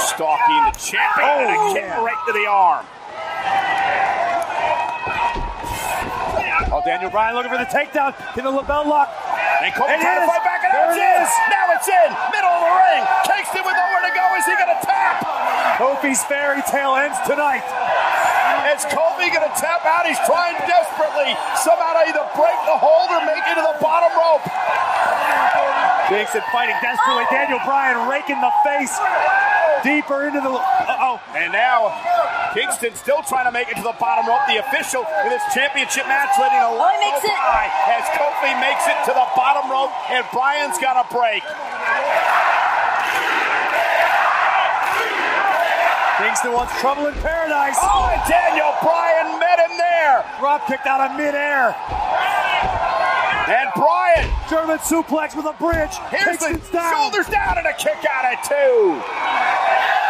stalking 0.09 0.57
the 0.65 0.73
champion 0.73 1.29
and 1.45 1.53
a 1.53 1.73
kick 1.73 1.85
right 2.01 2.17
to 2.25 2.33
the 2.33 2.45
arm. 2.49 2.85
Oh, 6.71 6.81
Daniel 6.85 7.09
Bryan 7.09 7.33
looking 7.35 7.49
for 7.51 7.57
the 7.57 7.69
takedown. 7.69 8.13
Can 8.33 8.45
the 8.45 8.53
LeBell 8.53 8.85
lock? 8.89 9.09
And 9.61 9.73
Kofi 9.73 9.93
It 9.93 10.01
trying 10.01 10.21
to 10.21 10.27
fight 10.29 10.43
back, 10.45 10.61
and 10.65 10.73
There 10.73 10.93
it's 10.93 11.01
in. 11.01 11.21
is. 11.25 11.31
Now 11.49 11.65
it's 11.73 11.89
in, 11.89 12.09
middle 12.33 12.49
of 12.49 12.61
the 12.65 12.73
ring. 12.73 13.01
Kingston 13.29 13.61
with 13.65 13.73
nowhere 13.77 14.01
to 14.05 14.13
go. 14.17 14.23
Is 14.37 14.45
he 14.49 14.53
going 14.57 14.73
to 14.73 14.81
tap? 14.85 15.17
Kofi's 15.77 16.23
fairy 16.25 16.61
tale 16.69 16.95
ends 16.95 17.17
tonight. 17.25 17.65
Is 18.75 18.85
Kofi 18.87 19.27
going 19.33 19.43
to 19.43 19.55
tap 19.59 19.83
out? 19.85 20.05
He's 20.07 20.19
trying 20.23 20.55
desperately 20.65 21.35
somehow 21.59 21.99
to 21.99 22.03
either 22.07 22.25
break 22.37 22.57
the 22.69 22.77
hold 22.79 23.09
or 23.11 23.21
make 23.27 23.43
it 23.43 23.55
to 23.59 23.63
the 23.65 23.77
bottom 23.83 24.11
rope. 24.15 24.45
Kingston 26.07 26.41
fighting 26.49 26.77
desperately. 26.81 27.25
Daniel 27.29 27.59
Bryan 27.65 28.09
raking 28.09 28.41
the 28.41 28.49
face 28.65 28.95
deeper 29.85 30.25
into 30.25 30.41
the. 30.41 30.49
Uh 30.49 31.05
oh. 31.05 31.21
And 31.37 31.53
now 31.53 31.93
Kingston 32.57 32.95
still 32.97 33.21
trying 33.21 33.45
to 33.45 33.53
make 33.53 33.69
it 33.69 33.77
to 33.77 33.85
the 33.85 33.93
bottom 34.01 34.25
rope. 34.25 34.41
The 34.49 34.57
official 34.57 35.05
in 35.23 35.29
this 35.29 35.43
championship 35.53 36.09
match 36.09 36.33
letting 36.41 36.57
a 36.57 36.73
Oh, 36.73 36.81
he 36.81 36.97
makes 37.13 37.21
it. 37.25 37.35
by 37.37 37.69
as 37.93 38.05
Kofi 38.17 38.51
makes 38.57 38.85
it 38.89 38.97
to 39.05 39.13
the 39.13 39.27
bottom 39.37 39.69
rope 39.69 39.93
and 40.09 40.25
Bryan's 40.33 40.81
got 40.81 40.97
a 40.97 41.05
break. 41.13 41.45
Kingston 46.19 46.51
wants 46.51 46.73
trouble 46.81 47.07
in 47.07 47.13
paradise. 47.23 47.77
Oh, 47.79 48.11
and 48.11 48.19
Daniel 48.27 48.75
Bryan 48.83 49.39
met 49.39 49.59
him 49.61 49.77
there. 50.59 50.67
Drop 50.67 50.67
kicked 50.67 50.87
out 50.87 51.11
of 51.11 51.17
midair. 51.17 51.75
And 53.49 53.69
Bryan, 53.73 54.29
German 54.49 54.77
suplex 54.77 55.35
with 55.35 55.45
a 55.45 55.57
bridge. 55.57 55.97
here's 56.13 56.37
the 56.37 56.53
Kingston's 56.53 56.69
down. 56.69 56.93
shoulders 56.93 57.27
down 57.33 57.57
and 57.57 57.65
a 57.65 57.73
kick 57.73 57.97
out 58.05 58.25
at 58.25 58.45
two. 58.45 59.01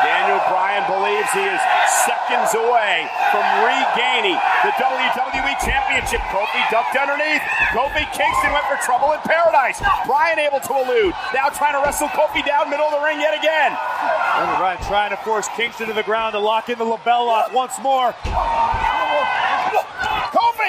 Daniel 0.04 0.40
Bryan 0.48 0.84
believes 0.88 1.28
he 1.32 1.44
is 1.44 1.62
seconds 2.08 2.56
away 2.56 3.08
from 3.32 3.44
regaining 3.64 4.36
the 4.64 4.72
WWE 4.76 5.56
Championship. 5.64 6.20
Kofi 6.32 6.60
ducked 6.72 6.96
underneath. 6.96 7.44
Kofi 7.72 8.04
Kingston 8.12 8.52
went 8.52 8.64
for 8.68 8.80
trouble 8.84 9.12
in 9.12 9.20
paradise. 9.24 9.80
Bryan 10.08 10.40
able 10.40 10.60
to 10.60 10.74
elude. 10.76 11.14
Now 11.36 11.48
trying 11.52 11.80
to 11.80 11.84
wrestle 11.84 12.08
Kofi 12.16 12.46
down 12.46 12.70
middle 12.70 12.88
of 12.88 13.00
the 13.00 13.04
ring 13.04 13.20
yet 13.20 13.38
again. 13.38 13.72
Daniel 13.72 14.58
Bryan 14.58 14.80
trying 14.84 15.12
to 15.12 15.20
force 15.24 15.48
Kingston 15.56 15.88
to 15.88 15.94
the 15.94 16.04
ground 16.04 16.34
to 16.34 16.40
lock 16.40 16.68
in 16.70 16.78
the 16.80 16.86
LeBell 16.86 17.28
lock 17.28 17.54
once 17.54 17.80
more. 17.80 18.16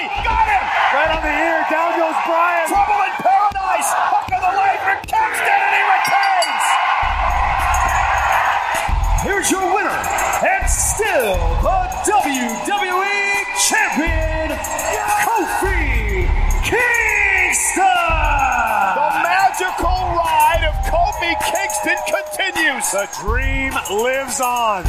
Kofi 0.01 0.23
got 0.23 0.47
him. 0.49 0.65
Right 0.93 1.11
on 1.13 1.21
the 1.21 1.29
ear. 1.29 1.65
Down 1.69 1.93
goes 1.97 2.17
Bryan. 2.25 2.67
Trouble 2.67 3.01
in 3.05 3.13
paradise. 3.21 3.89
Hook 4.09 4.33
of 4.33 4.41
the 4.41 4.53
leg 4.57 4.77
for 4.81 4.97
Kingston 5.05 5.59
and 5.61 5.73
he 5.77 5.83
retains. 5.93 6.65
Here's 9.21 9.51
your 9.51 9.65
winner, 9.75 10.01
and 10.41 10.65
still 10.69 11.37
the 11.61 11.79
WWE 12.09 13.45
Champion, 13.69 14.49
Kofi 15.21 16.25
Kingston! 16.65 17.85
The 18.97 19.09
magical 19.21 20.01
ride 20.17 20.65
of 20.65 20.73
Kofi 20.89 21.37
Kingston 21.45 22.01
continues. 22.09 22.89
The 22.91 23.05
dream 23.21 23.73
lives 23.91 24.41
on. 24.41 24.85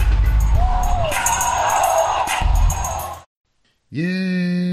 Yay! 3.91 4.72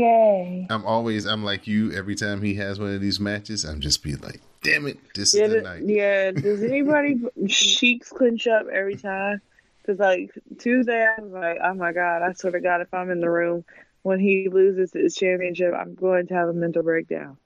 Yay. 0.00 0.66
I'm 0.70 0.84
always 0.86 1.26
I'm 1.26 1.44
like 1.44 1.66
you 1.66 1.92
every 1.92 2.14
time 2.14 2.42
he 2.42 2.54
has 2.54 2.78
one 2.78 2.94
of 2.94 3.00
these 3.00 3.20
matches. 3.20 3.64
I'm 3.64 3.80
just 3.80 4.02
be 4.02 4.16
like, 4.16 4.40
damn 4.62 4.86
it, 4.86 4.98
this 5.14 5.34
Yeah, 5.34 5.44
is 5.44 5.50
the 5.50 5.54
th- 5.54 5.64
night. 5.64 5.82
yeah. 5.84 6.30
Does 6.32 6.62
anybody 6.62 7.16
cheeks 7.48 8.08
clinch 8.10 8.46
up 8.46 8.66
every 8.72 8.96
time? 8.96 9.40
Because 9.82 9.98
like 9.98 10.30
Tuesday, 10.58 11.06
I 11.06 11.20
was 11.20 11.32
like, 11.32 11.58
oh 11.62 11.74
my 11.74 11.92
god, 11.92 12.22
I 12.22 12.32
swear 12.32 12.52
to 12.52 12.60
God, 12.60 12.80
if 12.80 12.92
I'm 12.94 13.10
in 13.10 13.20
the 13.20 13.30
room 13.30 13.64
when 14.02 14.18
he 14.20 14.48
loses 14.50 14.92
his 14.92 15.14
championship, 15.14 15.74
I'm 15.78 15.94
going 15.94 16.26
to 16.28 16.34
have 16.34 16.48
a 16.48 16.54
mental 16.54 16.82
breakdown. 16.82 17.36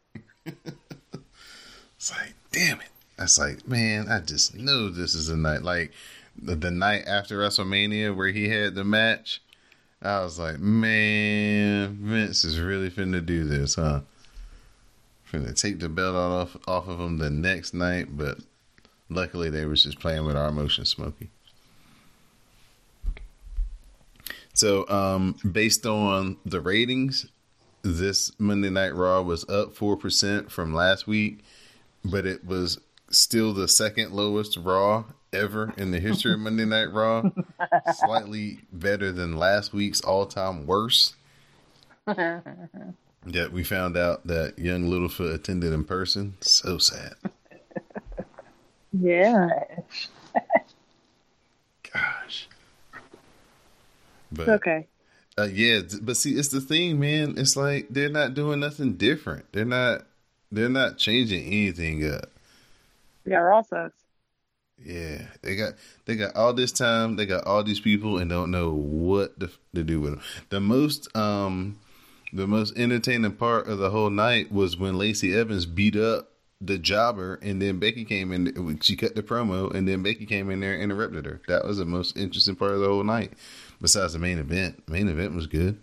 It's 1.96 2.10
like, 2.12 2.34
damn 2.52 2.80
it. 2.80 2.88
That's 3.16 3.38
like, 3.38 3.66
man, 3.66 4.08
I 4.10 4.20
just 4.20 4.54
know 4.54 4.90
this 4.90 5.14
is 5.14 5.28
the 5.28 5.36
night. 5.36 5.62
Like 5.62 5.92
the, 6.36 6.54
the 6.54 6.70
night 6.70 7.04
after 7.06 7.38
WrestleMania 7.38 8.14
where 8.14 8.28
he 8.28 8.48
had 8.48 8.74
the 8.74 8.84
match, 8.84 9.40
I 10.04 10.22
was 10.22 10.38
like, 10.38 10.58
man, 10.58 11.96
Vince 12.00 12.44
is 12.44 12.60
really 12.60 12.90
finna 12.90 13.24
do 13.24 13.44
this, 13.44 13.76
huh? 13.76 14.00
Finna 15.32 15.58
take 15.58 15.80
the 15.80 15.88
belt 15.88 16.14
off 16.14 16.56
off 16.68 16.88
of 16.88 17.00
him 17.00 17.16
the 17.18 17.30
next 17.30 17.72
night, 17.72 18.16
but 18.16 18.38
luckily 19.08 19.48
they 19.48 19.64
was 19.64 19.82
just 19.82 19.98
playing 19.98 20.26
with 20.26 20.36
our 20.36 20.48
emotions, 20.48 20.90
Smokey. 20.90 21.30
So, 24.52 24.88
um, 24.88 25.36
based 25.50 25.86
on 25.86 26.36
the 26.44 26.60
ratings, 26.60 27.26
this 27.82 28.30
Monday 28.38 28.70
Night 28.70 28.94
Raw 28.94 29.22
was 29.22 29.48
up 29.48 29.74
four 29.74 29.96
percent 29.96 30.52
from 30.52 30.74
last 30.74 31.06
week, 31.06 31.42
but 32.04 32.26
it 32.26 32.44
was 32.44 32.78
still 33.10 33.54
the 33.54 33.68
second 33.68 34.12
lowest 34.12 34.58
Raw 34.58 35.04
ever 35.34 35.74
in 35.76 35.90
the 35.90 36.00
history 36.00 36.32
of 36.32 36.38
Monday 36.40 36.64
Night 36.64 36.92
Raw. 36.92 37.24
Slightly 37.94 38.60
better 38.72 39.12
than 39.12 39.36
last 39.36 39.72
week's 39.72 40.00
all-time 40.00 40.66
worst. 40.66 41.16
That 43.26 43.52
we 43.52 43.64
found 43.64 43.96
out 43.96 44.26
that 44.26 44.58
Yung 44.58 44.90
Littlefoot 44.90 45.32
attended 45.34 45.72
in 45.72 45.84
person. 45.84 46.34
So 46.42 46.76
sad. 46.76 47.14
Yeah. 48.92 49.48
Gosh. 51.90 52.48
But 54.30 54.48
Okay. 54.48 54.86
Uh, 55.38 55.48
yeah, 55.50 55.80
but 56.02 56.16
see, 56.16 56.32
it's 56.32 56.48
the 56.48 56.60
thing, 56.60 57.00
man. 57.00 57.34
It's 57.38 57.56
like 57.56 57.88
they're 57.88 58.10
not 58.10 58.34
doing 58.34 58.60
nothing 58.60 58.94
different. 58.94 59.46
They're 59.52 59.64
not. 59.64 60.02
They're 60.52 60.68
not 60.68 60.98
changing 60.98 61.44
anything 61.46 62.08
up. 62.08 62.30
Yeah, 63.24 63.38
Raw 63.38 63.62
sucks. 63.62 64.03
Yeah, 64.84 65.22
they 65.40 65.56
got 65.56 65.74
they 66.04 66.14
got 66.14 66.36
all 66.36 66.52
this 66.52 66.70
time. 66.70 67.16
They 67.16 67.24
got 67.24 67.46
all 67.46 67.64
these 67.64 67.80
people 67.80 68.18
and 68.18 68.28
don't 68.28 68.50
know 68.50 68.72
what 68.72 69.40
to, 69.40 69.50
to 69.74 69.82
do 69.82 70.00
with 70.00 70.12
them. 70.12 70.22
The 70.50 70.60
most 70.60 71.14
um, 71.16 71.78
the 72.32 72.46
most 72.46 72.76
entertaining 72.76 73.32
part 73.32 73.66
of 73.66 73.78
the 73.78 73.90
whole 73.90 74.10
night 74.10 74.52
was 74.52 74.76
when 74.76 74.98
Lacey 74.98 75.34
Evans 75.34 75.64
beat 75.64 75.96
up 75.96 76.30
the 76.60 76.78
jobber, 76.78 77.38
and 77.42 77.62
then 77.62 77.78
Becky 77.78 78.04
came 78.04 78.30
in. 78.30 78.78
She 78.82 78.94
cut 78.94 79.14
the 79.14 79.22
promo, 79.22 79.74
and 79.74 79.88
then 79.88 80.02
Becky 80.02 80.26
came 80.26 80.50
in 80.50 80.60
there 80.60 80.74
and 80.74 80.82
interrupted 80.82 81.24
her. 81.24 81.40
That 81.48 81.64
was 81.64 81.78
the 81.78 81.86
most 81.86 82.16
interesting 82.18 82.56
part 82.56 82.72
of 82.72 82.80
the 82.80 82.88
whole 82.88 83.04
night. 83.04 83.32
Besides 83.80 84.12
the 84.12 84.18
main 84.18 84.38
event, 84.38 84.86
main 84.88 85.08
event 85.08 85.34
was 85.34 85.46
good. 85.46 85.80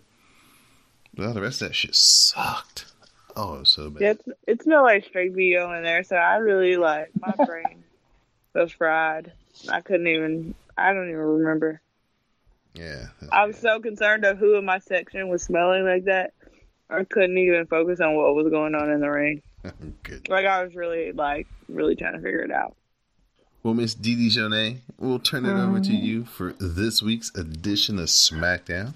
Well, 1.17 1.33
the 1.33 1.41
rest 1.41 1.61
of 1.61 1.69
that 1.69 1.73
shit 1.73 1.95
sucked. 1.95 2.85
Oh, 3.35 3.55
it 3.55 3.59
was 3.61 3.69
so 3.69 3.89
bad. 3.89 4.01
Yeah, 4.01 4.11
it's, 4.11 4.23
it 4.47 4.63
smelled 4.63 4.83
like 4.83 5.05
straight 5.05 5.33
VO 5.33 5.71
in 5.73 5.83
there, 5.83 6.03
so 6.03 6.15
I 6.15 6.35
really 6.35 6.77
like 6.77 7.09
my 7.19 7.33
brain 7.45 7.80
was 8.53 8.71
fried. 8.71 9.31
I 9.69 9.81
couldn't 9.81 10.07
even. 10.07 10.55
I 10.77 10.93
don't 10.93 11.09
even 11.09 11.19
remember. 11.19 11.81
Yeah. 12.73 13.07
I 13.31 13.45
was 13.45 13.57
so 13.57 13.79
concerned 13.79 14.23
of 14.25 14.37
who 14.37 14.55
in 14.55 14.65
my 14.65 14.79
section 14.79 15.27
was 15.27 15.43
smelling 15.43 15.83
like 15.83 16.05
that. 16.05 16.33
I 16.89 17.03
couldn't 17.03 17.37
even 17.37 17.65
focus 17.67 17.99
on 17.99 18.15
what 18.15 18.35
was 18.35 18.49
going 18.49 18.75
on 18.75 18.89
in 18.89 19.01
the 19.01 19.09
ring. 19.09 19.41
Oh, 19.63 19.71
like 20.27 20.47
I 20.47 20.63
was 20.63 20.73
really 20.73 21.11
like 21.11 21.45
really 21.69 21.95
trying 21.95 22.13
to 22.13 22.19
figure 22.19 22.41
it 22.41 22.49
out. 22.49 22.75
Well, 23.61 23.75
Miss 23.75 23.93
Dee 23.93 24.15
Dee 24.15 24.29
Jonee, 24.29 24.77
we'll 24.97 25.19
turn 25.19 25.45
it 25.45 25.53
over 25.53 25.79
to 25.79 25.91
mhm. 25.91 26.01
you 26.01 26.25
for 26.25 26.53
this 26.53 27.03
week's 27.03 27.29
edition 27.35 27.99
of 27.99 28.05
SmackDown. 28.05 28.95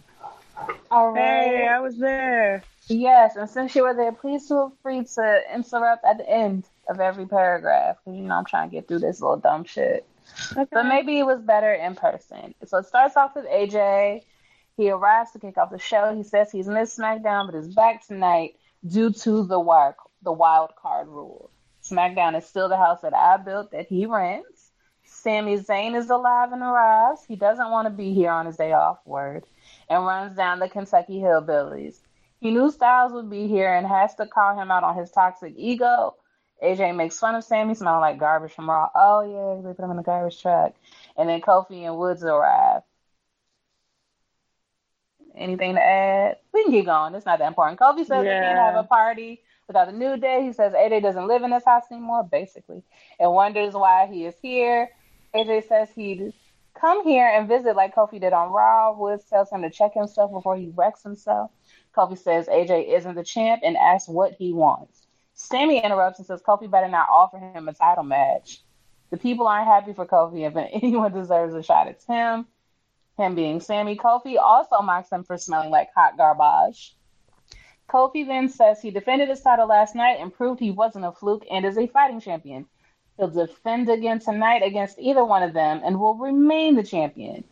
All 0.89 1.11
right. 1.11 1.45
Hey, 1.45 1.67
I 1.67 1.79
was 1.81 1.97
there. 1.97 2.63
Yes, 2.87 3.35
and 3.35 3.47
since 3.47 3.75
you 3.75 3.83
were 3.83 3.93
there, 3.93 4.11
please 4.11 4.47
feel 4.47 4.73
free 4.81 5.03
to 5.03 5.41
interrupt 5.53 6.03
at 6.03 6.17
the 6.17 6.27
end 6.27 6.63
of 6.87 6.99
every 6.99 7.27
paragraph 7.27 7.97
because 8.03 8.17
you 8.17 8.23
know 8.23 8.35
I'm 8.35 8.45
trying 8.45 8.69
to 8.69 8.75
get 8.75 8.87
through 8.87 8.99
this 8.99 9.21
little 9.21 9.37
dumb 9.37 9.63
shit. 9.63 10.07
But 10.55 10.85
maybe 10.85 11.19
it 11.19 11.25
was 11.25 11.41
better 11.41 11.73
in 11.73 11.95
person. 11.95 12.55
So 12.65 12.79
it 12.79 12.85
starts 12.85 13.15
off 13.15 13.35
with 13.35 13.45
AJ. 13.45 14.21
He 14.77 14.89
arrives 14.89 15.31
to 15.31 15.39
kick 15.39 15.57
off 15.57 15.71
the 15.71 15.79
show. 15.79 16.13
He 16.15 16.23
says 16.23 16.51
he's 16.51 16.67
missed 16.67 16.97
SmackDown, 16.97 17.45
but 17.45 17.55
is 17.55 17.73
back 17.73 18.05
tonight 18.05 18.55
due 18.85 19.11
to 19.11 19.45
the 19.45 19.59
wild, 19.59 19.95
the 20.23 20.31
wild 20.31 20.71
card 20.81 21.07
rule. 21.07 21.51
SmackDown 21.83 22.37
is 22.37 22.45
still 22.45 22.67
the 22.67 22.77
house 22.77 23.01
that 23.01 23.15
I 23.15 23.37
built 23.37 23.71
that 23.71 23.87
he 23.87 24.05
rents. 24.05 24.71
Sami 25.05 25.57
Zayn 25.57 25.95
is 25.95 26.09
alive 26.09 26.51
and 26.51 26.61
arrives. 26.61 27.21
He 27.27 27.35
doesn't 27.35 27.71
want 27.71 27.85
to 27.85 27.93
be 27.93 28.13
here 28.13 28.31
on 28.31 28.47
his 28.47 28.57
day 28.57 28.73
off, 28.73 28.97
word, 29.05 29.45
and 29.89 30.05
runs 30.05 30.35
down 30.35 30.59
the 30.59 30.67
Kentucky 30.67 31.19
Hillbillies. 31.19 31.99
He 32.39 32.51
knew 32.51 32.69
Styles 32.69 33.13
would 33.13 33.29
be 33.29 33.47
here 33.47 33.73
and 33.73 33.87
has 33.87 34.15
to 34.15 34.27
call 34.27 34.59
him 34.59 34.71
out 34.71 34.83
on 34.83 34.97
his 34.97 35.11
toxic 35.11 35.53
ego. 35.55 36.15
AJ 36.65 36.95
makes 36.95 37.19
fun 37.19 37.35
of 37.35 37.43
Sami 37.43 37.75
smelling 37.75 38.01
like 38.01 38.19
garbage 38.19 38.51
from 38.51 38.69
Raw. 38.69 38.89
Oh 38.95 39.21
yeah, 39.21 39.61
they 39.61 39.73
put 39.73 39.83
him 39.83 39.91
in 39.91 39.97
the 39.97 40.03
garbage 40.03 40.41
truck. 40.41 40.73
And 41.17 41.29
then 41.29 41.41
Kofi 41.41 41.85
and 41.85 41.97
Woods 41.97 42.23
arrive. 42.23 42.81
Anything 45.35 45.75
to 45.75 45.81
add? 45.81 46.37
We 46.53 46.63
can 46.63 46.71
keep 46.71 46.85
going. 46.85 47.13
It's 47.15 47.25
not 47.25 47.39
that 47.39 47.47
important. 47.47 47.79
Kofi 47.79 48.05
says 48.05 48.25
they 48.25 48.35
can't 48.35 48.57
have 48.57 48.75
a 48.75 48.83
party 48.83 49.41
without 49.67 49.89
a 49.89 49.91
new 49.91 50.17
day. 50.17 50.43
He 50.43 50.53
says 50.53 50.73
AJ 50.73 51.01
doesn't 51.01 51.27
live 51.27 51.43
in 51.43 51.51
this 51.51 51.65
house 51.65 51.83
anymore, 51.91 52.23
basically, 52.23 52.83
and 53.19 53.31
wonders 53.31 53.73
why 53.73 54.07
he 54.07 54.25
is 54.25 54.35
here. 54.41 54.89
AJ 55.33 55.67
says 55.67 55.89
he'd 55.93 56.33
come 56.79 57.03
here 57.03 57.27
and 57.27 57.47
visit 57.47 57.75
like 57.75 57.95
Kofi 57.95 58.19
did 58.19 58.33
on 58.33 58.51
Raw. 58.51 58.93
Woods 58.93 59.25
tells 59.25 59.49
him 59.49 59.61
to 59.61 59.69
check 59.69 59.93
himself 59.93 60.31
before 60.31 60.57
he 60.57 60.71
wrecks 60.75 61.03
himself. 61.03 61.51
Kofi 61.95 62.17
says 62.17 62.47
AJ 62.47 62.95
isn't 62.97 63.15
the 63.15 63.23
champ 63.23 63.61
and 63.63 63.77
asks 63.77 64.07
what 64.07 64.33
he 64.33 64.53
wants. 64.53 65.04
Sami 65.35 65.83
interrupts 65.83 66.19
and 66.19 66.25
says 66.25 66.41
Kofi 66.41 66.71
better 66.71 66.87
not 66.87 67.09
offer 67.09 67.37
him 67.37 67.67
a 67.67 67.73
title 67.73 68.05
match. 68.05 68.61
The 69.11 69.17
people 69.17 69.47
aren't 69.47 69.67
happy 69.67 69.93
for 69.93 70.05
Kofi, 70.05 70.47
if 70.47 70.55
anyone 70.83 71.11
deserves 71.11 71.53
a 71.53 71.61
shot, 71.61 71.87
it's 71.87 72.05
him. 72.05 72.47
Him 73.17 73.35
being 73.35 73.59
Sami. 73.59 73.97
Kofi 73.97 74.37
also 74.37 74.81
mocks 74.81 75.11
him 75.11 75.23
for 75.23 75.37
smelling 75.37 75.71
like 75.71 75.89
hot 75.93 76.17
garbage. 76.17 76.95
Kofi 77.89 78.25
then 78.25 78.47
says 78.47 78.81
he 78.81 78.91
defended 78.91 79.29
his 79.29 79.41
title 79.41 79.67
last 79.67 79.93
night 79.93 80.19
and 80.19 80.33
proved 80.33 80.59
he 80.59 80.71
wasn't 80.71 81.05
a 81.05 81.11
fluke 81.11 81.45
and 81.51 81.65
is 81.65 81.77
a 81.77 81.87
fighting 81.87 82.21
champion. 82.21 82.65
He'll 83.17 83.29
defend 83.29 83.89
again 83.89 84.19
tonight 84.19 84.63
against 84.63 84.99
either 84.99 85.23
one 85.23 85.43
of 85.43 85.53
them 85.53 85.81
and 85.83 85.99
will 85.99 86.15
remain 86.15 86.75
the 86.75 86.83
champion. 86.83 87.43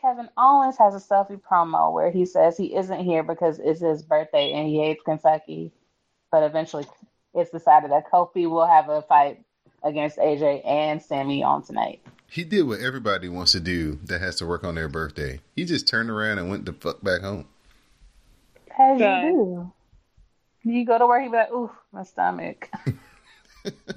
Kevin 0.00 0.28
Owens 0.36 0.78
has 0.78 0.94
a 0.94 0.98
selfie 0.98 1.40
promo 1.40 1.92
where 1.92 2.10
he 2.10 2.26
says 2.26 2.56
he 2.56 2.76
isn't 2.76 3.00
here 3.00 3.22
because 3.22 3.58
it's 3.58 3.80
his 3.80 4.02
birthday 4.02 4.52
and 4.52 4.68
he 4.68 4.78
hates 4.78 5.02
Kentucky. 5.02 5.72
But 6.34 6.42
eventually, 6.42 6.84
it's 7.32 7.52
decided 7.52 7.92
that 7.92 8.10
Kofi 8.10 8.50
will 8.50 8.66
have 8.66 8.88
a 8.88 9.02
fight 9.02 9.44
against 9.84 10.18
AJ 10.18 10.66
and 10.66 11.00
Sami 11.00 11.44
on 11.44 11.62
tonight. 11.62 12.00
He 12.28 12.42
did 12.42 12.62
what 12.66 12.80
everybody 12.80 13.28
wants 13.28 13.52
to 13.52 13.60
do 13.60 14.00
that 14.06 14.20
has 14.20 14.34
to 14.38 14.46
work 14.46 14.64
on 14.64 14.74
their 14.74 14.88
birthday. 14.88 15.38
He 15.54 15.64
just 15.64 15.86
turned 15.86 16.10
around 16.10 16.38
and 16.40 16.50
went 16.50 16.64
the 16.64 16.72
fuck 16.72 17.00
back 17.04 17.20
home. 17.20 17.46
As 18.76 19.00
Okay. 19.00 19.28
you 19.28 19.72
do. 20.64 20.68
You 20.72 20.84
go 20.84 20.98
to 20.98 21.06
work, 21.06 21.22
you 21.22 21.30
be 21.30 21.36
like, 21.36 21.52
ooh, 21.52 21.70
my 21.92 22.02
stomach. 22.02 22.68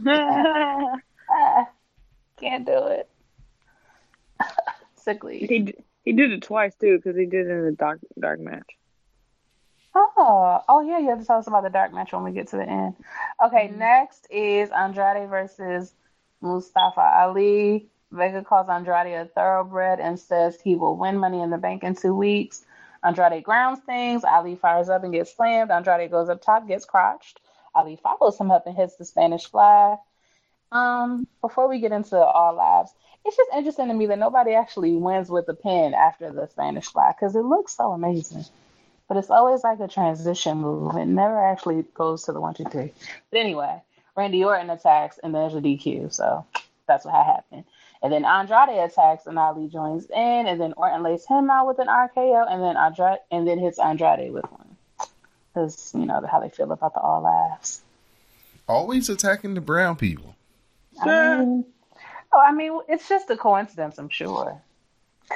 can't 2.40 2.68
do 2.68 2.86
it. 2.88 3.10
Sickly. 4.96 5.40
he 5.40 5.58
d- 5.58 5.74
he 6.06 6.14
did 6.14 6.32
it 6.34 6.44
twice 6.44 6.76
too 6.76 6.98
because 6.98 7.18
he 7.18 7.26
did 7.26 7.48
it 7.48 7.52
in 7.52 7.66
the 7.66 7.72
dark 7.72 8.00
dark 8.20 8.40
match. 8.40 8.77
Oh, 10.00 10.62
oh 10.70 10.82
yeah, 10.82 11.00
you 11.00 11.10
have 11.10 11.20
to 11.20 11.26
tell 11.26 11.40
us 11.40 11.48
about 11.48 11.64
the 11.64 11.70
dark 11.70 11.94
match 11.94 12.14
when 12.14 12.24
we 12.24 12.32
get 12.32 12.48
to 12.50 12.58
the 12.58 12.68
end. 12.70 12.96
Okay, 13.44 13.70
Mm-hmm. 13.70 13.80
next 13.80 14.28
is 14.30 14.70
Andrade 14.70 15.30
versus 15.30 15.94
Mustafa 16.42 17.02
Ali. 17.02 17.90
Vega 18.12 18.44
calls 18.44 18.70
Andrade 18.70 19.14
a 19.14 19.26
thoroughbred 19.26 20.00
and 20.00 20.20
says 20.20 20.60
he 20.62 20.76
will 20.76 20.96
win 20.98 21.18
Money 21.18 21.42
in 21.42 21.50
the 21.50 21.58
Bank 21.58 21.84
in 21.84 21.96
two 21.96 22.14
weeks. 22.16 22.64
Andrade 23.04 23.44
grounds 23.44 23.80
things. 23.86 24.24
Ali 24.24 24.56
fires 24.56 24.90
up 24.90 25.04
and 25.04 25.14
gets 25.14 25.36
slammed. 25.36 25.72
Andrade 25.72 26.12
goes 26.12 26.30
up 26.30 26.42
top, 26.42 26.68
gets 26.68 26.86
crotched. 26.86 27.40
Ali 27.76 27.96
follows 27.98 28.38
him 28.38 28.52
up 28.52 28.68
and 28.68 28.76
hits 28.76 28.96
the 28.98 29.06
Spanish 29.06 29.46
fly. 29.50 29.98
Um, 30.72 31.28
before 31.42 31.68
we 31.70 31.80
get 31.80 31.92
into 31.92 32.18
all 32.18 32.56
lives, 32.56 32.92
it's 33.26 33.38
just 33.38 33.52
interesting 33.56 33.88
to 33.90 33.94
me 33.94 34.08
that 34.08 34.20
nobody 34.20 34.54
actually 34.54 34.96
wins 34.96 35.30
with 35.30 35.48
a 35.50 35.54
pin 35.54 35.94
after 35.94 36.32
the 36.32 36.48
Spanish 36.48 36.86
fly 36.88 37.14
because 37.18 37.36
it 37.36 37.44
looks 37.44 37.76
so 37.76 37.92
amazing. 37.92 38.46
But 39.08 39.18
it's 39.18 39.30
always 39.30 39.64
like 39.64 39.80
a 39.80 39.88
transition 39.88 40.58
move. 40.58 40.96
It 40.96 41.06
never 41.06 41.40
actually 41.44 41.86
goes 41.94 42.24
to 42.24 42.34
the 42.34 42.42
one, 42.42 42.54
two, 42.54 42.66
three. 42.66 42.92
But 43.32 43.40
anyway, 43.40 43.82
Randy 44.16 44.44
Orton 44.44 44.70
attacks 44.70 45.18
and 45.24 45.34
there's 45.34 45.56
a 45.56 45.62
DQ. 45.62 46.14
So 46.14 46.46
that's 46.88 47.06
what 47.06 47.14
happened. 47.14 47.64
And 48.02 48.12
then 48.14 48.26
Andrade 48.26 48.78
attacks 48.78 49.26
and 49.26 49.40
Ali 49.40 49.68
joins 49.68 50.06
in, 50.10 50.48
and 50.48 50.62
then 50.62 50.74
Orton 50.74 51.02
lays 51.02 51.26
him 51.26 51.50
out 51.50 51.68
with 51.68 51.80
an 51.80 51.88
RKO, 51.88 52.46
and 52.48 52.62
then 52.62 52.78
Andrade 52.78 53.20
and 53.32 53.48
then 53.48 53.58
hits 53.58 53.80
Andrade 53.80 54.32
with 54.32 54.46
one. 54.52 54.78
Because 55.54 55.92
you 55.96 56.06
know 56.06 56.24
how 56.30 56.40
they 56.40 56.50
feel 56.50 56.72
about 56.72 56.94
the 56.94 57.00
all 57.00 57.22
laughs. 57.22 57.82
Always 58.68 59.10
attacking 59.10 59.56
the 59.56 59.62
brown 59.62 59.96
people. 59.96 60.36
I 61.02 61.38
mean, 61.38 61.66
oh, 62.34 62.40
I 62.40 62.52
mean, 62.54 62.80
it's 62.88 63.10
just 63.10 63.30
a 63.30 63.38
coincidence, 63.38 63.98
I'm 63.98 64.10
sure. 64.10 64.62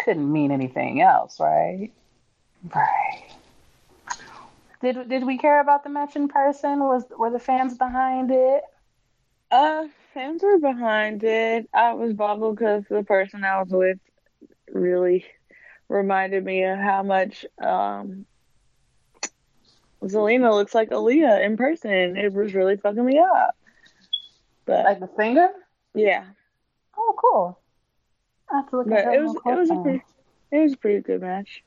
Couldn't 0.06 0.32
mean 0.32 0.52
anything 0.52 1.02
else, 1.02 1.40
right? 1.40 1.92
Right. 2.74 3.24
Did 4.82 5.10
did 5.10 5.26
we 5.26 5.38
care 5.38 5.62
about 5.62 5.84
the 5.84 5.90
match 5.90 6.16
in 6.16 6.28
person? 6.28 6.80
Was 6.80 7.06
were 7.18 7.30
the 7.32 7.40
fans 7.40 7.78
behind 7.78 8.32
it? 8.32 8.64
Uh, 9.52 9.88
fans 10.14 10.42
were 10.44 10.60
behind 10.60 11.24
it. 11.24 11.70
I 11.74 11.94
was 11.94 12.14
bummed 12.14 12.56
because 12.58 12.86
the 12.90 13.04
person 13.04 13.44
I 13.44 13.62
was 13.62 13.70
with 13.70 14.00
really 14.72 15.26
reminded 15.90 16.44
me 16.44 16.64
of 16.64 16.80
how 16.80 17.04
much 17.04 17.46
um 17.62 18.26
Zelina 20.04 20.52
looks 20.52 20.74
like 20.74 20.90
Aaliyah 20.90 21.46
in 21.46 21.58
person. 21.58 22.18
It 22.18 22.34
was 22.34 22.54
really 22.54 22.78
fucking 22.78 23.06
me 23.06 23.20
up. 23.20 23.56
But 24.66 24.86
Like 24.86 25.00
the 25.00 25.10
singer? 25.18 25.50
yeah, 25.94 26.26
Oh, 26.98 27.16
cool. 27.18 27.60
I 28.52 28.58
have 28.58 28.70
to 28.70 28.78
look 28.78 28.88
but 28.88 29.00
at 29.00 29.06
that 29.06 29.16
it 29.16 29.22
was 29.22 29.36
it 29.36 29.58
was 29.60 29.70
a 29.70 29.76
pretty 29.76 30.04
it 30.52 30.60
was 30.60 30.74
a 30.74 30.78
pretty 30.78 31.02
good 31.02 31.22
match. 31.22 31.64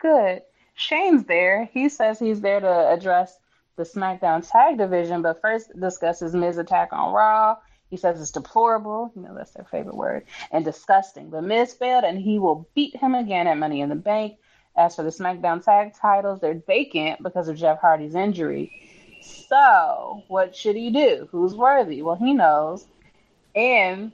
Good. 0.00 0.42
Shane's 0.74 1.24
there. 1.24 1.68
He 1.72 1.88
says 1.88 2.18
he's 2.18 2.40
there 2.40 2.60
to 2.60 2.88
address 2.90 3.38
the 3.76 3.84
SmackDown 3.84 4.48
Tag 4.48 4.78
Division, 4.78 5.22
but 5.22 5.40
first 5.40 5.70
discusses 5.78 6.34
Miz 6.34 6.58
attack 6.58 6.92
on 6.92 7.12
Raw. 7.12 7.56
He 7.90 7.96
says 7.96 8.20
it's 8.20 8.30
deplorable. 8.30 9.12
You 9.14 9.22
know, 9.22 9.34
that's 9.34 9.52
their 9.52 9.64
favorite 9.64 9.96
word. 9.96 10.24
And 10.50 10.64
disgusting. 10.64 11.30
But 11.30 11.44
Miz 11.44 11.74
failed, 11.74 12.04
and 12.04 12.18
he 12.18 12.38
will 12.38 12.68
beat 12.74 12.96
him 12.96 13.14
again 13.14 13.46
at 13.46 13.58
Money 13.58 13.80
in 13.80 13.88
the 13.88 13.94
Bank. 13.94 14.36
As 14.76 14.96
for 14.96 15.04
the 15.04 15.10
SmackDown 15.10 15.64
Tag 15.64 15.94
titles, 15.94 16.40
they're 16.40 16.60
vacant 16.66 17.22
because 17.22 17.46
of 17.46 17.56
Jeff 17.56 17.80
Hardy's 17.80 18.16
injury. 18.16 18.72
So, 19.22 20.24
what 20.28 20.56
should 20.56 20.76
he 20.76 20.90
do? 20.90 21.28
Who's 21.30 21.54
worthy? 21.54 22.02
Well, 22.02 22.16
he 22.16 22.34
knows. 22.34 22.86
And 23.54 24.10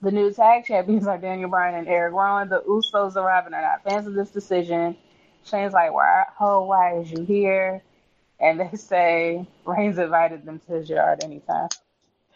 the 0.00 0.10
new 0.10 0.32
tag 0.32 0.64
champions 0.64 1.06
are 1.06 1.18
Daniel 1.18 1.50
Bryan 1.50 1.74
and 1.74 1.88
Erik 1.88 2.14
Rowan. 2.14 2.48
The 2.48 2.62
Usos 2.62 3.14
arrive 3.16 3.46
and 3.46 3.54
are 3.54 3.62
not 3.62 3.84
fans 3.84 4.06
of 4.06 4.14
this 4.14 4.30
decision. 4.30 4.96
Shane's 5.44 5.72
like, 5.72 5.92
why, 5.92 6.24
oh, 6.40 6.64
why 6.64 6.98
is 6.98 7.10
you 7.10 7.24
here? 7.24 7.82
And 8.40 8.60
they 8.60 8.70
say 8.76 9.46
Reigns 9.64 9.98
invited 9.98 10.44
them 10.44 10.60
to 10.66 10.74
his 10.74 10.88
yard 10.88 11.24
anytime. 11.24 11.68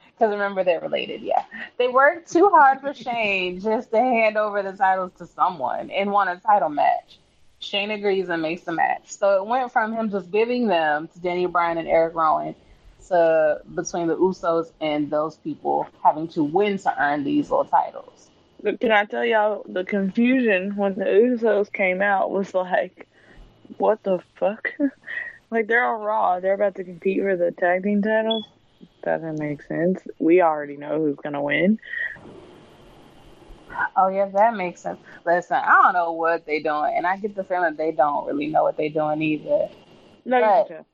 Because 0.06 0.32
remember, 0.32 0.64
they're 0.64 0.80
related, 0.80 1.20
yeah. 1.20 1.44
They 1.76 1.88
worked 1.88 2.32
too 2.32 2.48
hard 2.48 2.80
for 2.80 2.94
Shane 2.94 3.60
just 3.60 3.90
to 3.90 3.98
hand 3.98 4.38
over 4.38 4.62
the 4.62 4.72
titles 4.72 5.12
to 5.18 5.26
someone 5.26 5.90
and 5.90 6.10
won 6.10 6.28
a 6.28 6.40
title 6.40 6.70
match. 6.70 7.18
Shane 7.58 7.90
agrees 7.90 8.28
and 8.28 8.40
makes 8.40 8.62
the 8.62 8.72
match. 8.72 9.02
So 9.08 9.42
it 9.42 9.46
went 9.46 9.72
from 9.72 9.92
him 9.92 10.10
just 10.10 10.30
giving 10.30 10.68
them 10.68 11.08
to 11.08 11.20
Daniel 11.20 11.50
Bryan 11.50 11.78
and 11.78 11.88
Erik 11.88 12.14
Rowan 12.14 12.54
to 13.08 13.60
between 13.74 14.08
the 14.08 14.16
Usos 14.16 14.72
and 14.80 15.10
those 15.10 15.36
people 15.36 15.86
having 16.02 16.28
to 16.28 16.42
win 16.42 16.78
to 16.78 17.02
earn 17.02 17.24
these 17.24 17.50
little 17.50 17.64
titles. 17.64 18.30
But 18.62 18.80
can 18.80 18.90
I 18.90 19.04
tell 19.04 19.24
y'all 19.24 19.64
the 19.68 19.84
confusion 19.84 20.76
when 20.76 20.94
the 20.94 21.04
Usos 21.04 21.72
came 21.72 22.00
out 22.02 22.30
was 22.30 22.54
like, 22.54 23.06
what 23.78 24.02
the 24.02 24.20
fuck? 24.36 24.72
like 25.50 25.66
they're 25.66 25.84
on 25.84 26.00
Raw, 26.00 26.40
they're 26.40 26.54
about 26.54 26.74
to 26.76 26.84
compete 26.84 27.20
for 27.20 27.36
the 27.36 27.52
tag 27.52 27.82
team 27.84 28.02
titles. 28.02 28.44
Doesn't 29.02 29.38
make 29.38 29.62
sense. 29.62 30.00
We 30.18 30.42
already 30.42 30.76
know 30.76 30.98
who's 30.98 31.16
gonna 31.16 31.42
win. 31.42 31.78
Oh 33.96 34.08
yeah, 34.08 34.28
that 34.30 34.56
makes 34.56 34.80
sense. 34.80 34.98
Listen, 35.24 35.58
I 35.58 35.82
don't 35.82 35.92
know 35.92 36.12
what 36.12 36.46
they're 36.46 36.62
doing, 36.62 36.94
and 36.96 37.06
I 37.06 37.16
get 37.18 37.34
the 37.34 37.44
feeling 37.44 37.76
they 37.76 37.92
don't 37.92 38.26
really 38.26 38.46
know 38.46 38.62
what 38.62 38.76
they're 38.76 38.88
doing 38.88 39.22
either. 39.22 39.68
No, 40.24 40.40
But- 40.68 40.86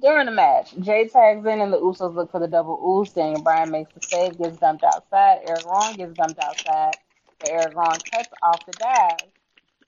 During 0.00 0.26
the 0.26 0.32
match, 0.32 0.74
Jey 0.80 1.08
tags 1.08 1.44
in 1.44 1.60
and 1.60 1.72
the 1.72 1.78
Usos 1.78 2.14
look 2.14 2.30
for 2.30 2.40
the 2.40 2.48
double 2.48 2.80
ooze. 2.82 3.12
Daniel 3.12 3.42
Bryan 3.42 3.70
makes 3.70 3.92
the 3.92 4.00
save, 4.00 4.38
gets 4.38 4.56
dumped 4.56 4.82
outside. 4.82 5.40
Erik 5.46 5.66
Rowan 5.66 5.94
gets 5.96 6.14
dumped 6.14 6.40
outside. 6.40 6.94
But 7.38 7.50
Erik 7.50 7.74
Rowan 7.76 7.98
cuts 8.10 8.30
off 8.42 8.64
the 8.64 8.72
dive. 8.72 9.28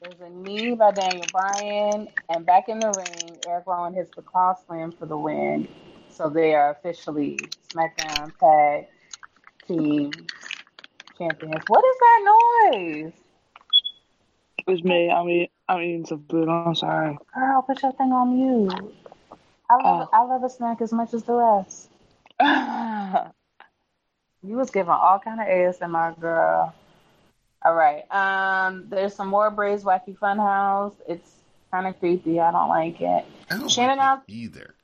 There's 0.02 0.20
a 0.20 0.28
knee 0.28 0.74
by 0.74 0.90
Daniel 0.90 1.24
Bryan, 1.32 2.08
and 2.28 2.44
back 2.44 2.68
in 2.68 2.80
the 2.80 2.90
ring, 2.90 3.38
Erik 3.46 3.66
Rowan 3.66 3.94
hits 3.94 4.10
the 4.16 4.22
cross 4.22 4.58
slam 4.66 4.92
for 4.92 5.06
the 5.06 5.16
win. 5.16 5.68
So 6.10 6.28
they 6.28 6.54
are 6.54 6.70
officially 6.72 7.38
SmackDown 7.72 8.32
Tag 8.38 8.88
Team 9.66 10.10
Champions. 11.16 11.64
What 11.68 11.84
is 11.84 11.96
that 12.00 12.70
noise? 12.74 13.12
It's 14.66 14.84
me. 14.84 15.10
I'm 15.10 15.28
eating, 15.28 15.48
I'm 15.68 15.80
eating 15.80 16.04
some 16.04 16.24
food. 16.28 16.48
I'm 16.48 16.74
sorry. 16.74 17.16
Girl, 17.34 17.62
put 17.62 17.82
your 17.82 17.92
thing 17.92 18.12
on 18.12 18.36
mute. 18.36 18.94
I 19.72 19.82
love 19.82 20.08
I 20.12 20.22
love 20.24 20.44
a 20.44 20.50
snack 20.50 20.80
as 20.80 20.92
much 20.92 21.14
as 21.14 21.22
the 21.24 21.34
rest. 21.34 21.88
You 24.44 24.56
was 24.56 24.70
giving 24.70 24.90
all 24.90 25.20
kind 25.20 25.40
of 25.40 25.46
ASMR, 25.46 26.18
girl. 26.20 26.74
All 27.64 27.74
right. 27.74 28.02
Um, 28.10 28.86
there's 28.88 29.14
some 29.14 29.28
more 29.28 29.50
Bray's 29.52 29.84
Wacky 29.84 30.18
Funhouse. 30.18 30.94
It's 31.08 31.30
kind 31.70 31.86
of 31.86 31.98
creepy. 32.00 32.40
I 32.40 32.50
don't 32.50 32.68
like 32.68 33.00
it. 33.00 33.24
I 33.50 33.56
don't 33.56 33.70
Shannon 33.70 33.98
like 33.98 34.06
out. 34.06 34.22
it 34.26 34.32
either. 34.32 34.74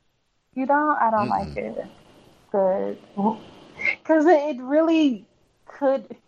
You 0.54 0.66
don't? 0.66 0.96
I 0.96 1.10
don't 1.10 1.28
like 1.28 1.56
it. 1.56 1.86
Good. 2.52 2.98
Because 3.16 4.26
it, 4.26 4.56
it 4.56 4.62
really 4.62 5.26
could. 5.66 6.16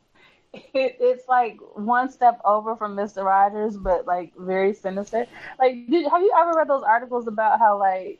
It, 0.52 0.96
it's 0.98 1.28
like 1.28 1.60
one 1.76 2.10
step 2.10 2.40
over 2.44 2.74
from 2.74 2.96
Mister 2.96 3.22
Rogers, 3.22 3.76
but 3.76 4.04
like 4.04 4.32
very 4.36 4.74
sinister. 4.74 5.26
Like, 5.60 5.86
did, 5.88 6.10
have 6.10 6.22
you 6.22 6.34
ever 6.36 6.54
read 6.54 6.66
those 6.66 6.82
articles 6.82 7.28
about 7.28 7.60
how 7.60 7.78
like 7.78 8.18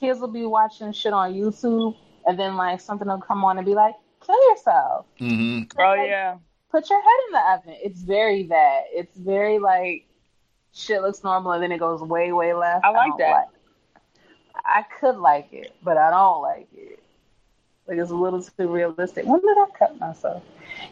kids 0.00 0.20
will 0.20 0.28
be 0.28 0.46
watching 0.46 0.92
shit 0.92 1.12
on 1.12 1.32
YouTube 1.34 1.96
and 2.26 2.38
then 2.38 2.56
like 2.56 2.80
something 2.80 3.08
will 3.08 3.20
come 3.20 3.44
on 3.44 3.58
and 3.58 3.66
be 3.66 3.74
like, 3.74 3.94
"Kill 4.24 4.50
yourself." 4.50 5.06
Mm-hmm. 5.20 5.78
Oh 5.80 5.94
yeah. 5.94 6.36
put 6.70 6.88
your 6.90 7.00
head 7.00 7.18
in 7.28 7.32
the 7.32 7.52
oven. 7.52 7.80
It's 7.82 8.00
very 8.02 8.44
that. 8.44 8.82
It's 8.92 9.16
very 9.16 9.58
like 9.58 10.06
shit 10.74 11.00
looks 11.02 11.24
normal 11.24 11.52
and 11.52 11.62
then 11.62 11.72
it 11.72 11.78
goes 11.78 12.00
way, 12.02 12.30
way 12.32 12.52
left. 12.54 12.84
I 12.84 12.90
like 12.90 13.08
don't 13.10 13.18
that. 13.18 13.48
I 14.64 14.84
could 15.00 15.16
like 15.16 15.52
it, 15.52 15.74
but 15.82 15.96
I 15.96 16.10
don't 16.10 16.42
like 16.42 16.68
it. 16.76 17.02
Like 17.86 17.96
it's 17.98 18.10
a 18.10 18.14
little 18.14 18.42
too 18.42 18.68
realistic. 18.68 19.24
When 19.24 19.40
did 19.40 19.56
I 19.56 19.66
cut 19.78 19.98
myself? 19.98 20.42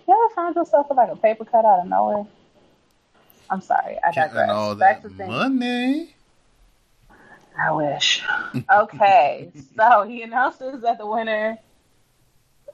You 0.09 0.14
ever 0.14 0.34
find 0.34 0.57
yourself 0.57 0.88
with 0.88 0.96
like 0.96 1.11
a 1.11 1.16
paper 1.16 1.44
cut 1.44 1.64
out 1.64 1.80
of 1.80 1.86
nowhere? 1.86 2.24
I'm 3.50 3.61
sorry, 3.61 3.98
I 4.02 4.11
Getting 4.12 4.34
digress. 4.34 4.50
all 4.50 4.74
Back 4.74 5.02
that 5.02 5.09
to 5.11 5.14
things. 5.14 5.28
money. 5.28 6.16
I 7.59 7.72
wish. 7.72 8.22
Okay, 8.70 9.50
so 9.76 10.02
he 10.02 10.22
announces 10.22 10.82
that 10.82 10.98
the 10.98 11.07
winner 11.07 11.59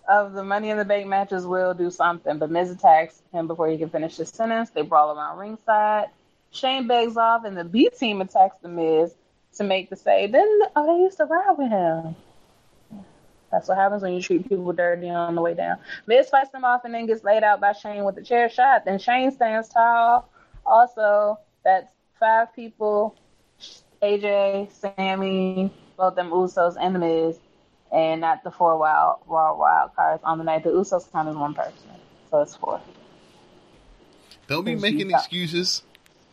of 0.08 0.32
the 0.32 0.42
Money 0.42 0.70
in 0.70 0.78
the 0.78 0.84
Bank 0.84 1.06
matches 1.06 1.46
will 1.46 1.74
do 1.74 1.90
something, 1.90 2.38
but 2.38 2.50
Miz 2.50 2.70
attacks 2.70 3.22
him 3.32 3.46
before 3.46 3.68
he 3.68 3.78
can 3.78 3.88
finish 3.88 4.16
his 4.16 4.28
sentence. 4.30 4.70
They 4.70 4.82
brawl 4.82 5.16
around 5.16 5.38
ringside. 5.38 6.06
Shane 6.50 6.86
begs 6.86 7.16
off, 7.16 7.44
and 7.44 7.56
the 7.56 7.64
B 7.64 7.88
team 7.88 8.20
attacks 8.20 8.56
the 8.60 8.68
Miz 8.68 9.14
to 9.56 9.64
make 9.64 9.90
the 9.90 9.96
save. 9.96 10.32
Then, 10.32 10.60
oh, 10.76 10.86
they 10.86 11.02
used 11.02 11.18
to 11.18 11.24
ride 11.24 11.54
with 11.56 11.70
him. 11.70 12.16
That's 13.50 13.68
what 13.68 13.76
happens 13.76 14.02
when 14.02 14.14
you 14.14 14.22
treat 14.22 14.48
people 14.48 14.72
dirty 14.72 15.10
on 15.10 15.34
the 15.34 15.42
way 15.42 15.54
down. 15.54 15.76
Miz 16.06 16.30
fights 16.30 16.50
them 16.50 16.64
off 16.64 16.84
and 16.84 16.94
then 16.94 17.06
gets 17.06 17.22
laid 17.22 17.42
out 17.42 17.60
by 17.60 17.72
Shane 17.72 18.04
with 18.04 18.16
a 18.16 18.22
chair 18.22 18.48
shot. 18.48 18.84
Then 18.84 18.98
Shane 18.98 19.30
stands 19.30 19.68
tall. 19.68 20.28
Also, 20.64 21.38
that's 21.62 21.86
five 22.18 22.54
people 22.54 23.14
AJ, 24.02 24.72
Sami, 24.72 25.70
both 25.96 26.16
them 26.16 26.30
Usos, 26.30 26.76
and 26.80 26.94
The 26.94 26.98
Miz, 26.98 27.38
and 27.92 28.20
not 28.20 28.42
the 28.42 28.50
four 28.50 28.76
wild, 28.76 29.18
wild, 29.26 29.58
wild 29.58 29.94
cards 29.94 30.22
on 30.24 30.38
the 30.38 30.44
night. 30.44 30.64
The 30.64 30.70
Usos 30.70 31.10
count 31.12 31.28
as 31.28 31.36
one 31.36 31.54
person, 31.54 31.90
so 32.30 32.40
it's 32.40 32.56
four. 32.56 32.80
Don't 34.48 34.64
be 34.64 34.74
making 34.74 35.10
you. 35.10 35.16
excuses. 35.16 35.82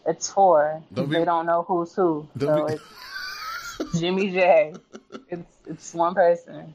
It's 0.05 0.29
four. 0.29 0.81
Don't 0.93 1.09
be- 1.09 1.17
they 1.17 1.25
don't 1.25 1.45
know 1.45 1.63
who's 1.67 1.93
who, 1.93 2.27
Don't 2.35 2.49
so 2.57 2.67
be- 2.67 2.73
it's 2.73 3.99
Jimmy 3.99 4.31
J. 4.31 4.73
It's 5.31 5.57
it's 5.67 5.93
one 5.93 6.15
person. 6.15 6.73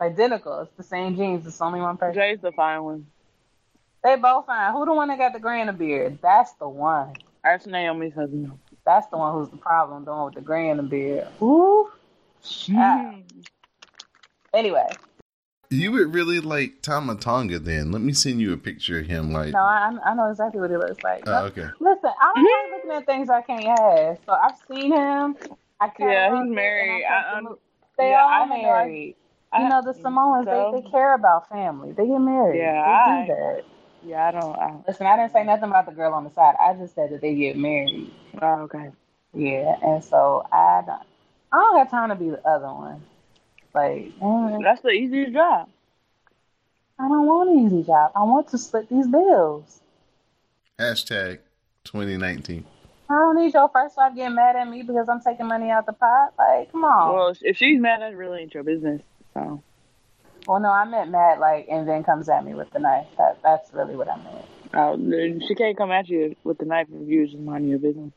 Identical. 0.00 0.60
It's 0.60 0.76
the 0.76 0.84
same 0.84 1.16
jeans. 1.16 1.44
It's 1.48 1.60
only 1.60 1.80
one 1.80 1.96
person. 1.96 2.14
Jey's 2.20 2.40
the 2.40 2.52
fine 2.52 2.84
one. 2.84 3.06
They 4.04 4.14
both 4.14 4.46
fine. 4.46 4.72
Who 4.72 4.84
the 4.84 4.94
one 4.94 5.08
that 5.08 5.18
got 5.18 5.32
the 5.32 5.40
gray 5.40 5.60
and 5.62 5.76
beard? 5.76 6.20
That's 6.22 6.52
the 6.60 6.68
one. 6.68 7.14
That's 7.42 7.66
Naomi's 7.66 8.14
husband. 8.14 8.52
That's 8.86 9.06
the 9.08 9.18
one 9.18 9.34
who's 9.34 9.50
the 9.50 9.56
problem. 9.58 10.04
The 10.04 10.12
one 10.12 10.26
with 10.26 10.34
the 10.34 10.40
gray 10.40 10.70
and 10.70 10.78
the 10.78 10.84
beard. 10.84 11.26
Ooh. 11.42 11.90
Child. 12.42 13.24
Anyway, 14.54 14.86
You 15.70 15.90
would 15.92 16.14
really 16.14 16.38
like 16.40 16.80
Tama 16.82 17.16
Tonga 17.16 17.58
then. 17.58 17.90
Let 17.90 18.00
me 18.00 18.12
send 18.12 18.40
you 18.40 18.52
a 18.52 18.56
picture 18.56 19.00
of 19.00 19.06
him 19.06 19.32
like 19.32 19.52
no, 19.52 19.58
I, 19.58 19.90
I 20.04 20.14
know 20.14 20.30
exactly 20.30 20.60
what 20.60 20.70
he 20.70 20.76
looks 20.76 21.02
like. 21.02 21.24
Oh, 21.26 21.46
okay. 21.46 21.66
Listen, 21.80 22.10
I 22.20 22.32
don't 22.34 22.44
like 22.44 22.76
looking 22.84 22.90
at 22.92 23.06
things 23.06 23.28
I 23.28 23.42
can't 23.42 23.64
have. 23.78 24.18
So 24.24 24.32
I've 24.32 24.54
seen 24.70 24.92
him. 24.92 25.36
I 25.80 25.88
can't 25.88 26.10
Yeah, 26.10 26.42
he's 26.44 26.54
married. 26.54 27.04
I 27.04 27.08
I- 27.08 27.22
think 27.22 27.26
the 27.30 27.34
I'm- 27.34 27.44
mo- 27.44 27.58
they 27.98 28.10
yeah, 28.10 28.22
all 28.22 28.28
I 28.30 28.44
know. 28.46 28.62
married. 28.62 29.16
I- 29.52 29.62
you 29.62 29.68
know, 29.68 29.82
the 29.82 29.92
mm, 29.92 30.02
Samoans, 30.02 30.46
so- 30.46 30.70
they, 30.72 30.80
they 30.82 30.90
care 30.90 31.14
about 31.14 31.48
family. 31.48 31.92
They 31.92 32.06
get 32.06 32.18
married. 32.20 32.58
Yeah, 32.58 32.72
they 33.26 33.26
do 33.26 33.32
I- 33.32 33.34
that. 33.34 33.64
Yeah, 34.06 34.28
I 34.28 34.30
don't. 34.30 34.56
I, 34.56 34.76
Listen, 34.86 35.06
I 35.06 35.16
didn't 35.16 35.32
say 35.32 35.42
nothing 35.44 35.68
about 35.68 35.86
the 35.86 35.92
girl 35.92 36.14
on 36.14 36.24
the 36.24 36.30
side. 36.30 36.54
I 36.60 36.74
just 36.74 36.94
said 36.94 37.10
that 37.10 37.20
they 37.20 37.34
get 37.34 37.56
married. 37.56 38.12
oh, 38.40 38.60
okay. 38.62 38.90
Yeah, 39.34 39.74
and 39.82 40.02
so 40.02 40.46
I 40.52 40.82
don't, 40.86 41.02
I 41.52 41.56
don't 41.56 41.78
have 41.78 41.90
time 41.90 42.08
to 42.10 42.14
be 42.14 42.30
the 42.30 42.46
other 42.48 42.66
one. 42.66 43.02
Like, 43.74 44.12
mm, 44.18 44.62
That's 44.62 44.80
the 44.80 44.90
easiest 44.90 45.32
job. 45.32 45.68
I 46.98 47.08
don't 47.08 47.26
want 47.26 47.50
an 47.50 47.66
easy 47.66 47.82
job. 47.82 48.12
I 48.14 48.22
want 48.22 48.48
to 48.48 48.58
split 48.58 48.88
these 48.88 49.06
bills. 49.06 49.80
hashtag 50.78 51.40
2019. 51.84 52.64
I 53.08 53.12
don't 53.12 53.36
need 53.36 53.52
your 53.52 53.68
first 53.68 53.96
wife 53.96 54.14
getting 54.16 54.34
mad 54.34 54.56
at 54.56 54.68
me 54.68 54.82
because 54.82 55.08
I'm 55.08 55.20
taking 55.20 55.46
money 55.46 55.70
out 55.70 55.86
the 55.86 55.92
pot. 55.92 56.32
Like, 56.38 56.72
come 56.72 56.84
on. 56.84 57.14
Well, 57.14 57.34
if 57.40 57.56
she's 57.56 57.80
mad, 57.80 58.00
that's 58.00 58.14
really 58.14 58.42
ain't 58.42 58.54
your 58.54 58.62
business. 58.62 59.02
So 59.34 59.62
Well, 60.46 60.60
no, 60.60 60.70
I 60.70 60.84
meant 60.84 61.10
mad 61.10 61.40
like, 61.40 61.66
and 61.70 61.88
then 61.88 62.04
comes 62.04 62.28
at 62.28 62.44
me 62.44 62.54
with 62.54 62.70
the 62.70 62.78
knife. 62.78 63.06
That 63.18 63.42
that's 63.42 63.72
really 63.72 63.96
what 63.96 64.08
I 64.08 64.16
meant. 64.16 64.44
uh, 64.74 65.46
she 65.46 65.54
can't 65.54 65.76
come 65.76 65.90
at 65.90 66.08
you 66.08 66.36
with 66.44 66.58
the 66.58 66.64
knife 66.64 66.86
if 66.92 67.08
you 67.08 67.26
just 67.26 67.38
minding 67.38 67.70
your 67.70 67.80
business. 67.80 68.12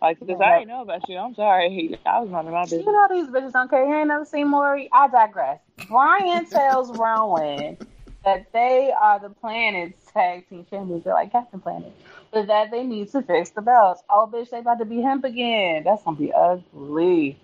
Like, 0.00 0.20
because 0.20 0.40
I 0.40 0.58
ain't 0.58 0.68
know 0.68 0.82
about 0.82 1.08
you. 1.08 1.16
I'm 1.16 1.34
sorry. 1.34 1.98
I 2.04 2.20
was 2.20 2.28
minding 2.28 2.52
my 2.52 2.64
business. 2.64 2.84
You 2.84 2.92
know 2.92 3.08
these 3.10 3.28
bitches 3.28 3.52
don't 3.52 3.70
care. 3.70 3.86
You 3.86 3.94
ain't 3.94 4.08
never 4.08 4.24
seen 4.24 4.48
Maury. 4.48 4.88
I 4.92 5.08
digress. 5.08 5.60
Bryan 5.88 6.46
tells 6.50 6.92
Rowan 6.92 7.78
that 8.24 8.52
they 8.52 8.92
are 8.98 9.18
the 9.18 9.30
planet's 9.30 9.98
tag 10.12 10.48
team 10.48 10.66
champions. 10.68 11.04
They're 11.04 11.14
like 11.14 11.32
Captain 11.32 11.60
Planet, 11.60 11.92
but 12.30 12.46
that 12.46 12.70
they 12.70 12.84
need 12.84 13.10
to 13.12 13.22
fix 13.22 13.50
the 13.50 13.62
belts. 13.62 14.02
Oh, 14.10 14.30
bitch, 14.32 14.50
they 14.50 14.58
about 14.58 14.78
to 14.78 14.84
be 14.84 15.00
hemp 15.00 15.24
again. 15.24 15.84
That's 15.84 16.02
gonna 16.04 16.16
be 16.16 16.32
ugly. 16.32 17.38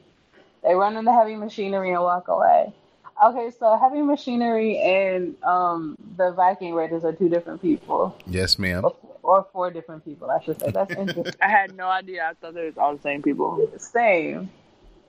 They 0.62 0.74
run 0.74 0.96
into 0.96 1.12
heavy 1.12 1.36
machinery 1.36 1.92
and 1.92 2.02
walk 2.02 2.28
away. 2.28 2.74
Okay, 3.22 3.50
so 3.58 3.76
heavy 3.78 4.00
machinery 4.02 4.78
and 4.78 5.42
um 5.44 5.96
the 6.16 6.32
Viking 6.32 6.74
Raiders 6.74 7.04
are 7.04 7.12
two 7.12 7.28
different 7.28 7.60
people, 7.60 8.16
Yes, 8.26 8.58
ma'am. 8.58 8.84
or, 8.84 8.96
or 9.22 9.46
four 9.52 9.70
different 9.70 10.04
people, 10.04 10.30
I 10.30 10.42
should 10.42 10.58
say. 10.60 10.70
That's 10.70 10.90
interesting. 10.92 11.34
I 11.42 11.48
had 11.48 11.76
no 11.76 11.86
idea. 11.88 12.24
I 12.30 12.34
thought 12.34 12.54
they 12.54 12.64
was 12.64 12.78
all 12.78 12.96
the 12.96 13.02
same 13.02 13.22
people. 13.22 13.70
Same. 13.78 14.50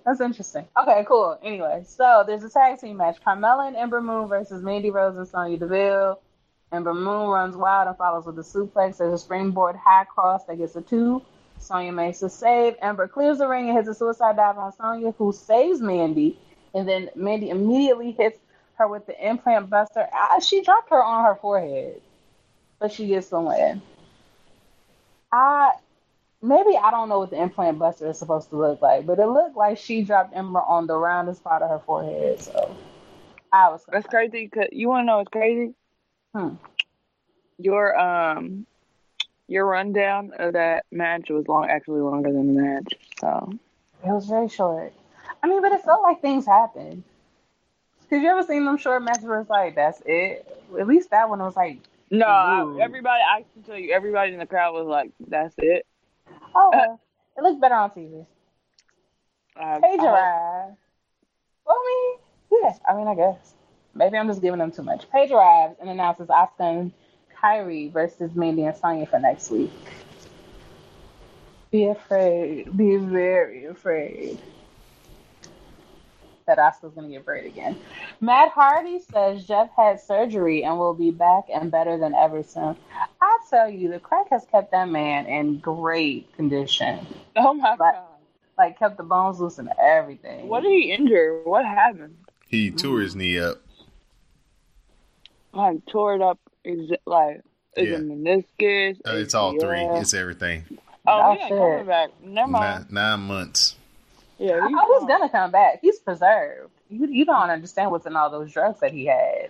That's 0.06 0.20
interesting. 0.20 0.66
Okay, 0.82 1.06
cool. 1.08 1.38
Anyway, 1.44 1.84
so 1.88 2.24
there's 2.26 2.44
a 2.44 2.50
tag 2.50 2.80
team 2.80 2.98
match: 2.98 3.18
Carmella 3.26 3.68
and 3.68 3.76
Ember 3.78 4.02
Moon 4.02 4.28
versus 4.28 4.62
Mandy 4.62 4.90
Rose 4.92 5.16
and 5.16 5.28
Sonya 5.28 5.58
Deville. 5.58 6.20
Ember 6.74 6.94
Moon 6.94 7.28
runs 7.30 7.56
wild 7.56 7.88
and 7.88 7.98
follows 7.98 8.26
with 8.26 8.38
a 8.40 8.42
suplex. 8.42 8.98
There's 8.98 9.14
a 9.14 9.18
springboard 9.18 9.76
high 9.76 10.06
cross 10.06 10.44
that 10.46 10.58
gets 10.58 10.76
a 10.76 10.82
two. 10.82 11.22
Sonya 11.60 11.92
makes 11.92 12.22
a 12.24 12.30
save. 12.30 12.76
Ember 12.82 13.08
clears 13.08 13.38
the 13.38 13.48
ring 13.48 13.70
and 13.70 13.78
hits 13.78 13.88
a 13.88 13.94
suicide 13.94 14.36
dive 14.38 14.58
on 14.58 14.74
Sonya, 14.74 15.12
who 15.18 15.32
saves 15.32 15.80
Mandy. 15.82 16.38
And 16.74 16.88
then 16.88 17.10
Mandy 17.16 17.50
immediately 17.50 18.12
hits 18.12 18.40
her 18.76 18.88
with 18.88 19.06
the 19.06 19.28
implant 19.28 19.70
buster. 19.70 20.08
Ah, 20.14 20.40
she 20.40 20.62
dropped 20.64 20.90
her 20.90 21.04
on 21.04 21.26
her 21.26 21.36
forehead, 21.36 22.02
but 22.80 22.92
she 22.92 23.08
gets 23.08 23.28
the 23.30 23.42
win. 23.42 23.82
I 25.32 25.72
maybe 26.42 26.78
I 26.78 26.92
don't 26.92 27.10
know 27.10 27.20
what 27.20 27.30
the 27.30 27.42
implant 27.42 27.80
buster 27.80 28.10
is 28.10 28.18
supposed 28.18 28.50
to 28.50 28.58
look 28.58 28.82
like, 28.82 29.06
but 29.06 29.20
it 29.20 29.28
looked 29.28 29.56
like 29.56 29.78
she 29.78 30.02
dropped 30.04 30.36
Ember 30.36 30.62
on 30.62 30.88
the 30.88 30.96
roundest 30.98 31.44
part 31.44 31.62
of 31.62 31.70
her 31.70 31.80
forehead. 31.80 32.42
So 32.42 32.76
I 33.52 33.70
was 33.70 33.84
That's 33.92 34.08
crazy. 34.08 34.48
Cause 34.48 34.68
you 34.72 34.90
want 34.90 35.04
to 35.04 35.06
know 35.06 35.18
what's 35.18 35.30
crazy? 35.30 35.74
Hmm. 36.34 36.56
Your 37.58 37.98
um 37.98 38.66
your 39.48 39.66
rundown 39.66 40.32
of 40.40 40.54
that 40.54 40.86
match 40.92 41.30
was 41.30 41.48
long 41.48 41.68
actually 41.70 42.02
longer 42.02 42.32
than 42.32 42.56
the 42.56 42.62
match. 42.62 42.94
So 43.20 43.52
It 44.04 44.10
was 44.10 44.26
very 44.26 44.48
short. 44.48 44.94
I 45.44 45.48
mean, 45.48 45.62
but 45.62 45.72
it 45.72 45.82
felt 45.84 46.02
like 46.04 46.22
things 46.22 46.46
happened. 46.46 47.04
Did 48.10 48.22
you 48.22 48.30
ever 48.30 48.44
seen 48.44 48.66
them 48.66 48.78
short 48.78 49.02
matches 49.04 49.24
where 49.24 49.40
it's 49.40 49.50
like, 49.50 49.76
that's 49.76 50.02
it? 50.06 50.46
At 50.78 50.88
least 50.88 51.12
that 51.12 51.30
one 51.30 51.40
was 51.40 51.56
like, 51.56 51.80
no, 52.10 52.26
I, 52.26 52.78
everybody 52.82 53.22
I 53.26 53.46
can 53.54 53.64
tell 53.64 53.78
you 53.78 53.94
everybody 53.94 54.34
in 54.34 54.40
the 54.40 54.46
crowd 54.46 54.74
was 54.74 54.86
like, 54.86 55.12
That's 55.26 55.56
it. 55.58 55.86
oh, 56.54 56.70
well, 56.74 57.00
it 57.38 57.42
looks 57.42 57.60
better 57.62 57.76
on 57.76 57.90
TV. 57.92 58.26
Uh, 59.56 59.80
I- 59.82 60.06
arrived. 60.06 60.78
Well, 61.66 61.78
I 61.78 62.18
mean, 62.52 62.62
yeah, 62.64 62.74
I 62.88 62.96
mean, 62.96 63.08
I 63.08 63.16
guess. 63.16 63.54
Maybe 63.96 64.18
I'm 64.18 64.28
just 64.28 64.42
giving 64.42 64.60
them 64.60 64.72
too 64.72 64.84
much. 64.84 65.10
Paige 65.10 65.32
arrives 65.32 65.76
and 65.80 65.90
announces 65.90 66.28
Asuka 66.28 66.50
and 66.60 66.92
Kairi 67.42 67.92
versus 67.92 68.36
Mandy 68.36 68.64
and 68.66 68.76
Sonya 68.76 69.06
for 69.06 69.20
next 69.20 69.50
week. 69.50 69.72
Be 71.72 71.88
afraid. 71.88 72.76
Be 72.76 72.98
very 72.98 73.66
afraid 73.66 74.38
that 76.46 76.58
Asuka's 76.58 76.94
going 76.94 77.08
to 77.08 77.14
get 77.14 77.26
buried 77.26 77.46
again. 77.46 77.78
Matt 78.20 78.50
Hardy 78.52 79.00
says 79.00 79.46
Jeff 79.46 79.70
had 79.76 80.00
surgery 80.00 80.64
and 80.64 80.78
will 80.78 80.94
be 80.94 81.12
back 81.12 81.46
and 81.54 81.72
better 81.72 81.98
than 81.98 82.14
ever 82.16 82.44
soon. 82.44 82.76
I 83.22 83.38
tell 83.50 83.70
you, 83.70 83.90
the 83.90 84.00
crack 84.00 84.28
has 84.32 84.46
kept 84.52 84.72
that 84.72 84.90
man 84.90 85.26
in 85.26 85.60
great 85.60 86.34
condition. 86.36 87.06
Oh 87.36 87.54
my 87.54 87.76
But- 87.76 87.94
god. 87.94 88.04
Like, 88.58 88.78
kept 88.78 88.98
the 88.98 89.04
bones 89.04 89.40
loose 89.40 89.58
and 89.58 89.70
everything. 89.82 90.48
What 90.48 90.62
did 90.62 90.70
he 90.72 90.92
injure? 90.92 91.42
What 91.46 91.66
happened? 91.66 92.16
He 92.48 92.70
tore 92.70 93.00
his 93.00 93.16
knee 93.16 93.40
up. 93.40 93.58
Like 95.54 95.86
tore 95.88 96.16
it 96.16 96.22
up 96.22 96.40
exa- 96.66 96.98
like 97.06 97.42
is 97.76 97.88
Yeah. 97.90 97.96
it 97.96 98.02
meniscus? 98.08 98.98
Uh, 99.08 99.16
it's 99.16 99.34
all 99.34 99.58
three. 99.60 99.80
It's 99.82 100.14
everything. 100.14 100.64
Oh, 101.08 101.32
he 101.32 101.38
That's 101.40 101.52
ain't 101.52 101.60
coming 101.60 101.86
back. 101.88 102.10
Never 102.24 102.52
mind. 102.52 102.86
Nine, 102.92 103.20
nine 103.20 103.20
months. 103.28 103.76
Yeah, 104.42 104.60
I 104.64 104.68
he's 104.68 104.78
he's 104.88 105.00
gone. 105.00 105.08
gonna 105.08 105.30
come 105.30 105.52
back. 105.52 105.80
He's 105.82 106.00
preserved. 106.00 106.72
You 106.90 107.06
you 107.08 107.26
don't 107.26 107.50
understand 107.52 107.92
what's 107.92 108.08
in 108.08 108.16
all 108.16 108.30
those 108.32 108.52
drugs 108.52 108.80
that 108.80 108.92
he 108.92 109.06
had. 109.06 109.50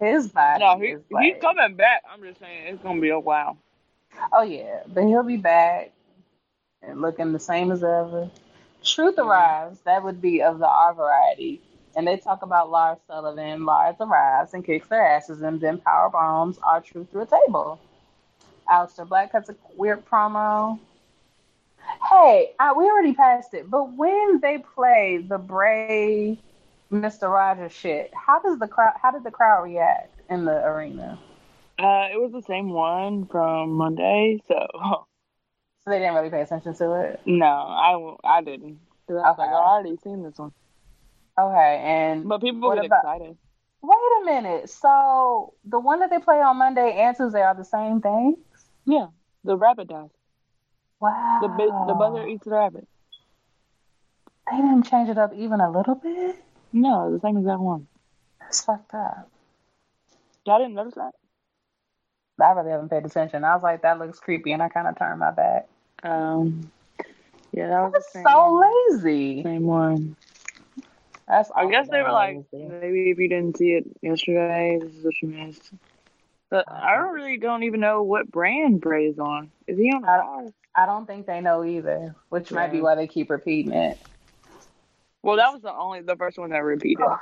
His 0.00 0.28
body 0.28 0.64
No, 0.64 0.78
he, 0.78 0.96
like, 1.10 1.24
he's 1.24 1.42
coming 1.42 1.76
back. 1.76 2.02
I'm 2.10 2.22
just 2.22 2.40
saying 2.40 2.68
it's 2.68 2.82
gonna 2.82 3.00
be 3.02 3.10
a 3.10 3.18
while. 3.20 3.58
oh 4.32 4.42
yeah, 4.42 4.80
but 4.86 5.04
he'll 5.04 5.22
be 5.22 5.36
back 5.36 5.92
and 6.82 7.02
looking 7.02 7.32
the 7.32 7.38
same 7.38 7.70
as 7.70 7.84
ever. 7.84 8.30
Truth 8.82 9.18
arrives. 9.18 9.78
That 9.80 10.02
would 10.02 10.22
be 10.22 10.42
of 10.42 10.58
the 10.58 10.68
R 10.68 10.94
variety. 10.94 11.60
And 11.94 12.06
they 12.06 12.16
talk 12.16 12.40
about 12.42 12.70
Lars 12.70 12.98
Sullivan. 13.06 13.66
Lars 13.66 13.96
arrives 14.00 14.54
and 14.54 14.64
kicks 14.64 14.88
their 14.88 15.04
asses 15.06 15.42
and 15.42 15.60
then 15.60 15.76
power 15.78 16.08
bombs 16.08 16.58
R-Truth 16.62 17.10
through 17.10 17.22
a 17.22 17.26
table. 17.26 17.78
Aleister 18.70 19.06
Black 19.06 19.32
cuts 19.32 19.50
a 19.50 19.56
weird 19.76 20.06
promo. 20.06 20.78
Hey, 22.08 22.52
I, 22.58 22.72
we 22.72 22.84
already 22.84 23.12
passed 23.14 23.54
it, 23.54 23.70
but 23.70 23.92
when 23.94 24.40
they 24.40 24.58
play 24.58 25.24
the 25.26 25.38
Bray 25.38 26.38
Mr. 26.90 27.30
Rogers 27.30 27.72
shit, 27.72 28.10
how 28.14 28.40
does 28.40 28.58
the 28.58 28.66
crowd? 28.66 28.94
How 29.00 29.10
did 29.10 29.22
the 29.24 29.30
crowd 29.30 29.62
react 29.64 30.20
in 30.30 30.44
the 30.44 30.64
arena? 30.64 31.18
Uh, 31.78 32.08
it 32.12 32.20
was 32.20 32.32
the 32.32 32.42
same 32.42 32.70
one 32.70 33.26
from 33.26 33.72
Monday, 33.72 34.38
so 34.48 34.66
So 35.84 35.90
they 35.90 35.98
didn't 35.98 36.14
really 36.14 36.30
pay 36.30 36.40
attention 36.42 36.74
to 36.74 36.92
it. 37.00 37.20
no, 37.26 37.46
I 37.46 38.16
I 38.24 38.40
didn't. 38.42 38.78
I 39.08 39.12
was 39.12 39.36
like, 39.38 39.48
Okay. 39.48 39.56
oh, 39.56 39.56
I 39.56 39.68
already 39.72 39.96
seen 40.02 40.22
this 40.22 40.38
one. 40.38 40.52
Okay, 41.38 41.80
and 41.84 42.28
But 42.28 42.40
people 42.40 42.70
get 42.74 42.84
about- 42.86 42.98
excited. 42.98 43.36
wait 43.82 43.98
a 44.22 44.24
minute. 44.24 44.68
So 44.70 45.54
the 45.64 45.78
one 45.80 46.00
that 46.00 46.10
they 46.10 46.18
play 46.18 46.40
on 46.40 46.56
Monday 46.58 46.92
and 47.00 47.16
Tuesday 47.16 47.42
are 47.42 47.54
the 47.54 47.64
same 47.64 48.00
thing? 48.00 48.36
Yeah, 48.84 49.06
the 49.44 49.56
rabbit 49.56 49.88
dies. 49.88 50.10
Wow. 51.00 51.38
The 51.40 51.48
the 51.86 51.94
buzzer 51.94 52.26
eats 52.26 52.44
the 52.44 52.50
rabbit. 52.50 52.86
They 54.50 54.56
didn't 54.56 54.82
change 54.82 55.08
it 55.08 55.18
up 55.18 55.32
even 55.34 55.60
a 55.60 55.70
little 55.70 55.94
bit. 55.94 56.36
No, 56.72 57.12
the 57.12 57.20
same 57.20 57.36
exact 57.36 57.60
one. 57.60 57.86
It's 58.48 58.64
fucked 58.64 58.94
up. 58.94 59.30
Y'all 60.46 60.58
didn't 60.58 60.74
notice 60.74 60.94
that? 60.94 61.12
I 62.42 62.52
really 62.52 62.70
haven't 62.70 62.88
paid 62.88 63.04
attention. 63.04 63.44
I 63.44 63.54
was 63.54 63.62
like, 63.62 63.82
that 63.82 63.98
looks 63.98 64.18
creepy, 64.18 64.52
and 64.52 64.62
I 64.62 64.68
kind 64.68 64.88
of 64.88 64.98
turned 64.98 65.20
my 65.20 65.30
back. 65.30 65.68
Um, 66.02 66.70
yeah, 67.52 67.68
that 67.68 67.82
was 67.82 67.92
the 67.92 67.98
That's 67.98 68.12
same, 68.12 68.24
so 68.24 68.62
lazy. 68.90 69.42
same 69.42 69.64
one. 69.64 70.16
That's 71.28 71.50
I 71.54 71.70
guess 71.70 71.88
they 71.88 72.02
were 72.02 72.12
like, 72.12 72.38
maybe 72.52 73.10
if 73.10 73.18
you 73.18 73.28
didn't 73.28 73.56
see 73.56 73.72
it 73.72 73.84
yesterday, 74.02 74.78
this 74.80 74.94
is 74.94 75.04
what 75.04 75.22
you 75.22 75.28
missed. 75.28 75.70
But 76.50 76.64
I 76.70 76.96
don't 76.96 77.14
really 77.14 77.38
don't 77.38 77.62
even 77.62 77.80
know 77.80 78.02
what 78.02 78.30
brand 78.30 78.80
Bray 78.80 79.06
is 79.06 79.18
on. 79.18 79.50
Is 79.68 79.78
he 79.78 79.92
on 79.92 80.04
I 80.04 80.18
ours? 80.18 80.50
I 80.74 80.86
don't 80.86 81.06
think 81.06 81.26
they 81.26 81.40
know 81.40 81.64
either, 81.64 82.14
which 82.28 82.50
might 82.50 82.72
be 82.72 82.80
why 82.80 82.96
they 82.96 83.06
keep 83.06 83.30
repeating 83.30 83.72
it. 83.72 83.98
Well, 85.22 85.36
that 85.36 85.52
was 85.52 85.62
the 85.62 85.72
only 85.72 86.02
the 86.02 86.16
first 86.16 86.38
one 86.38 86.50
that 86.50 86.58
repeated. 86.58 87.02
Oh. 87.02 87.18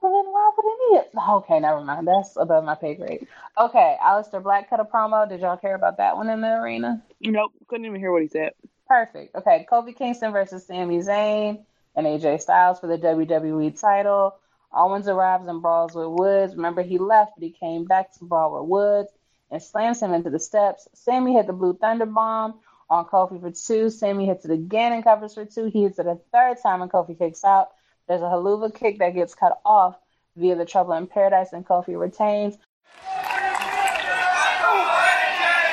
Well, 0.00 0.22
then 0.22 0.32
why 0.32 0.50
would 0.56 0.98
any? 0.98 1.20
Okay, 1.36 1.60
never 1.60 1.80
mind. 1.80 2.06
That's 2.06 2.36
above 2.36 2.64
my 2.64 2.74
pay 2.74 2.94
grade. 2.94 3.26
Okay, 3.58 3.96
Aleister 4.02 4.42
Black 4.42 4.68
cut 4.68 4.80
a 4.80 4.84
promo. 4.84 5.26
Did 5.26 5.40
y'all 5.40 5.56
care 5.56 5.74
about 5.74 5.96
that 5.96 6.16
one 6.16 6.28
in 6.28 6.42
the 6.42 6.60
arena? 6.60 7.02
Nope, 7.22 7.52
couldn't 7.68 7.86
even 7.86 7.98
hear 7.98 8.12
what 8.12 8.20
he 8.20 8.28
said. 8.28 8.52
Perfect. 8.86 9.34
Okay, 9.34 9.66
Kofi 9.70 9.96
Kingston 9.96 10.32
versus 10.32 10.66
Sami 10.66 10.98
Zayn 10.98 11.64
and 11.96 12.06
AJ 12.06 12.42
Styles 12.42 12.80
for 12.80 12.86
the 12.86 12.98
WWE 12.98 13.80
title. 13.80 14.36
Owens 14.74 15.08
arrives 15.08 15.46
and 15.46 15.62
brawls 15.62 15.94
with 15.94 16.08
Woods. 16.08 16.56
Remember, 16.56 16.82
he 16.82 16.98
left, 16.98 17.32
but 17.36 17.44
he 17.44 17.50
came 17.50 17.84
back 17.84 18.12
to 18.14 18.24
brawl 18.24 18.60
with 18.60 18.68
Woods 18.68 19.08
and 19.50 19.62
slams 19.62 20.00
him 20.00 20.12
into 20.12 20.30
the 20.30 20.40
steps. 20.40 20.88
Sami 20.94 21.34
hit 21.34 21.46
the 21.46 21.52
Blue 21.52 21.74
Thunder 21.74 22.06
Bomb 22.06 22.60
on 22.90 23.04
Kofi 23.06 23.40
for 23.40 23.50
two. 23.50 23.90
Sami 23.90 24.26
hits 24.26 24.44
it 24.44 24.50
again 24.50 24.92
and 24.92 25.04
covers 25.04 25.34
for 25.34 25.44
two. 25.44 25.66
He 25.66 25.82
hits 25.84 25.98
it 25.98 26.06
a 26.06 26.18
third 26.32 26.56
time 26.62 26.82
and 26.82 26.90
Kofi 26.90 27.16
kicks 27.16 27.44
out. 27.44 27.68
There's 28.08 28.20
a 28.20 28.24
Helluva 28.24 28.74
kick 28.74 28.98
that 28.98 29.14
gets 29.14 29.34
cut 29.34 29.60
off 29.64 29.96
via 30.36 30.56
the 30.56 30.64
Trouble 30.64 30.94
in 30.94 31.06
Paradise 31.06 31.52
and 31.52 31.66
Kofi 31.66 31.98
retains. 31.98 32.58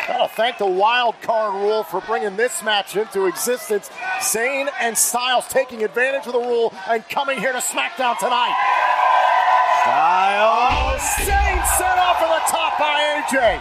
Gotta 0.07 0.33
thank 0.33 0.57
the 0.57 0.65
wild 0.65 1.19
card 1.21 1.55
rule 1.55 1.83
for 1.83 2.01
bringing 2.01 2.35
this 2.35 2.61
match 2.63 2.95
into 2.95 3.25
existence. 3.25 3.89
Zayn 4.19 4.69
and 4.79 4.97
Styles 4.97 5.47
taking 5.47 5.83
advantage 5.83 6.27
of 6.27 6.33
the 6.33 6.39
rule 6.39 6.73
and 6.87 7.07
coming 7.09 7.39
here 7.39 7.51
to 7.51 7.59
SmackDown 7.59 8.17
tonight. 8.19 8.80
Styles. 9.81 11.01
Zayn 11.25 11.65
set 11.77 11.97
off 11.97 12.19
for 12.19 12.27
the 12.27 12.41
top 12.45 12.77
by 12.77 13.01
AJ. 13.17 13.57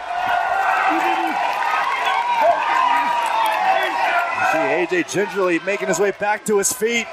See 4.53 4.97
AJ 4.97 5.11
gingerly 5.11 5.61
making 5.61 5.89
his 5.89 5.99
way 5.99 6.11
back 6.11 6.45
to 6.45 6.59
his 6.59 6.73
feet. 6.73 7.07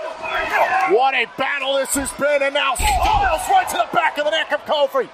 What 0.89 1.13
a 1.13 1.25
battle 1.37 1.75
this 1.75 1.93
has 1.95 2.11
been, 2.13 2.43
and 2.43 2.53
now 2.53 2.75
Styles 2.75 3.47
right 3.49 3.67
to 3.69 3.77
the 3.77 3.87
back 3.93 4.17
of 4.17 4.25
the 4.25 4.31
neck 4.31 4.51
of 4.51 4.65
Kofi. 4.65 5.07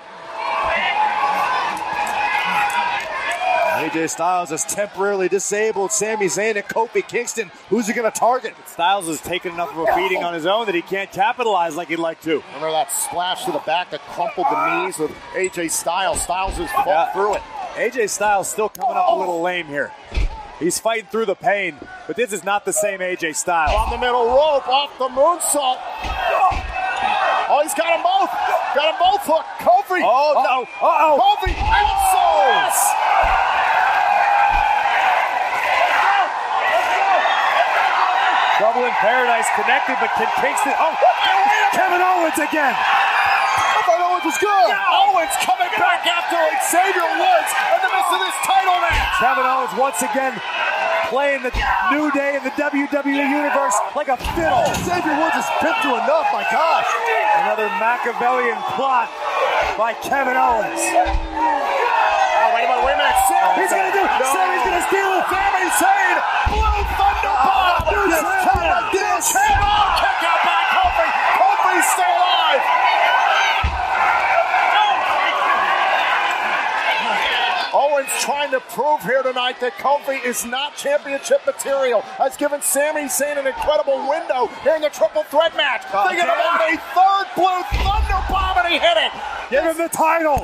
AJ 3.84 4.12
Styles 4.12 4.50
has 4.52 4.64
temporarily 4.64 5.28
disabled 5.28 5.92
Sami 5.92 6.28
Zayn 6.28 6.56
and 6.56 6.64
Kofi 6.64 7.06
Kingston. 7.06 7.52
Who's 7.70 7.86
he 7.88 7.94
going 7.94 8.10
to 8.10 8.18
target? 8.18 8.54
Styles 8.66 9.08
has 9.08 9.20
taken 9.20 9.52
enough 9.52 9.72
of 9.76 9.80
a 9.80 9.96
beating 9.96 10.24
on 10.24 10.34
his 10.34 10.46
own 10.46 10.68
that 10.68 10.76
he 10.76 10.82
can't 10.82 11.12
capitalize 11.12 11.76
like 11.76 11.90
he'd 11.90 11.98
like 12.00 12.22
to. 12.22 12.42
Remember 12.56 12.72
that 12.72 12.90
splash 12.92 13.44
to 13.44 13.52
the 13.52 13.60
back 13.60 13.90
that 13.92 14.00
crumpled 14.02 14.48
the 14.50 14.86
knees 14.86 15.00
of 15.02 15.12
AJ 15.34 15.70
Styles. 15.72 16.22
Styles 16.22 16.54
has 16.56 16.72
fought 16.72 16.88
Yeah. 16.88 17.12
through 17.14 17.34
it. 17.36 17.42
AJ 17.76 18.08
Styles 18.10 18.48
still 18.50 18.70
coming 18.70 18.96
up 18.96 19.10
a 19.10 19.16
little 19.16 19.42
lame 19.42 19.68
here. 19.68 19.92
He's 20.60 20.80
fighting 20.80 21.08
through 21.12 21.26
the 21.26 21.36
pain, 21.36 21.76
but 22.08 22.16
this 22.16 22.32
is 22.32 22.44
not 22.46 22.64
the 22.64 22.72
same 22.72 23.02
AJ 23.02 23.34
Styles. 23.36 23.74
On 23.76 23.90
the 23.90 23.98
middle 23.98 24.28
rope, 24.28 24.66
off 24.70 24.98
the 24.98 25.10
moonsault. 25.10 25.78
Oh, 27.50 27.60
he's 27.62 27.74
got 27.74 27.90
them 27.90 28.02
both. 28.04 28.32
Got 28.76 28.86
them 28.86 28.96
both 29.00 29.22
hooked. 29.26 29.50
Kofi. 29.60 30.02
Oh, 30.06 30.42
no. 30.42 30.66
Oh, 30.82 30.88
Uh-oh. 30.88 31.36
Kofi 31.36 31.52
also. 31.62 33.43
Trouble 38.64 38.88
in 38.88 38.96
Paradise 38.96 39.44
connected, 39.60 40.00
but 40.00 40.08
can 40.16 40.24
Kingston. 40.40 40.72
Oh, 40.80 40.96
Kevin 41.76 42.00
Owens 42.00 42.40
again. 42.40 42.72
I 42.72 43.84
thought 43.84 44.00
Owens 44.00 44.24
was 44.24 44.40
good. 44.40 44.72
Owens 44.72 45.36
coming 45.44 45.68
back 45.76 46.08
after 46.08 46.40
Xavier 46.72 47.04
Woods 47.20 47.52
in 47.76 47.80
the 47.84 47.92
midst 47.92 48.12
of 48.16 48.24
this 48.24 48.38
title 48.48 48.80
match. 48.80 49.20
Kevin 49.20 49.44
Owens 49.44 49.76
once 49.76 50.00
again 50.00 50.32
playing 51.12 51.44
the 51.44 51.52
New 51.92 52.08
Day 52.16 52.40
in 52.40 52.44
the 52.48 52.56
WWE 52.56 53.28
Universe 53.36 53.76
like 54.00 54.08
a 54.08 54.16
fiddle. 54.32 54.64
Xavier 54.80 55.12
Woods 55.20 55.36
has 55.36 55.50
been 55.60 55.76
through 55.84 56.00
enough, 56.00 56.32
my 56.32 56.48
gosh. 56.48 56.88
Another 57.44 57.68
Machiavellian 57.84 58.56
plot 58.80 59.12
by 59.76 59.92
Kevin 60.00 60.40
Owens. 60.40 60.80
Oh, 62.84 62.86
wait 62.86 62.96
a 62.96 63.00
minute, 63.00 63.16
a 63.16 63.64
He's 63.64 63.72
gonna 63.72 63.96
do 63.96 64.04
it. 64.04 64.12
No. 64.20 64.28
Sami's 64.28 64.64
gonna 64.68 64.84
steal 64.92 65.08
it. 65.16 65.24
Sami 65.32 65.64
Zayn, 65.72 66.16
Blue 66.52 66.84
Thunder 67.00 67.32
Bomb. 67.32 67.80
Oh, 67.80 67.96
Dude, 67.96 68.12
This 68.12 68.20
Sam, 68.20 68.44
time, 68.44 68.68
like 68.76 68.92
this. 68.92 69.32
Kick 69.32 70.20
out, 70.28 70.40
by 70.44 70.62
Kofi. 70.76 71.08
Kofi's 71.40 71.88
still 71.96 72.12
alive. 72.12 72.64
Owens 77.74 78.10
trying 78.20 78.52
to 78.52 78.60
prove 78.60 79.02
here 79.02 79.24
tonight 79.24 79.60
that 79.62 79.74
Kofi 79.80 80.24
is 80.24 80.46
not 80.46 80.76
championship 80.76 81.42
material. 81.46 82.02
Has 82.20 82.36
given 82.36 82.62
Sami 82.62 83.04
Zayn 83.08 83.40
an 83.40 83.48
incredible 83.48 83.98
window 84.12 84.46
here 84.62 84.76
in 84.76 84.82
the 84.84 84.90
triple 84.92 85.24
threat 85.24 85.56
match. 85.56 85.82
Oh, 85.94 86.06
Thinking 86.12 86.28
about 86.28 86.62
a 86.68 86.76
third 86.92 87.28
blue 87.34 87.64
thunder 87.82 88.20
bomb 88.28 88.60
and 88.60 88.68
he 88.68 88.78
hit 88.78 88.98
it. 89.00 89.12
Give 89.50 89.64
him 89.64 89.78
the 89.78 89.88
title. 89.90 90.38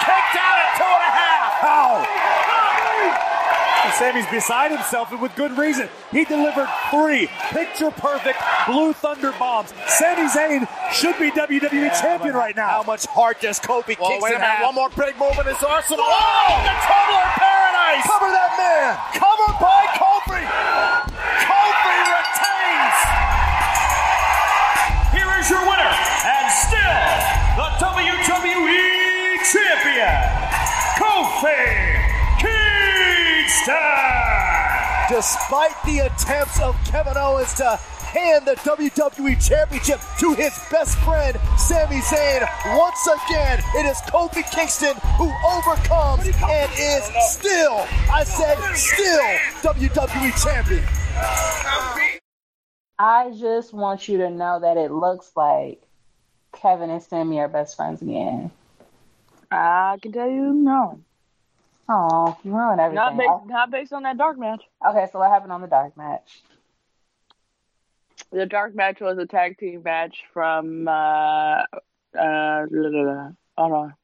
Kofi 0.00 0.06
kicked 0.06 0.36
out 0.40 0.56
at 0.58 0.70
two 0.76 0.84
and 0.84 1.04
a 1.04 1.12
half. 1.12 1.52
How? 1.60 2.04
And 3.84 3.92
Sami's 3.94 4.26
beside 4.30 4.70
himself 4.70 5.10
and 5.12 5.20
with 5.20 5.34
good 5.36 5.56
reason. 5.56 5.88
He 6.10 6.24
delivered 6.24 6.68
three 6.90 7.28
picture 7.50 7.90
perfect 7.90 8.38
blue 8.66 8.92
thunder 8.92 9.32
bombs. 9.38 9.72
Sami 9.86 10.28
Zayn 10.28 10.68
should 10.92 11.18
be 11.18 11.30
WWE 11.30 11.90
champion 12.00 12.34
right 12.34 12.54
now. 12.56 12.68
How 12.68 12.82
much 12.82 13.06
heart 13.06 13.40
does 13.40 13.58
Kofi 13.60 13.98
Well, 13.98 14.10
kicks 14.10 14.22
wait 14.24 14.32
a 14.32 14.36
in 14.36 14.40
minute. 14.40 14.54
half? 14.56 14.64
One 14.64 14.74
more 14.74 14.90
big 14.90 15.16
move 15.18 15.36
in 15.40 15.46
his 15.46 15.62
arsenal. 15.64 16.04
Oh, 16.04 16.60
the 16.64 16.74
trouble 16.84 17.18
in 17.24 17.30
paradise. 17.40 18.04
Cover 18.04 18.30
that 18.30 18.52
man. 18.60 18.96
Covered 19.16 19.56
by 19.60 19.82
Kofi. 19.96 20.44
Kofi 21.40 21.96
retains. 22.04 22.96
Here 25.16 25.32
is 25.40 25.48
your 25.50 25.62
winner, 25.64 25.92
and 26.28 26.46
still 26.52 27.00
the 27.56 27.68
WWE 27.80 27.89
Kofi 31.40 32.36
Kingston. 32.38 33.74
Despite 35.08 35.74
the 35.86 36.00
attempts 36.00 36.60
of 36.60 36.76
Kevin 36.84 37.16
Owens 37.16 37.54
to 37.54 37.76
hand 38.12 38.46
the 38.46 38.56
WWE 38.56 39.42
Championship 39.42 40.00
to 40.18 40.34
his 40.34 40.52
best 40.70 40.98
friend, 40.98 41.38
Sami 41.56 41.96
Zayn, 42.00 42.46
once 42.76 43.06
again, 43.06 43.62
it 43.74 43.86
is 43.86 43.96
Kofi 44.02 44.42
Kingston 44.52 44.94
who 45.16 45.32
overcomes 45.50 46.26
and 46.26 46.70
is 46.78 47.04
still, 47.30 47.86
I 48.12 48.24
said 48.24 48.58
still, 48.74 49.24
WWE 49.62 50.44
Champion. 50.44 50.84
I 52.98 53.30
just 53.38 53.72
want 53.72 54.08
you 54.08 54.18
to 54.18 54.28
know 54.28 54.60
that 54.60 54.76
it 54.76 54.92
looks 54.92 55.30
like 55.34 55.80
Kevin 56.52 56.90
and 56.90 57.02
Sami 57.02 57.40
are 57.40 57.48
best 57.48 57.76
friends 57.76 58.02
again. 58.02 58.50
I 59.50 59.96
can 60.02 60.12
tell 60.12 60.28
you 60.28 60.52
no. 60.52 61.00
Oh, 61.92 62.38
you 62.44 62.52
ruined 62.52 62.80
everything. 62.80 63.04
Not 63.04 63.16
based, 63.16 63.46
not 63.46 63.70
based 63.72 63.92
on 63.92 64.04
that 64.04 64.16
dark 64.16 64.38
match. 64.38 64.62
Okay, 64.88 65.06
so 65.12 65.18
what 65.18 65.30
happened 65.30 65.50
on 65.50 65.60
the 65.60 65.66
dark 65.66 65.96
match? 65.96 66.42
The 68.30 68.46
dark 68.46 68.76
match 68.76 69.00
was 69.00 69.18
a 69.18 69.26
tag 69.26 69.58
team 69.58 69.82
match 69.82 70.18
from 70.32 70.86
uh 70.86 71.62
uh 72.16 72.66
hold 73.56 73.72
on. 73.72 73.94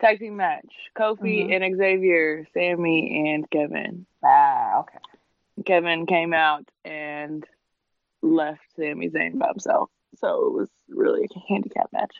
Tag 0.00 0.20
team 0.20 0.36
match. 0.36 0.72
Kofi 0.96 1.46
Mhm. 1.48 1.64
and 1.64 1.76
Xavier, 1.76 2.46
Sami 2.54 3.32
and 3.32 3.50
Kevin. 3.50 4.06
Ah, 4.24 4.78
okay. 4.80 4.98
Kevin 5.66 6.06
came 6.06 6.32
out 6.32 6.70
and 6.84 7.44
left 8.22 8.62
Sami 8.76 9.08
Zayn 9.10 9.38
by 9.38 9.48
himself. 9.48 9.90
So 10.14 10.46
it 10.46 10.52
was 10.52 10.70
really 10.88 11.24
a 11.24 11.52
handicap 11.52 11.92
match. 11.92 12.14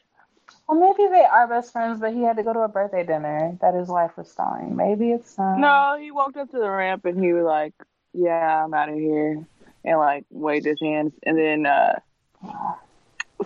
Well, 0.71 0.79
maybe 0.79 1.09
they 1.11 1.25
are 1.25 1.49
best 1.49 1.73
friends, 1.73 1.99
but 1.99 2.15
he 2.15 2.23
had 2.23 2.37
to 2.37 2.45
go 2.45 2.53
to 2.53 2.61
a 2.61 2.69
birthday 2.69 3.05
dinner 3.05 3.59
that 3.61 3.75
his 3.75 3.89
wife 3.89 4.17
was 4.17 4.31
throwing. 4.33 4.77
Maybe 4.77 5.11
it's 5.11 5.37
um, 5.37 5.61
No, 5.61 5.99
he 6.01 6.13
walked 6.13 6.37
up 6.37 6.49
to 6.53 6.59
the 6.59 6.71
ramp 6.71 7.05
and 7.07 7.21
he 7.21 7.33
was 7.33 7.43
like, 7.43 7.75
"Yeah, 8.13 8.65
I'm 8.65 8.73
out 8.73 8.89
of 8.89 8.95
here," 8.95 9.45
and 9.85 9.99
like 9.99 10.27
waved 10.31 10.67
his 10.67 10.81
hands. 10.81 11.13
And 11.25 11.37
then 11.37 11.67
uh 11.67 11.99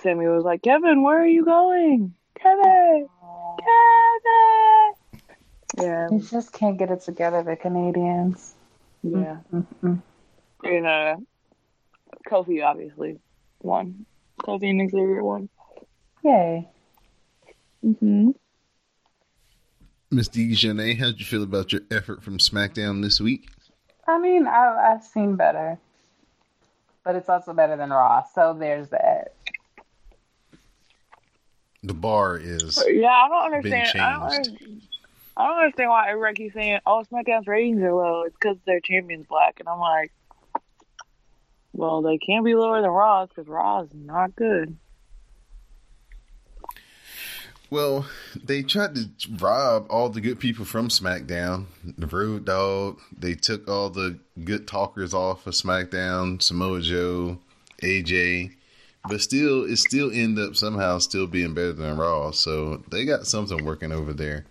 Sami 0.03 0.27
was 0.27 0.45
like, 0.45 0.61
"Kevin, 0.61 1.03
where 1.03 1.18
are 1.18 1.27
you 1.27 1.47
going? 1.47 2.14
Kevin, 2.39 3.09
Kevin." 3.59 4.93
Yeah, 5.81 6.09
He 6.11 6.18
just 6.18 6.53
can't 6.53 6.79
get 6.79 6.91
it 6.91 7.01
together, 7.01 7.43
the 7.43 7.57
Canadians. 7.57 8.55
yeah. 9.03 9.39
Mm-mm. 9.51 10.03
And 10.62 10.87
uh, 10.87 11.16
Kofi 12.29 12.62
obviously 12.62 13.18
won. 13.62 14.05
Kofi 14.41 14.68
and 14.68 14.91
Xavier 14.91 15.25
won. 15.25 15.49
Yay. 16.22 16.68
Mm-hmm. 17.85 18.30
Miss 20.11 20.28
Dee 20.28 20.49
Dee 20.49 20.55
Jonee, 20.55 20.99
how'd 20.99 21.18
you 21.18 21.24
feel 21.24 21.43
about 21.43 21.72
your 21.72 21.82
effort 21.91 22.22
from 22.22 22.39
SmackDown 22.39 23.03
this 23.03 23.20
week? 23.20 23.49
I 24.07 24.18
mean, 24.18 24.47
I, 24.47 24.93
I've 24.93 25.03
seen 25.03 25.37
better, 25.37 25.78
but 27.05 27.16
it's 27.16 27.28
also 27.28 27.53
better 27.53 27.76
than 27.76 27.91
Raw. 27.91 28.22
So 28.35 28.57
there's 28.59 28.89
that. 28.91 29.35
The 31.82 31.95
bar 31.95 32.39
is 32.39 32.82
Yeah, 32.89 33.09
I 33.09 33.28
don't 33.28 33.55
understand. 33.55 34.01
I 34.01 34.30
don't, 34.30 34.45
changed. 34.45 34.87
I 35.37 35.47
don't 35.47 35.59
understand 35.59 35.91
why 35.91 36.09
everyone 36.09 36.35
keeps 36.35 36.55
saying, 36.55 36.78
"Oh, 36.87 37.05
SmackDown's 37.11 37.47
ratings 37.47 37.82
are 37.82 37.93
low." 37.93 38.22
It's 38.22 38.37
because 38.41 38.57
their 38.66 38.80
champion's 38.80 39.26
black, 39.26 39.61
and 39.61 39.68
I'm 39.68 39.80
like, 39.80 40.12
well, 41.74 42.03
they 42.03 42.18
can't 42.18 42.45
be 42.45 42.55
lower 42.55 42.80
than 42.80 42.91
Raw's 42.91 43.28
because 43.28 43.49
Raw's 43.49 43.89
not 43.93 44.35
good. 44.37 44.76
Well, 47.71 48.07
they 48.43 48.62
tried 48.62 48.95
to 48.95 49.09
rob 49.39 49.87
all 49.91 50.09
the 50.09 50.21
good 50.21 50.39
people 50.39 50.65
from 50.65 50.89
SmackDown. 50.89 51.67
The 51.99 52.07
Road 52.07 52.45
Dog. 52.45 53.01
They 53.17 53.35
took 53.35 53.69
all 53.69 53.91
the 53.91 54.19
good 54.45 54.69
talkers 54.69 55.12
off 55.15 55.47
of 55.47 55.55
SmackDown. 55.55 56.41
Samoa 56.43 56.81
Joe, 56.83 57.39
AJ, 57.83 58.53
but 59.09 59.21
still, 59.21 59.65
it 59.65 59.77
still 59.79 60.11
end 60.12 60.39
up 60.39 60.55
somehow 60.57 60.99
still 60.99 61.27
being 61.27 61.55
better 61.55 61.73
than 61.73 61.97
Raw. 61.97 62.31
So 62.31 62.83
they 62.91 63.05
got 63.05 63.27
something 63.27 63.65
working 63.65 63.93
over 63.93 64.12
there. 64.12 64.45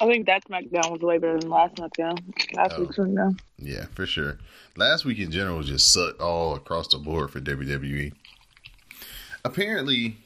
I 0.00 0.06
think 0.06 0.26
that 0.26 0.44
SmackDown 0.46 0.90
was 0.90 1.00
way 1.00 1.18
better 1.18 1.38
than 1.38 1.48
last 1.50 1.76
SmackDown. 1.76 2.18
Last 2.56 2.74
Oh. 2.76 2.80
week's 2.80 2.96
SmackDown. 2.96 3.38
Yeah, 3.58 3.86
for 3.94 4.04
sure. 4.06 4.38
Last 4.76 5.04
week 5.04 5.18
in 5.18 5.30
general 5.30 5.62
just 5.62 5.92
sucked 5.92 6.20
all 6.20 6.56
across 6.56 6.88
the 6.88 6.98
board 6.98 7.30
for 7.30 7.40
WWE. 7.40 8.12
Apparently, 9.44 10.16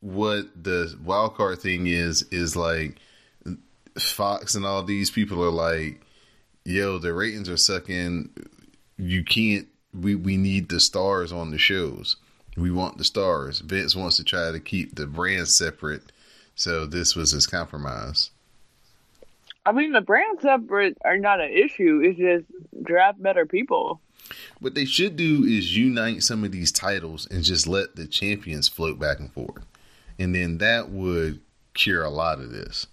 what 0.00 0.46
the 0.62 0.96
wild 1.04 1.34
card 1.34 1.60
thing 1.60 1.86
is 1.86 2.22
is 2.30 2.54
like 2.54 2.96
Fox 3.98 4.54
and 4.54 4.64
all 4.64 4.82
these 4.82 5.10
people 5.10 5.42
are 5.42 5.50
like, 5.50 6.00
"Yo, 6.64 6.98
the 6.98 7.12
ratings 7.12 7.48
are 7.48 7.56
sucking. 7.56 8.30
You 8.96 9.24
can't. 9.24 9.66
We 9.92 10.14
we 10.14 10.36
need 10.36 10.68
the 10.68 10.80
stars 10.80 11.32
on 11.32 11.50
the 11.50 11.58
shows. 11.58 12.16
We 12.56 12.70
want 12.70 12.98
the 12.98 13.04
stars." 13.04 13.60
Vince 13.60 13.96
wants 13.96 14.16
to 14.18 14.24
try 14.24 14.52
to 14.52 14.60
keep 14.60 14.94
the 14.94 15.06
brands 15.06 15.56
separate, 15.56 16.12
so 16.54 16.86
this 16.86 17.16
was 17.16 17.32
his 17.32 17.46
compromise. 17.46 18.30
I 19.66 19.72
mean, 19.72 19.92
the 19.92 20.00
brand 20.00 20.40
separate 20.40 20.96
are 21.04 21.18
not 21.18 21.40
an 21.40 21.50
issue. 21.50 22.00
It's 22.02 22.18
just 22.18 22.84
draft 22.84 23.20
better 23.20 23.44
people. 23.44 24.00
What 24.60 24.74
they 24.74 24.84
should 24.84 25.16
do 25.16 25.44
is 25.44 25.76
unite 25.76 26.22
some 26.22 26.44
of 26.44 26.52
these 26.52 26.72
titles 26.72 27.26
and 27.30 27.42
just 27.44 27.66
let 27.66 27.96
the 27.96 28.06
champions 28.06 28.68
float 28.68 28.98
back 28.98 29.20
and 29.20 29.32
forth. 29.32 29.64
And 30.18 30.34
then 30.34 30.58
that 30.58 30.90
would 30.90 31.40
cure 31.74 32.04
a 32.04 32.10
lot 32.10 32.40
of 32.40 32.50
this. 32.50 32.86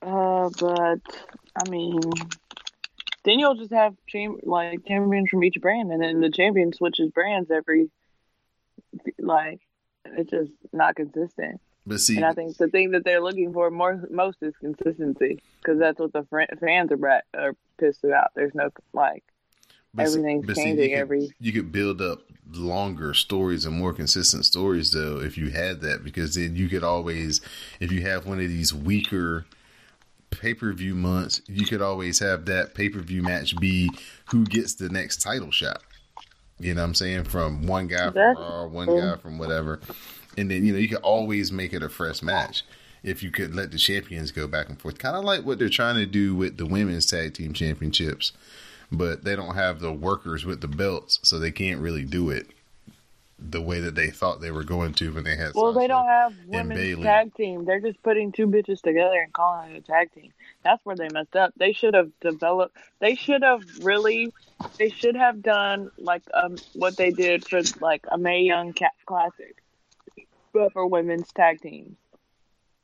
Uh, 0.00 0.50
but 0.58 1.00
I 1.56 1.68
mean, 1.68 2.00
then 3.24 3.38
you'll 3.38 3.54
just 3.54 3.72
have 3.72 3.94
cham- 4.08 4.40
like 4.42 4.84
champions 4.86 5.28
from 5.30 5.44
each 5.44 5.60
brand, 5.60 5.92
and 5.92 6.02
then 6.02 6.20
the 6.20 6.30
champion 6.30 6.72
switches 6.72 7.10
brands 7.10 7.50
every. 7.50 7.90
Like, 9.18 9.60
it's 10.04 10.30
just 10.30 10.52
not 10.72 10.96
consistent. 10.96 11.60
But 11.86 12.00
see, 12.00 12.16
and 12.16 12.24
I 12.24 12.32
think 12.32 12.56
the 12.56 12.68
thing 12.68 12.92
that 12.92 13.04
they're 13.04 13.22
looking 13.22 13.52
for 13.52 13.70
more 13.70 14.04
most 14.10 14.38
is 14.42 14.54
consistency, 14.56 15.40
because 15.60 15.78
that's 15.78 15.98
what 15.98 16.12
the 16.12 16.24
fr- 16.24 16.42
fans 16.60 16.90
are 16.92 17.22
are 17.34 17.56
pissed 17.78 18.04
about. 18.04 18.30
There's 18.34 18.54
no 18.54 18.70
like 18.92 19.24
but 19.94 20.06
everything's 20.06 20.46
but 20.46 20.56
see, 20.56 20.62
changing 20.64 20.90
you 20.90 20.96
could, 20.96 21.00
every. 21.00 21.30
You 21.40 21.52
could 21.52 21.72
build 21.72 22.00
up 22.00 22.20
longer 22.52 23.14
stories 23.14 23.64
and 23.64 23.76
more 23.76 23.92
consistent 23.92 24.44
stories, 24.44 24.92
though, 24.92 25.20
if 25.20 25.36
you 25.36 25.50
had 25.50 25.80
that, 25.82 26.04
because 26.04 26.34
then 26.34 26.56
you 26.56 26.68
could 26.68 26.84
always, 26.84 27.40
if 27.80 27.92
you 27.92 28.02
have 28.02 28.26
one 28.26 28.40
of 28.40 28.48
these 28.48 28.72
weaker 28.72 29.46
pay 30.30 30.54
per 30.54 30.72
view 30.72 30.94
months, 30.94 31.42
you 31.46 31.66
could 31.66 31.82
always 31.82 32.18
have 32.18 32.46
that 32.46 32.74
pay 32.74 32.88
per 32.88 33.00
view 33.00 33.22
match 33.22 33.56
be 33.58 33.90
who 34.26 34.44
gets 34.44 34.74
the 34.74 34.88
next 34.88 35.20
title 35.20 35.50
shot. 35.50 35.82
You 36.58 36.74
know 36.74 36.82
what 36.82 36.88
I'm 36.88 36.94
saying? 36.94 37.24
From 37.24 37.66
one 37.66 37.88
guy 37.88 38.10
from 38.10 38.36
Raw, 38.36 38.66
one 38.66 38.86
guy 38.86 39.16
from 39.16 39.38
whatever. 39.38 39.80
And 40.38 40.50
then, 40.50 40.64
you 40.64 40.72
know, 40.72 40.78
you 40.78 40.88
could 40.88 40.98
always 40.98 41.52
make 41.52 41.72
it 41.72 41.82
a 41.82 41.88
fresh 41.88 42.22
match 42.22 42.62
if 43.02 43.22
you 43.22 43.30
could 43.30 43.54
let 43.54 43.72
the 43.72 43.78
champions 43.78 44.30
go 44.30 44.46
back 44.46 44.68
and 44.68 44.80
forth. 44.80 44.98
Kind 44.98 45.16
of 45.16 45.24
like 45.24 45.44
what 45.44 45.58
they're 45.58 45.68
trying 45.68 45.96
to 45.96 46.06
do 46.06 46.34
with 46.34 46.56
the 46.56 46.66
women's 46.66 47.06
tag 47.06 47.34
team 47.34 47.52
championships. 47.52 48.32
But 48.92 49.24
they 49.24 49.34
don't 49.34 49.54
have 49.54 49.80
the 49.80 49.92
workers 49.92 50.44
with 50.44 50.60
the 50.60 50.68
belts, 50.68 51.18
so 51.22 51.38
they 51.38 51.50
can't 51.50 51.80
really 51.80 52.04
do 52.04 52.30
it 52.30 52.46
the 53.50 53.60
way 53.60 53.80
that 53.80 53.94
they 53.94 54.08
thought 54.10 54.40
they 54.40 54.50
were 54.50 54.64
going 54.64 54.92
to 54.94 55.12
when 55.12 55.24
they 55.24 55.36
had 55.36 55.52
Well, 55.54 55.72
they 55.72 55.86
don't 55.86 56.06
have 56.06 56.34
women's 56.46 57.02
tag 57.02 57.34
team. 57.34 57.64
They're 57.64 57.80
just 57.80 58.02
putting 58.02 58.32
two 58.32 58.46
bitches 58.46 58.80
together 58.80 59.20
and 59.20 59.32
calling 59.32 59.72
it 59.72 59.78
a 59.78 59.80
tag 59.80 60.12
team. 60.12 60.32
That's 60.62 60.84
where 60.84 60.96
they 60.96 61.08
messed 61.12 61.34
up. 61.34 61.52
They 61.56 61.72
should 61.72 61.94
have 61.94 62.10
developed. 62.20 62.76
They 63.00 63.16
should 63.16 63.42
have 63.42 63.62
really. 63.80 64.32
They 64.78 64.90
should 64.90 65.16
have 65.16 65.42
done 65.42 65.90
like 65.98 66.22
um 66.32 66.56
what 66.74 66.96
they 66.96 67.10
did 67.10 67.46
for 67.46 67.62
like 67.80 68.04
a 68.10 68.18
Mae 68.18 68.42
Young 68.42 68.72
Cat 68.72 68.92
Classic. 69.06 69.56
but 70.52 70.72
for 70.72 70.86
women's 70.86 71.32
tag 71.32 71.60
teams, 71.60 71.96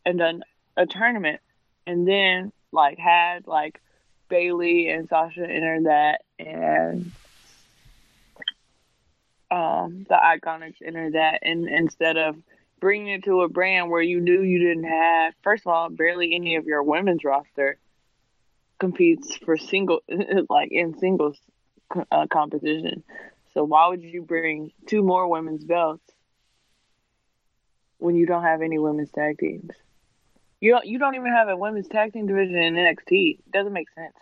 and 0.05 0.19
done 0.19 0.43
a 0.77 0.87
tournament, 0.87 1.41
and 1.87 2.07
then 2.07 2.53
like 2.73 2.99
had 2.99 3.47
like 3.47 3.81
Bayley 4.29 4.89
and 4.89 5.09
Sasha 5.09 5.43
enter 5.43 5.83
that, 5.85 6.23
and 6.39 7.11
um 9.51 10.07
the 10.09 10.15
Iconics 10.15 10.83
enter 10.85 11.11
that, 11.13 11.41
and 11.43 11.69
instead 11.69 12.17
of 12.17 12.37
bringing 12.81 13.09
it 13.09 13.25
to 13.25 13.41
a 13.43 13.49
brand 13.49 13.91
where 13.91 14.03
you 14.03 14.21
knew 14.21 14.43
you 14.43 14.59
didn't 14.59 14.85
have, 14.85 15.35
first 15.43 15.65
of 15.67 15.73
all, 15.73 15.89
barely 15.89 16.35
any 16.35 16.57
of 16.57 16.67
your 16.67 16.83
women's 16.83 17.25
roster 17.25 17.79
competes 18.79 19.37
for 19.37 19.57
single, 19.57 20.01
like 20.49 20.71
in 20.71 20.99
singles 20.99 21.39
uh, 22.11 22.27
competition. 22.31 23.03
So 23.55 23.65
why 23.65 23.89
would 23.89 24.03
you 24.03 24.23
bring 24.23 24.73
two 24.87 25.03
more 25.03 25.29
women's 25.29 25.65
belts 25.65 26.05
when 27.99 28.15
you 28.15 28.27
don't 28.27 28.45
have 28.45 28.63
any 28.63 28.79
women's 28.79 29.11
tag 29.11 29.39
teams? 29.39 29.71
You 30.61 30.73
don't. 30.73 30.87
You 30.87 30.99
don't 30.99 31.15
even 31.15 31.33
have 31.33 31.49
a 31.49 31.57
women's 31.57 31.89
tag 31.89 32.13
team 32.13 32.27
division 32.27 32.57
in 32.57 32.75
NXT. 32.75 33.39
It 33.39 33.53
doesn't 33.53 33.73
make 33.73 33.89
sense. 33.91 34.15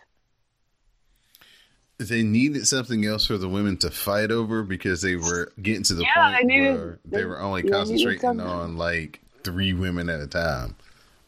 They 1.99 2.21
needed 2.21 2.67
something 2.67 3.03
else 3.05 3.25
for 3.25 3.37
the 3.39 3.49
women 3.49 3.75
to 3.77 3.89
fight 3.89 4.29
over 4.29 4.61
because 4.61 5.01
they 5.01 5.15
were 5.15 5.51
getting 5.59 5.81
to 5.83 5.95
the 5.95 6.03
Yeah, 6.03 6.31
point 6.35 6.45
needed- 6.45 6.75
where 6.77 6.99
they, 7.05 7.17
they- 7.19 7.25
were 7.25 7.39
only 7.41 7.63
concentrating 7.63 8.39
on 8.39 8.77
like 8.77 9.19
three 9.43 9.73
women 9.73 10.07
at 10.09 10.19
a 10.19 10.27
time. 10.27 10.75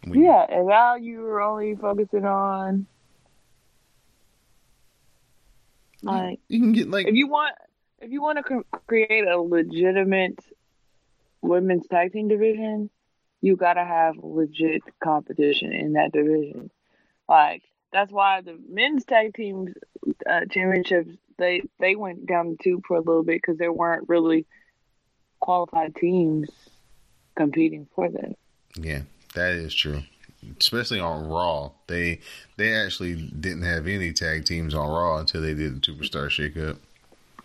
We- 0.06 0.24
Yeah, 0.24 0.46
and 0.48 0.68
now 0.68 0.94
you're 0.96 1.42
only 1.42 1.76
focusing 1.76 2.26
on 2.26 2.86
like 6.04 6.40
You 6.48 6.60
can 6.60 6.72
get 6.72 6.90
like 6.90 7.08
if 7.08 7.16
you 7.16 7.28
want 7.28 7.56
if 8.00 8.12
you 8.12 8.22
want 8.22 8.38
to 8.38 8.44
cr- 8.44 8.78
create 8.88 9.26
a 9.28 9.38
legitimate 9.42 10.40
women's 11.42 11.86
tag 11.88 12.14
team 12.14 12.28
division, 12.30 12.90
you 13.42 13.56
gotta 13.56 13.84
have 13.84 14.16
legit 14.22 14.82
competition 15.04 15.74
in 15.74 15.94
that 15.94 16.12
division. 16.12 16.72
Like 17.28 17.64
that's 17.92 18.12
why 18.12 18.42
the 18.42 18.58
men's 18.70 19.06
tag 19.06 19.34
teams 19.34 19.74
uh, 20.30 20.42
championships 20.50 21.12
they 21.38 21.62
they 21.80 21.96
went 21.96 22.26
down 22.26 22.50
the 22.50 22.58
tube 22.64 22.84
for 22.88 22.98
a 22.98 23.02
little 23.02 23.24
bit 23.24 23.42
because 23.42 23.58
there 23.58 23.74
weren't 23.74 24.10
really 24.10 24.46
qualified 25.40 25.96
teams 25.96 26.50
competing 27.36 27.88
for 27.96 28.10
them. 28.10 28.36
Yeah, 28.76 29.04
that 29.36 29.54
is 29.54 29.74
true. 29.74 30.04
Especially 30.60 31.00
on 31.00 31.28
Raw, 31.28 31.72
they 31.88 32.20
they 32.58 32.74
actually 32.74 33.16
didn't 33.16 33.64
have 33.64 33.88
any 33.88 34.14
tag 34.14 34.46
teams 34.46 34.74
on 34.74 34.90
Raw 34.90 35.18
until 35.18 35.42
they 35.42 35.54
did 35.54 35.82
the 35.82 35.92
Superstar 35.92 36.30
Shake 36.30 36.58
Up. 36.58 36.78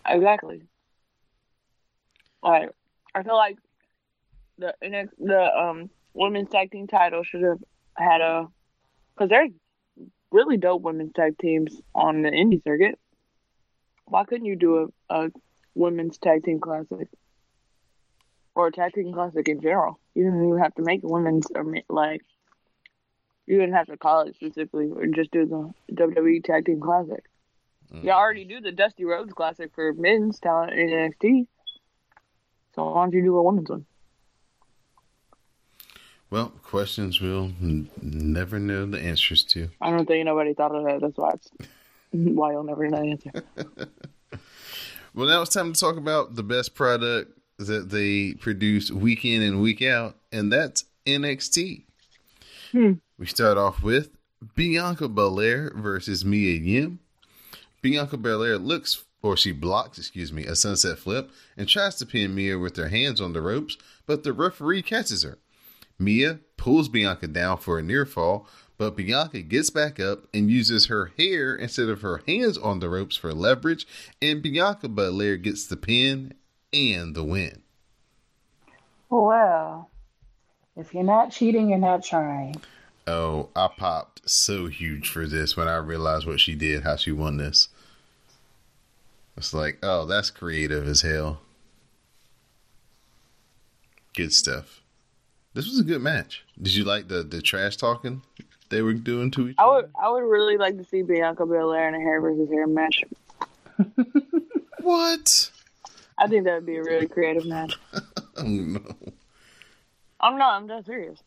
Exactly. 0.06 0.62
Like 2.42 2.70
I 3.14 3.22
feel 3.22 3.36
like 3.36 3.58
the 4.58 4.74
NX 4.82 5.08
the 5.18 5.56
um 5.56 5.90
women's 6.12 6.50
tag 6.50 6.70
team 6.70 6.86
title 6.86 7.22
should 7.22 7.42
have 7.42 7.58
had 7.96 8.20
a 8.20 8.46
because 9.14 9.30
there's 9.30 9.50
really 10.30 10.56
dope 10.56 10.82
women's 10.82 11.12
tag 11.12 11.38
teams 11.38 11.80
on 11.94 12.22
the 12.22 12.30
indie 12.30 12.62
circuit. 12.64 12.98
Why 14.06 14.24
couldn't 14.24 14.46
you 14.46 14.56
do 14.56 14.92
a, 15.08 15.14
a 15.14 15.30
women's 15.74 16.18
tag 16.18 16.44
team 16.44 16.60
classic 16.60 17.08
or 18.54 18.68
a 18.68 18.72
tag 18.72 18.92
team 18.92 19.12
classic 19.12 19.48
in 19.48 19.60
general? 19.60 19.98
You 20.14 20.24
didn't 20.24 20.48
even 20.48 20.60
have 20.60 20.74
to 20.74 20.82
make 20.82 21.02
a 21.02 21.08
women's 21.08 21.46
or 21.54 21.64
like 21.88 22.22
you 23.46 23.58
didn't 23.58 23.74
have 23.74 23.86
to 23.86 23.96
call 23.96 24.22
it 24.22 24.34
specifically 24.34 24.90
or 24.90 25.06
just 25.06 25.30
do 25.30 25.46
the 25.46 25.94
WWE 25.94 26.44
tag 26.44 26.66
team 26.66 26.80
classic. 26.80 27.24
You 28.02 28.10
already 28.10 28.44
do 28.44 28.60
the 28.60 28.72
Dusty 28.72 29.04
Rhodes 29.04 29.32
Classic 29.32 29.70
for 29.72 29.92
men's 29.92 30.40
talent 30.40 30.72
in 30.72 30.88
NXT. 30.88 31.46
So 32.74 32.90
why 32.90 33.04
don't 33.04 33.12
you 33.12 33.22
do 33.22 33.36
a 33.36 33.42
women's 33.42 33.70
one? 33.70 33.86
Well, 36.34 36.52
questions 36.64 37.20
we'll 37.20 37.52
n- 37.62 37.88
never 38.02 38.58
know 38.58 38.86
the 38.86 38.98
answers 38.98 39.44
to. 39.44 39.68
I 39.80 39.92
don't 39.92 40.04
think 40.04 40.24
nobody 40.24 40.52
thought 40.52 40.74
of 40.74 40.82
that. 40.82 41.00
That's 41.00 41.16
why 41.16 41.30
it's 41.34 41.48
why 42.10 42.50
you'll 42.50 42.64
never 42.64 42.88
know 42.88 43.00
the 43.00 43.10
answer. 43.10 43.88
Well, 45.14 45.28
now 45.28 45.42
it's 45.42 45.54
time 45.54 45.72
to 45.72 45.78
talk 45.78 45.96
about 45.96 46.34
the 46.34 46.42
best 46.42 46.74
product 46.74 47.38
that 47.58 47.90
they 47.90 48.34
produce 48.34 48.90
week 48.90 49.24
in 49.24 49.42
and 49.42 49.62
week 49.62 49.80
out, 49.80 50.16
and 50.32 50.52
that's 50.52 50.86
NXT. 51.06 51.84
Hmm. 52.72 52.94
We 53.16 53.26
start 53.26 53.56
off 53.56 53.80
with 53.80 54.10
Bianca 54.56 55.06
Belair 55.06 55.70
versus 55.76 56.24
Mia 56.24 56.58
Yim. 56.58 56.98
Bianca 57.80 58.16
Belair 58.16 58.58
looks, 58.58 59.04
or 59.22 59.36
she 59.36 59.52
blocks, 59.52 59.98
excuse 59.98 60.32
me, 60.32 60.46
a 60.46 60.56
sunset 60.56 60.98
flip 60.98 61.30
and 61.56 61.68
tries 61.68 61.94
to 61.94 62.06
pin 62.06 62.34
Mia 62.34 62.58
with 62.58 62.76
her 62.76 62.88
hands 62.88 63.20
on 63.20 63.34
the 63.34 63.40
ropes, 63.40 63.76
but 64.06 64.24
the 64.24 64.32
referee 64.32 64.82
catches 64.82 65.22
her. 65.22 65.38
Mia 65.98 66.40
pulls 66.56 66.88
Bianca 66.88 67.26
down 67.28 67.58
for 67.58 67.78
a 67.78 67.82
near 67.82 68.04
fall, 68.06 68.48
but 68.76 68.96
Bianca 68.96 69.42
gets 69.42 69.70
back 69.70 70.00
up 70.00 70.24
and 70.34 70.50
uses 70.50 70.86
her 70.86 71.12
hair 71.16 71.54
instead 71.54 71.88
of 71.88 72.02
her 72.02 72.22
hands 72.26 72.58
on 72.58 72.80
the 72.80 72.88
ropes 72.88 73.16
for 73.16 73.32
leverage, 73.32 73.86
and 74.20 74.42
Bianca 74.42 74.88
Belair 74.88 75.36
gets 75.36 75.66
the 75.66 75.76
pin 75.76 76.34
and 76.72 77.14
the 77.14 77.24
win. 77.24 77.62
Well, 79.10 79.90
if 80.76 80.92
you're 80.92 81.04
not 81.04 81.30
cheating, 81.30 81.70
you're 81.70 81.78
not 81.78 82.02
trying. 82.02 82.56
Oh, 83.06 83.50
I 83.54 83.68
popped 83.68 84.28
so 84.28 84.66
huge 84.66 85.08
for 85.08 85.26
this 85.26 85.56
when 85.56 85.68
I 85.68 85.76
realized 85.76 86.26
what 86.26 86.40
she 86.40 86.54
did, 86.54 86.82
how 86.82 86.96
she 86.96 87.12
won 87.12 87.36
this. 87.36 87.68
It's 89.36 89.52
like, 89.52 89.78
oh, 89.82 90.06
that's 90.06 90.30
creative 90.30 90.86
as 90.88 91.02
hell. 91.02 91.40
Good 94.14 94.32
stuff. 94.32 94.80
This 95.54 95.66
was 95.66 95.78
a 95.80 95.84
good 95.84 96.02
match. 96.02 96.44
Did 96.60 96.74
you 96.74 96.84
like 96.84 97.08
the 97.08 97.22
the 97.22 97.40
trash 97.40 97.76
talking 97.76 98.22
they 98.70 98.82
were 98.82 98.94
doing 98.94 99.30
to 99.32 99.48
each 99.48 99.56
I 99.58 99.64
other? 99.64 99.74
would 99.74 99.90
I 100.02 100.10
would 100.10 100.18
really 100.28 100.56
like 100.56 100.76
to 100.78 100.84
see 100.84 101.02
Bianca 101.02 101.46
Belair 101.46 101.88
in 101.88 101.94
a 101.94 102.00
hair 102.00 102.20
versus 102.20 102.48
hair 102.50 102.66
match. 102.66 103.02
What? 104.80 105.50
I 106.18 106.28
think 106.28 106.44
that 106.44 106.56
would 106.56 106.66
be 106.66 106.76
a 106.76 106.82
really 106.82 107.06
creative 107.08 107.46
match. 107.46 107.74
Oh 108.36 108.42
no. 108.42 108.80
I'm 110.20 110.36
not. 110.36 110.54
I'm 110.60 110.66
dead 110.66 110.84
serious. 110.84 111.20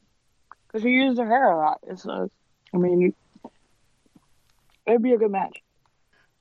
Because 0.67 0.84
she 0.84 0.89
used 0.89 1.17
her 1.17 1.25
hair 1.25 1.51
a 1.51 1.57
lot. 1.57 1.80
It's 1.88 2.05
uh, 2.05 2.28
I 2.73 2.78
mean, 2.78 3.13
it'd 4.86 5.01
be 5.01 5.13
a 5.13 5.17
good 5.17 5.32
match. 5.32 5.61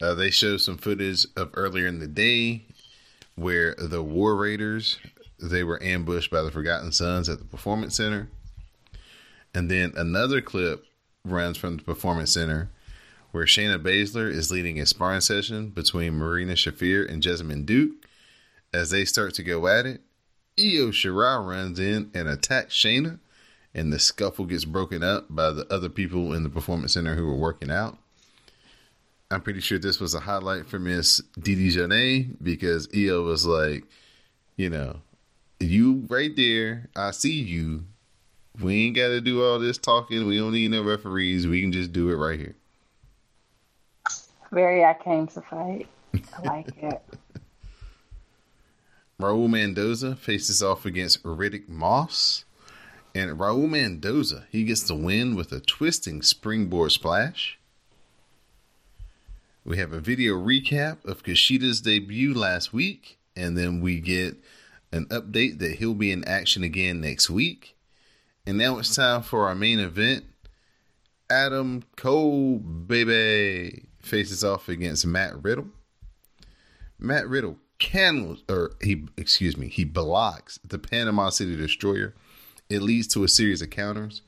Uh, 0.02 0.12
they 0.14 0.30
showed 0.30 0.60
some 0.60 0.76
footage 0.76 1.24
of 1.36 1.50
earlier 1.54 1.86
in 1.86 2.00
the 2.00 2.08
day 2.08 2.64
where 3.36 3.76
the 3.78 4.02
War 4.02 4.34
Raiders 4.34 4.98
they 5.38 5.62
were 5.62 5.82
ambushed 5.82 6.30
by 6.30 6.42
the 6.42 6.50
Forgotten 6.50 6.92
Sons 6.92 7.28
at 7.28 7.38
the 7.38 7.44
Performance 7.44 7.96
Center, 7.96 8.28
and 9.54 9.70
then 9.70 9.92
another 9.96 10.40
clip 10.40 10.84
runs 11.24 11.56
from 11.56 11.76
the 11.76 11.82
Performance 11.82 12.32
Center 12.32 12.70
where 13.32 13.44
Shayna 13.44 13.78
Baszler 13.78 14.30
is 14.30 14.50
leading 14.50 14.80
a 14.80 14.86
sparring 14.86 15.20
session 15.20 15.68
between 15.68 16.14
Marina 16.14 16.54
Shafir 16.54 17.06
and 17.10 17.22
Jessamyn 17.22 17.66
Duke. 17.66 18.06
As 18.72 18.90
they 18.90 19.04
start 19.04 19.34
to 19.34 19.42
go 19.42 19.66
at 19.66 19.84
it, 19.84 20.00
Io 20.58 20.88
Shirai 20.88 21.46
runs 21.46 21.78
in 21.78 22.10
and 22.14 22.28
attacks 22.28 22.74
Shayna, 22.74 23.18
and 23.74 23.92
the 23.92 23.98
scuffle 23.98 24.46
gets 24.46 24.64
broken 24.64 25.02
up 25.02 25.26
by 25.28 25.50
the 25.50 25.70
other 25.70 25.90
people 25.90 26.32
in 26.32 26.44
the 26.44 26.48
Performance 26.48 26.94
Center 26.94 27.14
who 27.14 27.26
were 27.26 27.36
working 27.36 27.70
out. 27.70 27.98
I'm 29.30 29.42
pretty 29.42 29.60
sure 29.60 29.78
this 29.78 30.00
was 30.00 30.14
a 30.14 30.20
highlight 30.20 30.66
for 30.66 30.78
Miss 30.78 31.20
Dee 31.38 31.56
Dee 31.56 31.76
Jonee 31.76 32.36
because 32.42 32.88
Io 32.96 33.22
was 33.22 33.44
like, 33.44 33.84
you 34.56 34.70
know, 34.70 35.02
you 35.60 36.04
right 36.08 36.34
there, 36.34 36.88
I 36.96 37.10
see 37.12 37.32
you. 37.32 37.84
We 38.60 38.86
ain't 38.86 38.96
got 38.96 39.08
to 39.08 39.20
do 39.20 39.44
all 39.44 39.58
this 39.58 39.78
talking. 39.78 40.26
We 40.26 40.38
don't 40.38 40.52
need 40.52 40.70
no 40.70 40.82
referees. 40.82 41.46
We 41.46 41.60
can 41.60 41.72
just 41.72 41.92
do 41.92 42.10
it 42.10 42.16
right 42.16 42.38
here. 42.38 42.54
Very 44.50 44.84
I 44.84 44.94
came 44.94 45.26
to 45.28 45.40
fight. 45.42 45.88
I 46.14 46.42
like 46.42 46.68
it. 46.82 47.02
Raul 49.20 49.48
Mendoza 49.48 50.14
faces 50.14 50.62
off 50.62 50.84
against 50.84 51.22
Riddick 51.22 51.68
Moss. 51.68 52.44
And 53.14 53.38
Raul 53.38 53.68
Mendoza, 53.68 54.46
he 54.50 54.64
gets 54.64 54.82
the 54.82 54.94
win 54.94 55.36
with 55.36 55.50
a 55.52 55.60
twisting 55.60 56.20
springboard 56.20 56.92
splash. 56.92 57.58
We 59.64 59.78
have 59.78 59.92
a 59.92 60.00
video 60.00 60.34
recap 60.34 61.04
of 61.04 61.22
Kushida's 61.22 61.80
debut 61.80 62.34
last 62.34 62.72
week, 62.74 63.18
and 63.34 63.56
then 63.56 63.80
we 63.80 64.00
get 64.00 64.36
an 64.92 65.06
update 65.06 65.58
that 65.58 65.76
he'll 65.76 65.94
be 65.94 66.12
in 66.12 66.24
action 66.24 66.62
again 66.62 67.00
next 67.00 67.28
week. 67.28 67.76
And 68.46 68.58
now 68.58 68.78
it's 68.78 68.94
time 68.94 69.22
for 69.22 69.48
our 69.48 69.54
main 69.54 69.80
event. 69.80 70.24
Adam 71.28 71.82
Cole, 71.96 72.58
baby, 72.58 73.86
faces 74.00 74.44
off 74.44 74.68
against 74.68 75.06
Matt 75.06 75.42
Riddle. 75.42 75.66
Matt 76.98 77.28
Riddle 77.28 77.58
can, 77.78 78.38
or 78.48 78.72
he, 78.80 79.06
excuse 79.16 79.56
me, 79.56 79.68
he 79.68 79.84
blocks 79.84 80.58
the 80.64 80.78
Panama 80.78 81.30
City 81.30 81.56
Destroyer. 81.56 82.14
It 82.70 82.82
leads 82.82 83.06
to 83.08 83.24
a 83.24 83.28
series 83.28 83.62
of 83.62 83.70
counters. 83.70 84.22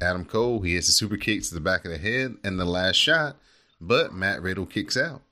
Adam 0.00 0.24
Cole, 0.24 0.60
he 0.60 0.74
hits 0.74 0.88
a 0.88 0.92
super 0.92 1.16
kick 1.16 1.42
to 1.42 1.54
the 1.54 1.60
back 1.60 1.84
of 1.84 1.90
the 1.90 1.98
head 1.98 2.36
and 2.44 2.58
the 2.58 2.64
last 2.64 2.96
shot, 2.96 3.36
but 3.80 4.12
Matt 4.12 4.42
Riddle 4.42 4.66
kicks 4.66 4.96
out. 4.96 5.22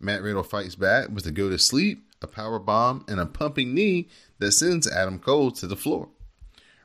Matt 0.00 0.22
Riddle 0.22 0.42
fights 0.42 0.74
back 0.74 1.08
with 1.10 1.26
a 1.26 1.30
go 1.30 1.48
to 1.48 1.58
sleep, 1.58 2.04
a 2.22 2.26
power 2.26 2.58
bomb, 2.58 3.04
and 3.08 3.20
a 3.20 3.26
pumping 3.26 3.74
knee 3.74 4.08
that 4.38 4.52
sends 4.52 4.90
Adam 4.90 5.18
Cole 5.18 5.50
to 5.52 5.66
the 5.66 5.76
floor. 5.76 6.08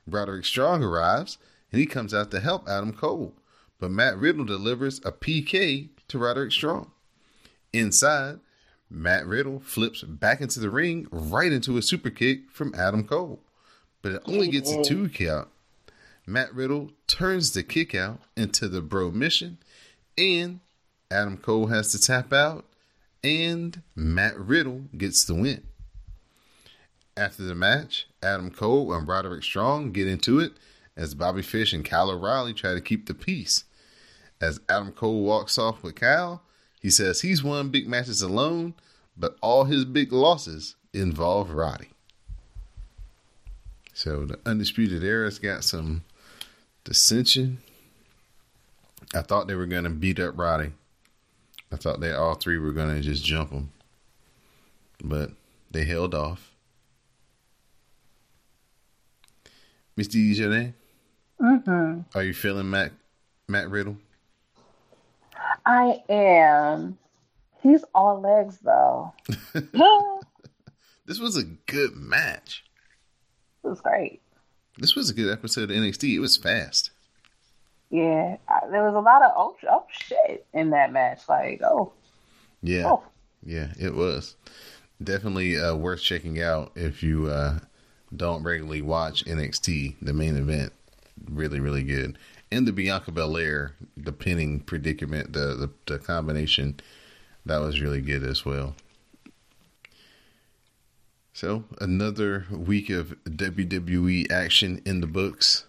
Roderick 0.06 0.46
Strong 0.46 0.84
arrives 0.84 1.38
and 1.72 1.80
he 1.80 1.86
comes 1.86 2.14
out 2.14 2.32
to 2.32 2.40
help 2.40 2.68
Adam 2.68 2.94
Cole, 2.94 3.34
but 3.80 3.92
Matt 3.92 4.18
Riddle 4.18 4.46
delivers 4.46 5.00
a 5.00 5.12
PK 5.12 5.90
to 6.08 6.18
Roderick 6.18 6.52
Strong. 6.52 6.92
Inside, 7.74 8.40
Matt 8.90 9.26
Riddle 9.26 9.60
flips 9.60 10.02
back 10.04 10.40
into 10.40 10.60
the 10.60 10.70
ring 10.70 11.08
right 11.12 11.52
into 11.52 11.78
a 11.78 11.82
super 11.82 12.10
kick 12.10 12.50
from 12.52 12.74
Adam 12.76 13.04
Cole, 13.04 13.42
but 14.02 14.14
it 14.14 14.22
only 14.26 14.48
gets 14.48 14.72
a 14.72 14.82
two 14.82 15.10
count. 15.10 15.50
Matt 16.26 16.54
Riddle 16.54 16.92
turns 17.08 17.52
the 17.52 17.64
kick 17.64 17.94
out 17.94 18.22
into 18.36 18.68
the 18.68 18.82
Bromission, 18.82 19.58
and 20.18 20.62
Adam 21.12 21.38
Cole 21.38 21.68
has 21.68 21.92
to 21.92 22.00
tap 22.00 22.32
out, 22.32 22.66
and 23.24 23.82
Matt 23.96 24.38
Riddle 24.38 24.84
gets 24.98 25.24
the 25.26 25.36
win. 25.36 25.64
After 27.16 27.44
the 27.44 27.56
match, 27.56 28.08
Adam 28.22 28.52
Cole 28.52 28.94
and 28.94 29.08
Roderick 29.08 29.44
Strong 29.44 29.92
get 29.92 30.08
into 30.08 30.40
it 30.40 30.54
as 30.96 31.16
Bobby 31.16 31.42
Fish 31.42 31.74
and 31.74 31.84
Kyle 31.84 32.12
O'Reilly 32.12 32.54
try 32.54 32.74
to 32.74 32.82
keep 32.82 33.08
the 33.08 33.14
peace. 33.14 33.64
As 34.40 34.60
Adam 34.70 34.92
Cole 34.92 35.24
walks 35.24 35.58
off 35.58 35.82
with 35.82 35.96
Kyle, 35.96 36.44
he 36.80 36.90
says 36.90 37.22
he's 37.22 37.44
won 37.44 37.70
big 37.70 37.88
matches 37.88 38.22
alone, 38.22 38.76
but 39.18 39.36
all 39.42 39.64
his 39.64 39.84
big 39.84 40.12
losses 40.12 40.76
involve 40.94 41.52
Roddy. 41.52 41.90
So 43.94 44.26
the 44.26 44.40
Undisputed 44.46 45.04
Era's 45.04 45.40
got 45.40 45.64
some 45.64 46.04
dissension. 46.84 47.58
I 49.14 49.22
thought 49.22 49.48
they 49.48 49.56
were 49.56 49.66
going 49.66 49.86
to 49.86 49.90
beat 49.90 50.20
up 50.20 50.38
Roddy. 50.38 50.74
I 51.72 51.76
thought 51.76 52.00
they 52.00 52.12
all 52.14 52.36
three 52.36 52.58
were 52.58 52.72
going 52.72 52.96
to 52.96 53.02
just 53.02 53.24
jump 53.24 53.52
him. 53.52 53.72
But 55.04 55.32
they 55.72 55.84
held 55.86 56.16
off. 56.16 56.52
Miss 59.96 60.08
DJ, 60.08 60.74
Mm-hmm. 61.42 62.02
are 62.18 62.24
you 62.24 62.34
feeling 62.34 62.70
Matt 62.70 62.92
Matt 63.48 63.70
Riddle? 63.70 63.98
I 65.66 66.02
am. 66.10 66.98
He's 67.62 67.84
all 67.94 68.20
legs 68.22 68.58
though. 68.64 69.14
This 71.06 71.20
was 71.20 71.38
a 71.38 71.44
good 71.46 71.96
match. 71.96 72.66
was 73.64 73.80
great. 73.80 74.20
This 74.78 74.94
was 74.94 75.10
a 75.10 75.14
good 75.14 75.32
episode 75.32 75.72
of 75.72 75.78
NXT. 75.78 76.14
It 76.16 76.20
was 76.20 76.36
fast. 76.36 76.92
Yeah, 77.90 78.38
I, 78.50 78.68
there 78.70 78.84
was 78.84 78.96
a 78.96 79.00
lot 79.00 79.22
of 79.24 79.32
oh, 79.36 79.56
oh 79.70 79.86
shit 79.90 80.46
in 80.54 80.72
that 80.72 80.92
match. 80.92 81.22
Like 81.30 81.62
oh, 81.64 81.94
Yeah. 82.62 82.88
oh. 82.88 83.04
Yeah, 83.46 83.68
it 83.80 83.94
was. 83.94 84.36
Definitely 85.02 85.58
uh, 85.58 85.76
worth 85.76 86.02
checking 86.02 86.42
out 86.42 86.72
if 86.76 87.02
you 87.02 87.28
uh, 87.28 87.60
don't 88.16 88.44
regularly 88.44 88.82
watch 88.82 89.24
NXT, 89.26 89.96
the 90.02 90.14
main 90.14 90.36
event. 90.36 90.74
Really, 91.30 91.60
really 91.60 91.84
good. 91.84 92.18
And 92.52 92.68
the 92.68 92.74
Bianca 92.74 93.12
Belair, 93.12 93.74
the 93.96 94.12
pinning 94.12 94.60
predicament, 94.62 95.34
the, 95.34 95.56
the, 95.56 95.70
the 95.86 96.00
combination, 96.00 96.80
that 97.46 97.60
was 97.60 97.82
really 97.82 98.02
good 98.02 98.24
as 98.24 98.46
well. 98.46 98.76
So, 101.34 101.66
another 101.80 102.48
week 102.50 102.90
of 102.90 103.16
WWE 103.26 104.32
action 104.32 104.82
in 104.86 105.02
the 105.02 105.08
books. 105.08 105.66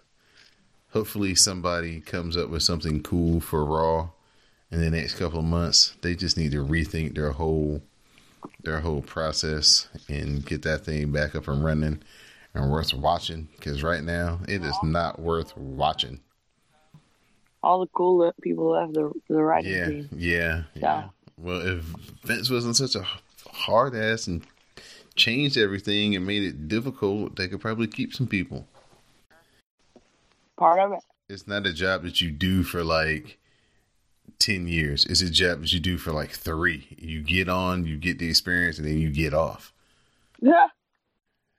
Hopefully, 0.91 1.35
somebody 1.35 1.99
comes 2.01 2.35
up 2.35 2.49
with 2.49 2.63
something 2.63 3.01
cool 3.03 3.39
for 3.39 3.63
Raw 3.63 4.09
in 4.71 4.81
the 4.81 4.89
next 4.89 5.15
couple 5.15 5.39
of 5.39 5.45
months. 5.45 5.95
They 6.01 6.15
just 6.15 6.37
need 6.37 6.51
to 6.51 6.65
rethink 6.65 7.15
their 7.15 7.31
whole 7.31 7.81
their 8.63 8.79
whole 8.79 9.01
process 9.01 9.87
and 10.07 10.45
get 10.45 10.61
that 10.63 10.85
thing 10.85 11.11
back 11.11 11.35
up 11.35 11.47
and 11.47 11.63
running 11.63 12.01
and 12.53 12.71
worth 12.71 12.93
watching. 12.93 13.47
Because 13.57 13.83
right 13.83 14.03
now, 14.03 14.39
it 14.47 14.63
is 14.63 14.75
not 14.81 15.19
worth 15.19 15.55
watching. 15.57 16.21
All 17.61 17.81
the 17.81 17.87
cool 17.87 18.31
people 18.41 18.71
left 18.71 18.93
the 18.93 19.11
the 19.27 19.43
writing 19.43 19.71
Yeah, 19.71 19.85
team. 19.85 20.09
yeah, 20.15 20.63
yeah. 20.73 20.81
Yeah. 20.81 21.03
Well, 21.37 21.61
if 21.61 21.83
Vince 22.23 22.49
wasn't 22.49 22.75
such 22.75 22.95
a 22.95 23.05
hard 23.51 23.95
ass 23.95 24.27
and 24.27 24.41
changed 25.15 25.57
everything 25.57 26.15
and 26.15 26.25
made 26.25 26.43
it 26.43 26.67
difficult, 26.67 27.35
they 27.35 27.47
could 27.47 27.61
probably 27.61 27.87
keep 27.87 28.13
some 28.13 28.27
people. 28.27 28.65
Part 30.59 30.79
of 30.79 30.91
it. 30.91 30.99
It's 31.29 31.47
not 31.47 31.65
a 31.65 31.73
job 31.73 32.03
that 32.03 32.19
you 32.19 32.31
do 32.31 32.63
for 32.63 32.83
like 32.83 33.39
10 34.39 34.67
years. 34.67 35.05
It's 35.05 35.21
a 35.21 35.29
job 35.29 35.61
that 35.61 35.71
you 35.71 35.79
do 35.79 35.97
for 35.97 36.11
like 36.11 36.31
three. 36.31 36.97
You 36.99 37.21
get 37.21 37.47
on, 37.47 37.85
you 37.85 37.97
get 37.97 38.19
the 38.19 38.29
experience, 38.29 38.77
and 38.77 38.85
then 38.85 38.99
you 38.99 39.09
get 39.09 39.33
off. 39.33 39.71
Yeah. 40.41 40.67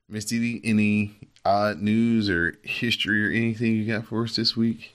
Miss 0.08 0.26
Didi, 0.26 0.60
any 0.64 1.16
odd 1.44 1.80
news 1.80 2.28
or 2.28 2.58
history 2.62 3.26
or 3.26 3.30
anything 3.30 3.74
you 3.74 3.86
got 3.86 4.06
for 4.06 4.24
us 4.24 4.36
this 4.36 4.54
week? 4.54 4.92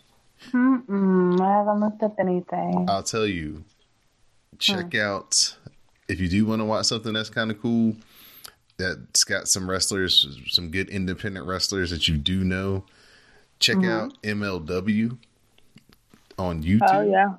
Mm-mm, 0.51 1.41
I 1.41 1.57
haven't 1.57 1.79
looked 1.79 2.03
up 2.03 2.15
anything. 2.19 2.85
I'll 2.87 3.03
tell 3.03 3.25
you. 3.25 3.63
Check 4.59 4.93
hmm. 4.93 4.99
out 4.99 5.57
if 6.07 6.19
you 6.19 6.29
do 6.29 6.45
want 6.45 6.61
to 6.61 6.65
watch 6.65 6.85
something 6.85 7.13
that's 7.13 7.29
kind 7.29 7.49
of 7.49 7.59
cool. 7.59 7.95
That's 8.77 9.23
got 9.23 9.47
some 9.47 9.69
wrestlers, 9.69 10.27
some 10.49 10.69
good 10.69 10.89
independent 10.89 11.47
wrestlers 11.47 11.89
that 11.91 12.07
you 12.07 12.17
do 12.17 12.43
know. 12.43 12.83
Check 13.59 13.77
Mhm. 13.77 13.89
out 13.89 14.17
MLW 14.23 15.17
on 16.37 16.61
YouTube. 16.63 16.89
Oh 16.91 17.01
yeah. 17.01 17.35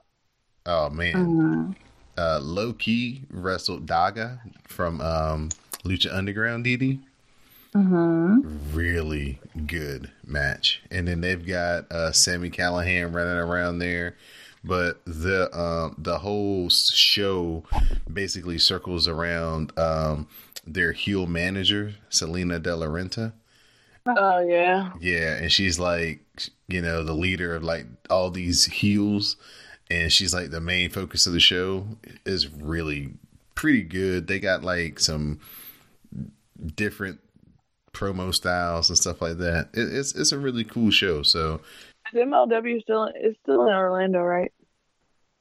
Oh 0.64 0.90
man, 0.90 1.14
Mm-hmm. 1.14 1.70
uh, 2.18 2.40
Low 2.42 2.72
Ki 2.72 3.22
wrestled 3.30 3.86
Daga 3.86 4.40
from 4.64 5.00
um, 5.00 5.50
Lucha 5.84 6.12
Underground. 6.12 6.64
DD, 6.64 7.00
Mm-hmm. 7.74 8.40
really 8.74 9.38
good 9.66 10.10
match. 10.26 10.80
And 10.90 11.06
then 11.06 11.20
they've 11.20 11.44
got 11.46 11.90
uh, 11.92 12.10
Sami 12.12 12.50
Callihan 12.50 13.14
running 13.14 13.36
around 13.38 13.78
there. 13.78 14.16
But 14.64 15.00
the 15.04 15.54
um, 15.56 15.94
the 15.98 16.18
whole 16.18 16.68
show 16.70 17.62
basically 18.12 18.58
circles 18.58 19.06
around 19.06 19.72
um, 19.78 20.26
their 20.66 20.92
heel 20.92 21.26
manager, 21.26 21.94
Salina 22.08 22.58
de 22.58 22.74
la 22.74 22.86
Renta. 22.86 23.32
Oh 24.06 24.40
yeah. 24.40 24.92
Yeah, 25.00 25.36
and 25.36 25.50
she's 25.50 25.78
like, 25.78 26.20
you 26.68 26.80
know, 26.82 27.02
the 27.02 27.12
leader 27.12 27.54
of 27.54 27.62
like 27.64 27.86
all 28.10 28.30
these 28.30 28.64
heels, 28.66 29.36
and 29.90 30.12
she's 30.12 30.34
like 30.34 30.50
the 30.50 30.60
main 30.60 30.90
focus 30.90 31.26
of 31.26 31.32
the 31.32 31.40
show. 31.40 31.86
Is 32.24 32.48
really 32.48 33.14
pretty 33.54 33.82
good. 33.82 34.26
They 34.26 34.38
got 34.38 34.62
like 34.64 35.00
some 35.00 35.40
different 36.74 37.20
promo 37.92 38.34
styles 38.34 38.88
and 38.90 38.98
stuff 38.98 39.22
like 39.22 39.38
that. 39.38 39.68
It, 39.74 39.92
it's 39.94 40.14
it's 40.14 40.32
a 40.32 40.38
really 40.38 40.64
cool 40.64 40.90
show. 40.90 41.22
So 41.22 41.60
Is 42.12 42.20
MLW 42.20 42.82
still 42.82 43.10
it's 43.14 43.38
still 43.42 43.66
in 43.66 43.74
Orlando, 43.74 44.20
right? 44.20 44.52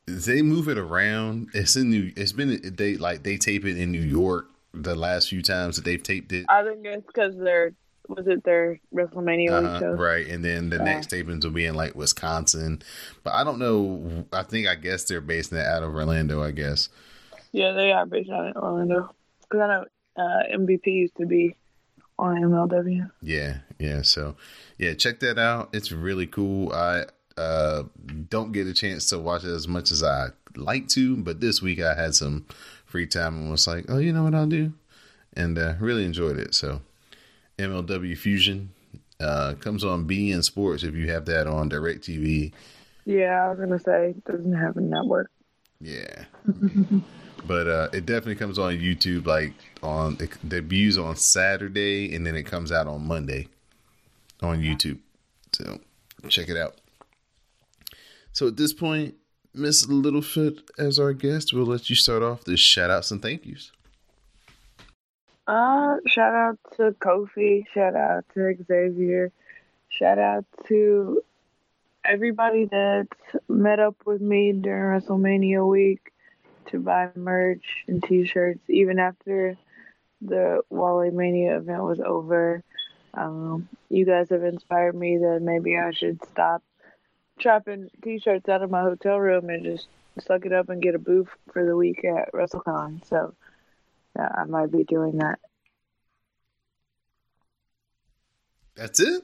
they 0.07 0.41
move 0.41 0.67
it 0.67 0.77
around. 0.77 1.49
It's 1.53 1.75
in 1.75 1.89
New. 1.89 2.11
It's 2.15 2.31
been 2.31 2.75
they 2.77 2.95
like 2.95 3.23
they 3.23 3.37
tape 3.37 3.65
it 3.65 3.77
in 3.77 3.91
New 3.91 4.01
York 4.01 4.47
the 4.73 4.95
last 4.95 5.29
few 5.29 5.41
times 5.41 5.77
that 5.77 5.85
they've 5.85 6.01
taped 6.01 6.31
it. 6.31 6.45
I 6.49 6.63
think 6.63 6.85
it's 6.85 7.05
because 7.07 7.35
they're 7.37 7.73
was 8.07 8.27
it 8.27 8.43
their 8.43 8.79
WrestleMania 8.93 9.51
Uh-huh, 9.51 9.79
show? 9.79 9.91
right, 9.93 10.27
and 10.27 10.43
then 10.43 10.69
the 10.69 10.79
next 10.79 11.09
tapings 11.09 11.43
will 11.43 11.51
be 11.51 11.65
in 11.65 11.75
like 11.75 11.95
Wisconsin, 11.95 12.81
but 13.23 13.33
I 13.33 13.43
don't 13.43 13.59
know. 13.59 14.25
I 14.33 14.43
think 14.43 14.67
I 14.67 14.75
guess 14.75 15.03
they're 15.05 15.21
based 15.21 15.53
out 15.53 15.83
of 15.83 15.93
Orlando. 15.93 16.41
I 16.43 16.51
guess. 16.51 16.89
Yeah, 17.51 17.71
they 17.73 17.91
are 17.91 18.05
based 18.05 18.29
out 18.29 18.47
of 18.55 18.63
Orlando. 18.63 19.13
Because 19.41 19.61
I 19.61 19.67
know 19.67 19.85
uh, 20.17 20.57
MVP 20.57 20.87
used 20.87 21.15
to 21.17 21.25
be 21.25 21.55
on 22.17 22.35
MLW. 22.41 23.09
Yeah, 23.21 23.57
yeah. 23.79 24.01
So, 24.01 24.35
yeah, 24.77 24.93
check 24.93 25.19
that 25.19 25.37
out. 25.37 25.69
It's 25.73 25.91
really 25.91 26.27
cool. 26.27 26.71
I 26.73 27.05
uh 27.37 27.83
don't 28.29 28.51
get 28.53 28.65
a 28.67 28.73
chance 28.73 29.09
to 29.09 29.19
watch 29.19 29.43
it 29.43 29.49
as 29.51 29.67
much 29.67 29.91
as 29.91 30.01
I 30.03 30.29
like 30.55 30.87
to, 30.89 31.17
but 31.17 31.41
this 31.41 31.61
week 31.61 31.81
I 31.81 31.93
had 31.95 32.15
some 32.15 32.45
free 32.85 33.05
time 33.07 33.35
and 33.37 33.51
was 33.51 33.67
like, 33.67 33.85
oh, 33.89 33.97
you 33.97 34.13
know 34.13 34.23
what 34.23 34.33
I'll 34.35 34.47
do, 34.47 34.71
and 35.33 35.57
uh, 35.57 35.73
really 35.79 36.05
enjoyed 36.05 36.37
it. 36.37 36.55
So, 36.55 36.81
MLW 37.57 38.17
Fusion 38.17 38.71
uh 39.19 39.53
comes 39.61 39.83
on 39.83 40.07
beIN 40.07 40.43
Sports 40.43 40.83
if 40.83 40.93
you 40.93 41.09
have 41.09 41.25
that 41.25 41.47
on 41.47 41.69
Directv. 41.69 42.51
Yeah, 43.05 43.45
I 43.45 43.49
was 43.49 43.59
gonna 43.59 43.79
say 43.79 44.09
it 44.09 44.25
doesn't 44.25 44.53
have 44.53 44.77
a 44.77 44.81
network. 44.81 45.29
Yeah. 45.79 46.25
but 47.47 47.67
uh, 47.67 47.89
it 47.93 48.05
definitely 48.05 48.35
comes 48.35 48.57
on 48.57 48.73
YouTube. 48.73 49.25
Like 49.25 49.53
on 49.83 50.17
it 50.19 50.31
debuts 50.47 50.97
on 50.97 51.15
Saturday, 51.15 52.15
and 52.15 52.25
then 52.25 52.35
it 52.35 52.43
comes 52.43 52.71
out 52.71 52.87
on 52.87 53.07
Monday 53.07 53.47
on 54.41 54.61
YouTube. 54.61 54.99
So 55.53 55.79
check 56.29 56.49
it 56.49 56.57
out. 56.57 56.75
So 58.33 58.47
at 58.47 58.57
this 58.57 58.73
point, 58.73 59.15
Miss 59.53 59.85
Littlefoot, 59.85 60.61
as 60.77 60.99
our 60.99 61.13
guest, 61.13 61.53
we'll 61.53 61.65
let 61.65 61.89
you 61.89 61.95
start 61.95 62.21
off 62.21 62.43
the 62.43 62.57
shout 62.57 62.89
outs 62.89 63.11
and 63.11 63.21
thank 63.21 63.45
yous. 63.45 63.71
Uh, 65.47 65.97
shout 66.07 66.33
out 66.33 66.59
to 66.77 66.91
Kofi. 66.93 67.65
Shout 67.73 67.95
out 67.95 68.25
to 68.33 68.55
Xavier. 68.67 69.31
Shout 69.89 70.17
out 70.17 70.45
to 70.67 71.21
everybody 72.03 72.65
that 72.65 73.07
met 73.47 73.79
up 73.79 73.95
with 74.05 74.21
me 74.21 74.51
during 74.53 75.01
WrestleMania 75.01 75.67
week 75.67 76.11
to 76.67 76.79
buy 76.79 77.09
merch 77.15 77.83
and 77.87 78.03
T-shirts, 78.03 78.69
even 78.69 78.99
after 78.99 79.57
the 80.21 80.61
Wale 80.69 81.11
Mania 81.11 81.57
event 81.57 81.83
was 81.83 81.99
over. 81.99 82.63
Um, 83.13 83.69
you 83.89 84.05
guys 84.05 84.29
have 84.29 84.43
inspired 84.43 84.95
me 84.95 85.17
that 85.17 85.39
maybe 85.41 85.77
I 85.77 85.91
should 85.91 86.19
stop 86.31 86.63
trapping 87.39 87.89
t-shirts 88.03 88.47
out 88.49 88.61
of 88.63 88.71
my 88.71 88.81
hotel 88.81 89.17
room 89.17 89.49
and 89.49 89.63
just 89.63 89.87
suck 90.19 90.45
it 90.45 90.53
up 90.53 90.69
and 90.69 90.81
get 90.81 90.95
a 90.95 90.99
booth 90.99 91.29
for 91.51 91.65
the 91.65 91.75
week 91.75 92.03
at 92.05 92.31
WrestleCon. 92.33 93.05
So 93.05 93.33
yeah, 94.15 94.29
I 94.35 94.45
might 94.45 94.71
be 94.71 94.83
doing 94.83 95.17
that. 95.17 95.39
That's 98.75 98.99
it. 98.99 99.23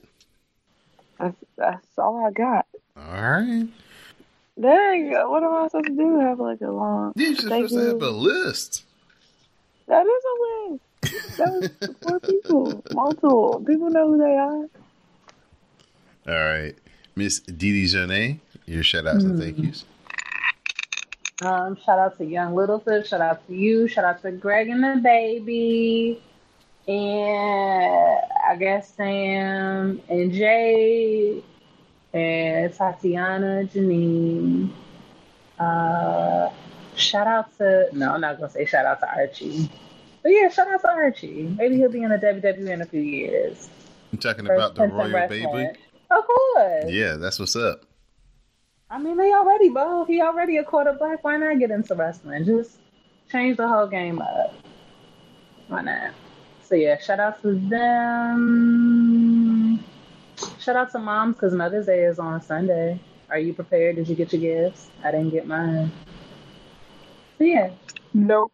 That's 1.19 1.35
that's 1.57 1.87
all 1.97 2.25
I 2.25 2.31
got. 2.31 2.65
All 2.97 3.21
right. 3.21 3.67
Dang, 4.59 5.11
what 5.29 5.43
am 5.43 5.53
I 5.53 5.67
supposed 5.67 5.87
to 5.87 5.95
do? 5.95 6.19
Have 6.19 6.39
like 6.39 6.61
a 6.61 6.71
long. 6.71 7.13
You're 7.15 7.35
supposed 7.35 7.73
to 7.73 7.79
have 7.79 8.01
a 8.01 8.09
list. 8.09 8.85
That 9.87 10.05
is 10.05 10.23
a 10.23 10.71
list. 10.71 11.37
That 11.37 11.51
was 11.79 11.95
four 12.01 12.19
people. 12.19 12.83
Multiple. 12.93 13.63
People 13.65 13.89
know 13.89 14.07
who 14.07 14.17
they 14.17 14.35
are. 14.35 14.69
All 16.27 16.45
right. 16.45 16.75
Miss 17.15 17.39
Dee 17.39 17.71
Dee 17.71 17.85
Jonee, 17.85 18.39
your 18.65 18.83
shout 18.83 19.07
outs 19.07 19.23
and 19.23 19.33
hmm. 19.33 19.41
thank 19.41 19.57
yous. 19.57 19.85
Um, 21.41 21.75
shout 21.75 21.97
out 21.97 22.17
to 22.19 22.25
Yung 22.25 22.53
Littlefoot. 22.53 23.05
Shout 23.05 23.19
out 23.21 23.45
to 23.47 23.55
you. 23.55 23.87
Shout 23.87 24.05
out 24.05 24.21
to 24.21 24.31
Greg 24.31 24.69
and 24.69 24.83
the 24.83 25.01
baby. 25.01 26.21
And 26.87 28.21
I 28.47 28.55
guess 28.57 28.93
Sam 28.93 30.01
and 30.07 30.31
Jay 30.31 31.43
and 32.13 32.73
Tatiana, 32.73 33.67
Janine. 33.73 34.71
Uh, 35.59 36.49
shout 36.95 37.27
out 37.27 37.57
to 37.57 37.89
no, 37.93 38.13
I'm 38.13 38.21
not 38.21 38.37
gonna 38.37 38.49
say 38.51 38.65
shout 38.65 38.85
out 38.85 38.99
to 38.99 39.07
Archie, 39.07 39.69
but 40.23 40.29
yeah, 40.29 40.49
shout 40.49 40.67
out 40.67 40.81
to 40.81 40.89
Archie. 40.89 41.53
Maybe 41.57 41.77
he'll 41.77 41.91
be 41.91 42.01
in 42.01 42.09
the 42.09 42.17
WWE 42.17 42.69
in 42.69 42.81
a 42.81 42.85
few 42.85 43.01
years. 43.01 43.69
I'm 44.11 44.17
talking 44.17 44.45
First 44.45 44.57
about 44.57 44.75
the 44.75 44.87
Royal 44.87 45.27
Baby. 45.27 45.77
Of 46.09 46.25
course. 46.25 46.85
Yeah, 46.87 47.15
that's 47.15 47.39
what's 47.39 47.55
up. 47.55 47.85
I 48.91 48.99
mean, 48.99 49.15
they 49.15 49.31
already 49.31 49.69
both. 49.69 50.09
He 50.09 50.21
already 50.21 50.57
a 50.57 50.65
quarter 50.65 50.91
black. 50.91 51.23
Why 51.23 51.37
not 51.37 51.57
get 51.59 51.71
into 51.71 51.95
wrestling? 51.95 52.43
Just 52.43 52.77
change 53.31 53.55
the 53.55 53.65
whole 53.65 53.87
game 53.87 54.21
up. 54.21 54.53
Why 55.69 55.81
not? 55.81 56.11
So 56.61 56.75
yeah, 56.75 56.99
shout 56.99 57.21
out 57.21 57.41
to 57.41 57.53
them. 57.53 58.51
Shout 60.59 60.75
out 60.75 60.91
to 60.91 60.99
moms 60.99 61.37
because 61.37 61.53
Mother's 61.53 61.85
Day 61.85 62.03
is 62.03 62.19
on 62.19 62.41
Sunday. 62.41 62.99
Are 63.29 63.39
you 63.39 63.53
prepared? 63.53 63.95
Did 63.95 64.09
you 64.09 64.15
get 64.15 64.33
your 64.33 64.41
gifts? 64.41 64.89
I 65.05 65.11
didn't 65.11 65.29
get 65.29 65.47
mine. 65.47 65.89
So 67.37 67.45
yeah. 67.45 67.69
Nope. 68.13 68.51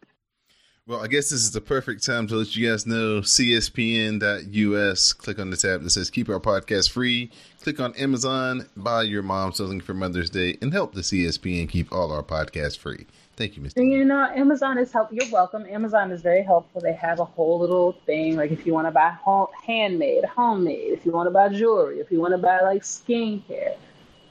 Well, 0.88 1.02
I 1.02 1.06
guess 1.06 1.28
this 1.28 1.42
is 1.42 1.50
the 1.50 1.60
perfect 1.60 2.02
time 2.02 2.26
to 2.28 2.36
let 2.36 2.56
you 2.56 2.70
guys 2.70 2.86
know 2.86 3.20
CSPN.us. 3.20 5.12
Click 5.12 5.38
on 5.38 5.50
the 5.50 5.56
tab 5.58 5.82
that 5.82 5.90
says 5.90 6.08
Keep 6.08 6.30
Our 6.30 6.40
Podcast 6.40 6.88
Free. 6.92 7.30
Click 7.60 7.78
on 7.78 7.94
Amazon, 7.96 8.66
buy 8.74 9.02
your 9.02 9.22
mom 9.22 9.52
something 9.52 9.82
for 9.82 9.92
Mother's 9.92 10.30
Day, 10.30 10.56
and 10.62 10.72
help 10.72 10.94
the 10.94 11.02
CSPN 11.02 11.68
keep 11.68 11.92
all 11.92 12.10
our 12.10 12.22
podcasts 12.22 12.78
free. 12.78 13.04
Thank 13.36 13.58
you, 13.58 13.62
Mr. 13.62 13.76
And 13.76 13.92
you 13.92 14.02
know, 14.02 14.30
Amazon 14.34 14.78
is 14.78 14.90
help. 14.90 15.10
You're 15.12 15.30
welcome. 15.30 15.66
Amazon 15.66 16.10
is 16.10 16.22
very 16.22 16.42
helpful. 16.42 16.80
They 16.80 16.94
have 16.94 17.20
a 17.20 17.26
whole 17.26 17.58
little 17.58 17.92
thing 18.06 18.36
like 18.36 18.50
if 18.50 18.64
you 18.64 18.72
want 18.72 18.86
to 18.86 18.90
buy 18.90 19.10
home, 19.10 19.48
handmade, 19.66 20.24
homemade, 20.24 20.94
if 20.94 21.04
you 21.04 21.12
want 21.12 21.26
to 21.26 21.30
buy 21.30 21.50
jewelry, 21.50 22.00
if 22.00 22.10
you 22.10 22.18
want 22.18 22.32
to 22.32 22.38
buy 22.38 22.62
like 22.62 22.82
skincare, 22.82 23.76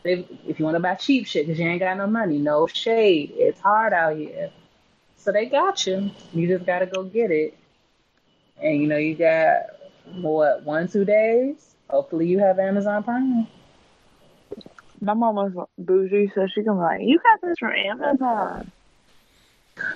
they, 0.02 0.26
if 0.48 0.58
you 0.58 0.66
want 0.66 0.74
to 0.74 0.80
buy 0.80 0.96
cheap 0.96 1.28
shit 1.28 1.46
because 1.46 1.60
you 1.60 1.68
ain't 1.68 1.82
got 1.82 1.98
no 1.98 2.08
money, 2.08 2.40
no 2.40 2.66
shade. 2.66 3.32
It's 3.36 3.60
hard 3.60 3.94
out 3.94 4.18
here, 4.18 4.50
so 5.28 5.34
they 5.34 5.46
got 5.46 5.86
you. 5.86 6.10
You 6.34 6.48
just 6.48 6.66
gotta 6.66 6.86
go 6.86 7.04
get 7.04 7.32
it. 7.32 7.58
And 8.62 8.82
you 8.82 8.88
know, 8.88 8.96
you 8.96 9.14
got 9.14 9.64
what 10.22 10.64
one 10.64 10.88
two 10.88 11.04
days. 11.04 11.76
Hopefully, 11.90 12.28
you 12.28 12.40
have 12.40 12.60
Amazon 12.60 13.04
Prime. 13.04 13.46
My 15.02 15.14
mom 15.14 15.36
was 15.36 15.68
bougie, 15.78 16.32
so 16.34 16.48
she 16.48 16.64
can 16.64 16.76
be 16.76 16.80
like, 16.80 17.02
"You 17.02 17.20
got 17.20 17.42
this 17.42 17.60
from 17.60 17.74
Amazon." 17.74 18.72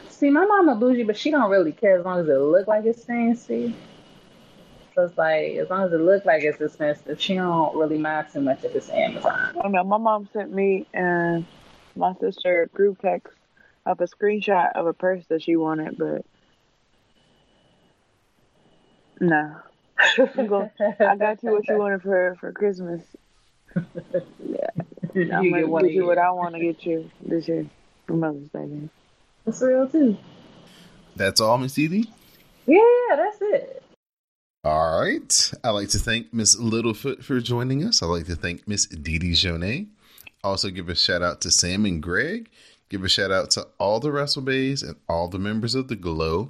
See, 0.09 0.29
my 0.29 0.45
mama 0.45 0.75
bougie, 0.75 1.03
but 1.03 1.15
she 1.15 1.31
don't 1.31 1.49
really 1.49 1.71
care 1.71 1.97
as 1.97 2.03
long 2.03 2.19
as 2.19 2.27
it 2.27 2.37
look 2.37 2.67
like 2.67 2.83
it's 2.83 3.05
fancy. 3.05 3.73
So 4.95 5.05
it's 5.05 5.17
like 5.17 5.53
as 5.53 5.69
long 5.69 5.85
as 5.85 5.93
it 5.93 6.01
look 6.01 6.25
like 6.25 6.43
it's 6.43 6.59
expensive, 6.59 7.21
she 7.21 7.35
don't 7.35 7.73
really 7.77 7.97
mind 7.97 8.27
too 8.33 8.41
much 8.41 8.65
if 8.65 8.75
it's 8.75 8.89
Amazon. 8.89 9.55
I 9.63 9.67
know 9.69 9.85
my 9.85 9.97
mom 9.97 10.27
sent 10.33 10.51
me 10.53 10.87
and 10.93 11.45
my 11.95 12.13
sister 12.19 12.69
group 12.73 12.99
text 12.99 13.31
of 13.85 14.01
a 14.01 14.05
screenshot 14.05 14.71
of 14.75 14.87
a 14.87 14.93
purse 14.93 15.25
that 15.29 15.43
she 15.43 15.55
wanted, 15.55 15.97
but 15.97 16.25
no. 19.19 19.55
I'm 20.17 20.47
going, 20.47 20.71
I 20.99 21.15
got 21.15 21.43
you 21.43 21.51
what 21.51 21.67
you 21.67 21.77
wanted 21.79 22.01
for 22.01 22.35
for 22.39 22.51
Christmas. 22.51 23.01
Yeah, 23.75 24.67
I'm 25.15 25.51
gonna 25.51 25.67
get 25.67 25.81
get 25.83 25.91
you 25.91 26.05
what. 26.05 26.17
I 26.17 26.31
want 26.31 26.55
to 26.55 26.59
get 26.59 26.85
you 26.85 27.09
this 27.25 27.47
year 27.47 27.65
for 28.07 28.13
Mother's 28.13 28.49
Day. 28.49 28.59
then. 28.59 28.89
That's 29.45 29.61
real 29.61 29.87
too. 29.87 30.17
That's 31.15 31.39
all, 31.41 31.57
Miss 31.57 31.73
Didi? 31.73 32.09
Yeah, 32.65 33.15
that's 33.15 33.37
it. 33.41 33.83
All 34.63 35.01
right. 35.01 35.53
I'd 35.63 35.71
like 35.71 35.89
to 35.89 35.99
thank 35.99 36.33
Miss 36.33 36.55
Littlefoot 36.55 37.23
for 37.23 37.39
joining 37.39 37.83
us. 37.83 38.03
I'd 38.03 38.07
like 38.07 38.27
to 38.27 38.35
thank 38.35 38.67
Miss 38.67 38.85
Dee 38.85 39.17
Dee 39.17 39.31
Jonee. 39.31 39.87
Also, 40.43 40.69
give 40.69 40.89
a 40.89 40.95
shout 40.95 41.21
out 41.21 41.41
to 41.41 41.51
Sam 41.51 41.85
and 41.85 42.01
Greg. 42.01 42.49
Give 42.91 43.05
a 43.05 43.07
shout 43.07 43.31
out 43.31 43.51
to 43.51 43.69
all 43.77 44.01
the 44.01 44.09
WrestleBays 44.09 44.83
and 44.83 44.97
all 45.07 45.29
the 45.29 45.39
members 45.39 45.75
of 45.75 45.87
the 45.87 45.95
Glow. 45.95 46.49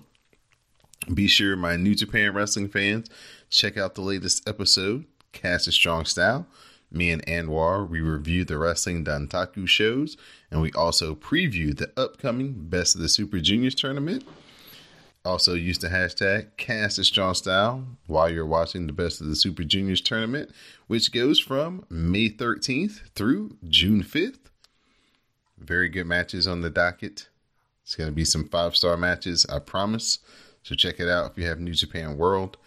Be 1.14 1.28
sure, 1.28 1.56
my 1.56 1.76
New 1.76 1.94
Japan 1.94 2.34
Wrestling 2.34 2.68
fans, 2.68 3.12
check 3.52 3.78
out 3.78 3.94
the 3.94 4.02
latest 4.02 4.50
episode, 4.50 5.06
Cast 5.34 5.68
a 5.68 5.72
Strong 5.72 6.06
Style. 6.06 6.48
Me 6.92 7.12
and 7.12 7.24
Anwar, 7.28 7.88
we 7.88 8.02
review 8.02 8.44
the 8.44 8.58
Wrestling 8.58 9.06
Dontaku 9.06 9.68
shows, 9.68 10.18
and 10.50 10.64
we 10.64 10.72
also 10.72 11.14
preview 11.14 11.78
the 11.78 11.92
upcoming 11.96 12.54
Best 12.54 12.96
of 12.96 13.02
the 13.02 13.10
Super 13.10 13.40
Juniors 13.40 13.76
tournament. 13.76 14.24
Also, 15.24 15.54
use 15.54 15.78
the 15.78 15.90
hashtag 15.90 16.48
Cast 16.58 16.98
a 16.98 17.04
Strong 17.04 17.36
Style 17.36 17.86
while 18.08 18.32
you're 18.32 18.48
watching 18.48 18.88
the 18.88 18.94
Best 18.94 19.22
of 19.22 19.28
the 19.28 19.36
Super 19.36 19.64
Juniors 19.64 20.02
tournament, 20.02 20.50
which 20.88 21.12
goes 21.12 21.40
from 21.40 21.86
May 21.88 22.30
13th 22.30 23.12
through 23.14 23.58
June 23.70 24.02
5th. 24.02 24.41
Very 25.62 25.90
good 25.90 26.08
matches 26.08 26.48
on 26.48 26.62
the 26.62 26.70
docket. 26.70 27.28
It's 27.84 27.96
going 27.96 28.10
to 28.10 28.16
be 28.16 28.26
some 28.26 28.48
five 28.48 28.76
star 28.76 28.98
matches, 28.98 29.46
I 29.48 29.60
promise. 29.60 30.20
So 30.64 30.76
check 30.76 31.00
it 31.00 31.08
out 31.08 31.32
if 31.32 31.38
you 31.38 31.46
have 31.48 31.60
New 31.60 31.74
Japan 31.74 32.18
World. 32.18 32.58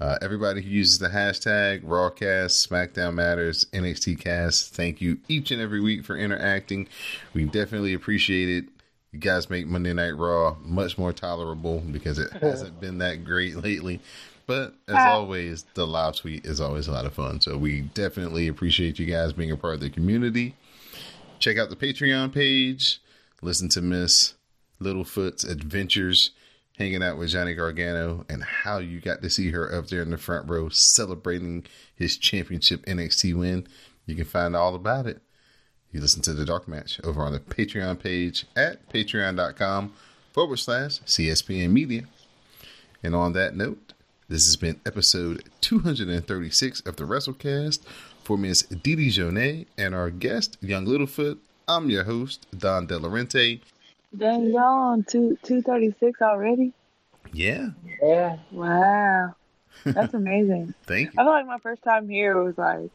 Uh, 0.00 0.18
everybody 0.20 0.60
who 0.60 0.68
uses 0.68 0.98
the 0.98 1.08
hashtag 1.08 1.84
Rawcast, 1.84 2.68
SmackDown 2.68 3.14
Matters, 3.14 3.66
NXT 3.72 4.18
Cast, 4.18 4.74
thank 4.74 5.00
you 5.00 5.18
each 5.28 5.50
and 5.50 5.62
every 5.62 5.80
week 5.80 6.04
for 6.04 6.16
interacting. 6.16 6.88
We 7.32 7.44
definitely 7.44 7.94
appreciate 7.94 8.48
it. 8.48 8.64
You 9.12 9.20
guys 9.20 9.48
make 9.48 9.66
Monday 9.66 9.92
Night 9.92 10.16
Raw 10.16 10.56
much 10.60 10.98
more 10.98 11.12
tolerable 11.12 11.78
because 11.78 12.18
it 12.18 12.32
hasn't 12.32 12.80
been 12.80 12.98
that 12.98 13.24
great 13.24 13.56
lately. 13.56 14.00
But 14.46 14.74
as 14.88 14.96
always, 14.96 15.64
the 15.74 15.86
live 15.86 16.16
tweet 16.16 16.44
is 16.44 16.60
always 16.60 16.88
a 16.88 16.92
lot 16.92 17.06
of 17.06 17.14
fun. 17.14 17.40
So 17.40 17.56
we 17.56 17.82
definitely 17.82 18.48
appreciate 18.48 18.98
you 18.98 19.06
guys 19.06 19.32
being 19.32 19.52
a 19.52 19.56
part 19.56 19.74
of 19.74 19.80
the 19.80 19.88
community. 19.88 20.56
Check 21.44 21.58
out 21.58 21.68
the 21.68 21.76
Patreon 21.76 22.32
page. 22.32 23.02
Listen 23.42 23.68
to 23.68 23.82
Miss 23.82 24.32
Littlefoot's 24.80 25.44
adventures 25.44 26.30
hanging 26.78 27.02
out 27.02 27.18
with 27.18 27.28
Johnny 27.28 27.52
Gargano 27.52 28.24
and 28.30 28.42
how 28.42 28.78
you 28.78 28.98
got 28.98 29.20
to 29.20 29.28
see 29.28 29.50
her 29.50 29.70
up 29.70 29.88
there 29.88 30.00
in 30.00 30.08
the 30.08 30.16
front 30.16 30.48
row 30.48 30.70
celebrating 30.70 31.66
his 31.94 32.16
championship 32.16 32.82
NXT 32.86 33.36
win. 33.36 33.66
You 34.06 34.14
can 34.14 34.24
find 34.24 34.56
all 34.56 34.74
about 34.74 35.06
it. 35.06 35.20
You 35.92 36.00
listen 36.00 36.22
to 36.22 36.32
the 36.32 36.46
Dark 36.46 36.66
Match 36.66 36.98
over 37.04 37.20
on 37.20 37.32
the 37.32 37.40
Patreon 37.40 38.02
page 38.02 38.46
at 38.56 38.88
patreon.com 38.90 39.92
forward 40.32 40.56
slash 40.56 41.00
CSPN 41.00 41.72
Media. 41.72 42.04
And 43.02 43.14
on 43.14 43.34
that 43.34 43.54
note, 43.54 43.92
this 44.30 44.46
has 44.46 44.56
been 44.56 44.80
episode 44.86 45.50
236 45.60 46.80
of 46.86 46.96
the 46.96 47.04
WrassleCast 47.04 47.80
for 48.24 48.36
Miss 48.38 48.62
Dee 48.62 48.96
Dee 48.96 49.08
Jonee 49.10 49.66
and 49.76 49.94
our 49.94 50.10
guest, 50.10 50.56
Yung 50.60 50.86
Littlefoot. 50.86 51.38
I'm 51.68 51.90
your 51.90 52.04
host, 52.04 52.46
Don 52.56 52.86
Delarente. 52.86 53.60
Dang, 54.16 54.46
y'all 54.46 54.62
on 54.92 55.04
two 55.04 55.38
two 55.42 55.60
thirty 55.62 55.94
six 56.00 56.20
already? 56.22 56.72
Yeah, 57.32 57.70
Yeah. 58.02 58.36
Wow, 58.52 59.34
that's 59.84 60.14
amazing. 60.22 60.74
thank 60.86 61.08
I 61.08 61.22
you. 61.22 61.26
feel 61.26 61.26
like 61.26 61.46
my 61.46 61.58
first 61.58 61.82
time 61.82 62.08
here 62.08 62.40
was 62.42 62.56
like 62.56 62.90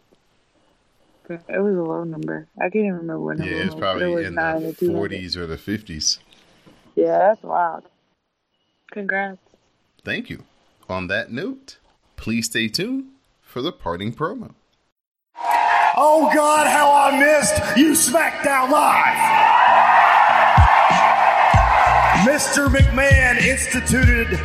it 1.30 1.60
was 1.62 1.76
a 1.76 1.82
low 1.84 2.04
number. 2.06 2.48
I 2.58 2.64
can't 2.64 2.76
even 2.76 2.94
remember 2.94 3.20
what 3.20 3.38
number. 3.38 3.52
Yeah, 3.54 3.60
it 3.62 3.66
it's 3.66 3.76
was. 3.76 3.82
probably 3.82 4.12
it 4.12 4.16
was 4.16 4.28
in 4.28 4.36
nine 4.36 4.64
the 4.64 4.74
40s 4.74 5.36
or 5.36 5.46
the 5.46 5.58
50s. 5.58 6.20
Yeah, 6.96 7.18
that's 7.20 7.44
wild. 7.44 7.84
Congrats. 8.92 9.38
Thank 10.04 10.30
you. 10.30 10.44
On 10.88 11.08
that 11.08 11.32
note, 11.32 11.78
please 12.16 12.46
stay 12.48 12.68
tuned 12.68 13.10
for 13.42 13.62
the 13.62 13.72
parting 13.72 14.12
promo. 14.14 14.54
Oh 16.02 16.32
God, 16.34 16.66
how 16.66 16.94
I 16.94 17.20
missed 17.20 17.78
you 17.78 17.92
SmackDown 17.92 18.72
Live! 18.72 19.18
Mr. 22.26 22.70
McMahon 22.70 23.38
instituted 23.42 24.40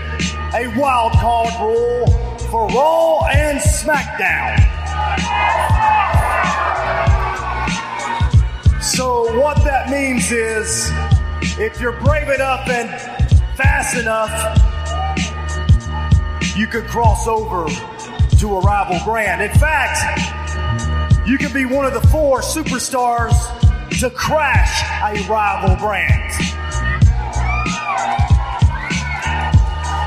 a 0.52 0.76
wild 0.76 1.12
card 1.12 1.54
rule 1.60 2.06
for 2.50 2.66
Raw 2.66 3.24
and 3.26 3.60
SmackDown. 3.60 4.58
So, 8.82 9.38
what 9.38 9.62
that 9.62 9.90
means 9.90 10.32
is 10.32 10.90
if 11.56 11.80
you're 11.80 12.00
brave 12.00 12.30
enough 12.30 12.68
and 12.68 12.90
fast 13.56 13.96
enough, 13.96 14.58
you 16.56 16.66
could 16.66 16.86
cross 16.88 17.28
over 17.28 17.68
to 18.38 18.56
a 18.56 18.60
rival 18.60 18.98
brand. 19.04 19.40
In 19.40 19.56
fact, 19.56 20.40
you 21.26 21.38
could 21.38 21.54
be 21.54 21.64
one 21.64 21.86
of 21.86 21.94
the 21.94 22.06
four 22.08 22.40
superstars 22.40 23.34
to 24.00 24.10
crash 24.10 24.82
a 25.02 25.26
rival 25.28 25.74
brand. 25.76 26.32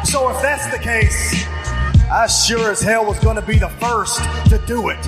So 0.06 0.30
if 0.30 0.42
that's 0.42 0.68
the 0.72 0.78
case, 0.78 1.46
I 2.12 2.28
sure 2.28 2.72
as 2.72 2.82
hell 2.82 3.06
was 3.06 3.20
going 3.20 3.36
to 3.36 3.42
be 3.42 3.58
the 3.58 3.70
first 3.70 4.20
to 4.50 4.62
do 4.68 4.90
it. 4.90 5.04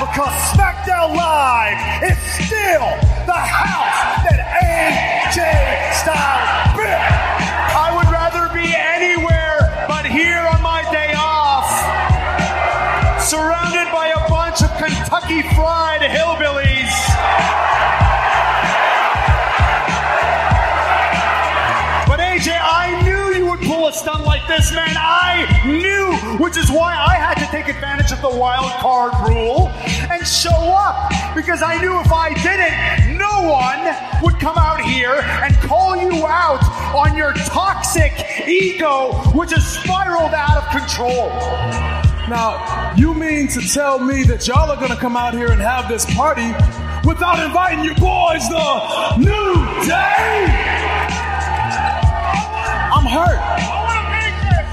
Because 0.00 0.34
SmackDown 0.52 1.14
Live 1.14 2.10
is 2.10 2.18
still 2.44 2.88
the 3.26 3.32
house 3.32 4.24
that 4.26 4.40
AJ 5.30 5.94
Styles 6.02 6.65
Kentucky 15.06 15.42
fried 15.54 16.00
hillbillies. 16.00 16.90
But 22.08 22.18
AJ, 22.18 22.58
I 22.60 23.00
knew 23.04 23.38
you 23.38 23.48
would 23.48 23.60
pull 23.60 23.86
a 23.86 23.92
stunt 23.92 24.24
like 24.24 24.48
this, 24.48 24.72
man. 24.72 24.96
I 24.98 25.62
knew, 25.64 26.42
which 26.42 26.56
is 26.56 26.72
why 26.72 26.96
I 26.96 27.14
had 27.14 27.34
to 27.34 27.46
take 27.52 27.68
advantage 27.68 28.10
of 28.10 28.20
the 28.20 28.36
wild 28.36 28.72
card 28.80 29.12
rule 29.28 29.68
and 30.10 30.26
show 30.26 30.50
up. 30.50 31.12
Because 31.36 31.62
I 31.62 31.80
knew 31.80 32.00
if 32.00 32.12
I 32.12 32.34
didn't, 32.42 33.16
no 33.16 33.48
one 33.48 34.24
would 34.24 34.40
come 34.40 34.58
out 34.58 34.80
here 34.80 35.20
and 35.22 35.54
call 35.58 35.94
you 35.96 36.26
out 36.26 36.64
on 36.96 37.16
your 37.16 37.32
toxic 37.32 38.12
ego, 38.48 39.12
which 39.36 39.52
has 39.52 39.64
spiraled 39.64 40.34
out 40.34 40.56
of 40.56 40.68
control. 40.70 41.95
Now, 42.28 42.92
you 42.96 43.14
mean 43.14 43.46
to 43.48 43.60
tell 43.60 44.00
me 44.00 44.24
that 44.24 44.48
y'all 44.48 44.68
are 44.68 44.80
gonna 44.80 44.96
come 44.96 45.16
out 45.16 45.32
here 45.32 45.52
and 45.52 45.60
have 45.60 45.88
this 45.88 46.04
party 46.16 46.48
without 47.06 47.38
inviting 47.38 47.84
your 47.84 47.94
boys, 47.94 48.48
the 48.48 49.16
New 49.16 49.54
Day? 49.86 50.46
I'm 52.92 53.06
hurt. 53.06 53.38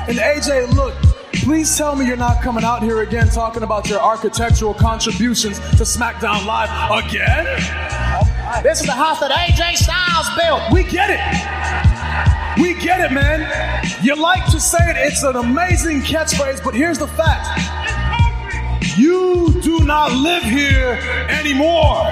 And 0.10 0.18
AJ, 0.18 0.74
look, 0.74 0.96
please 1.44 1.78
tell 1.78 1.96
me 1.96 2.08
you're 2.08 2.18
not 2.18 2.42
coming 2.42 2.64
out 2.64 2.82
here 2.82 3.02
again 3.02 3.30
talking 3.30 3.62
about 3.62 3.88
your 3.88 4.00
architectural 4.00 4.74
contributions 4.74 5.60
to 5.60 5.84
SmackDown 5.84 6.48
Live 6.48 7.06
again? 7.06 7.46
This 8.64 8.82
is 8.82 8.88
the 8.88 8.94
house 8.94 9.20
that 9.20 9.30
AJ 9.30 9.78
Styles 9.78 10.28
built. 10.40 10.74
We 10.74 10.90
get 10.90 11.12
it. 11.12 11.93
We 12.60 12.76
get 12.76 13.00
it, 13.00 13.12
man. 13.12 13.42
You 14.04 14.16
like 14.16 14.46
to 14.52 14.60
say 14.60 14.78
it, 14.82 14.96
it's 14.98 15.24
an 15.24 15.36
amazing 15.36 16.02
catchphrase, 16.02 16.64
but 16.64 16.76
here's 16.76 17.00
the 17.00 17.08
fact. 17.08 17.48
You 18.96 19.60
do 19.62 19.80
not 19.80 20.12
live 20.12 20.44
here 20.44 21.00
anymore. 21.30 22.06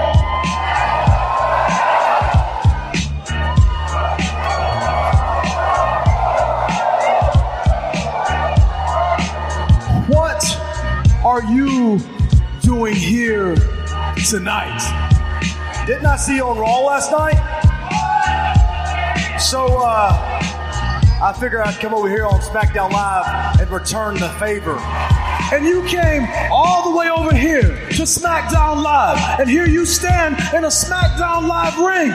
What 10.08 10.44
are 11.24 11.44
you 11.54 12.00
doing 12.62 12.96
here 12.96 13.56
tonight? 14.28 14.80
Didn't 15.86 16.06
I 16.08 16.16
see 16.16 16.38
you 16.38 16.48
on 16.48 16.58
Raw 16.58 16.80
last 16.80 17.12
night? 17.12 17.38
So, 19.40 19.80
uh, 19.84 20.31
I 21.22 21.34
figured 21.34 21.62
I'd 21.62 21.80
come 21.80 21.94
over 21.94 22.10
here 22.10 22.26
on 22.26 22.40
SmackDown 22.42 22.92
Live 22.92 23.62
and 23.62 23.70
return 23.70 24.16
the 24.16 24.30
favor. 24.40 24.76
And 25.54 25.68
you 25.68 25.86
came 25.86 26.28
all 26.52 26.90
the 26.90 26.98
way 26.98 27.12
over 27.12 27.36
here 27.36 27.62
to 27.92 28.02
SmackDown 28.10 28.82
Live, 28.82 29.40
and 29.40 29.48
here 29.48 29.68
you 29.68 29.86
stand 29.86 30.40
in 30.56 30.64
a 30.64 30.70
SmackDown 30.70 31.48
Live 31.48 31.78
ring. 31.78 32.12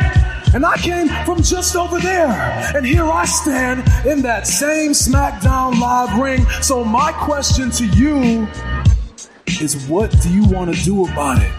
And 0.57 0.67
I 0.67 0.77
came 0.79 1.07
from 1.25 1.41
just 1.41 1.77
over 1.77 2.01
there, 2.01 2.33
and 2.75 2.85
here 2.85 3.05
I 3.05 3.27
stand 3.27 3.85
in 4.05 4.23
that 4.23 4.49
same 4.49 4.91
SmackDown 4.91 5.79
Live 5.79 6.19
ring. 6.19 6.45
So, 6.61 6.83
my 6.83 7.13
question 7.13 7.71
to 7.71 7.87
you 7.87 8.49
is 9.63 9.87
what 9.87 10.11
do 10.21 10.31
you 10.31 10.49
want 10.49 10.75
to 10.75 10.83
do 10.83 11.07
about 11.07 11.41
it? 11.41 11.53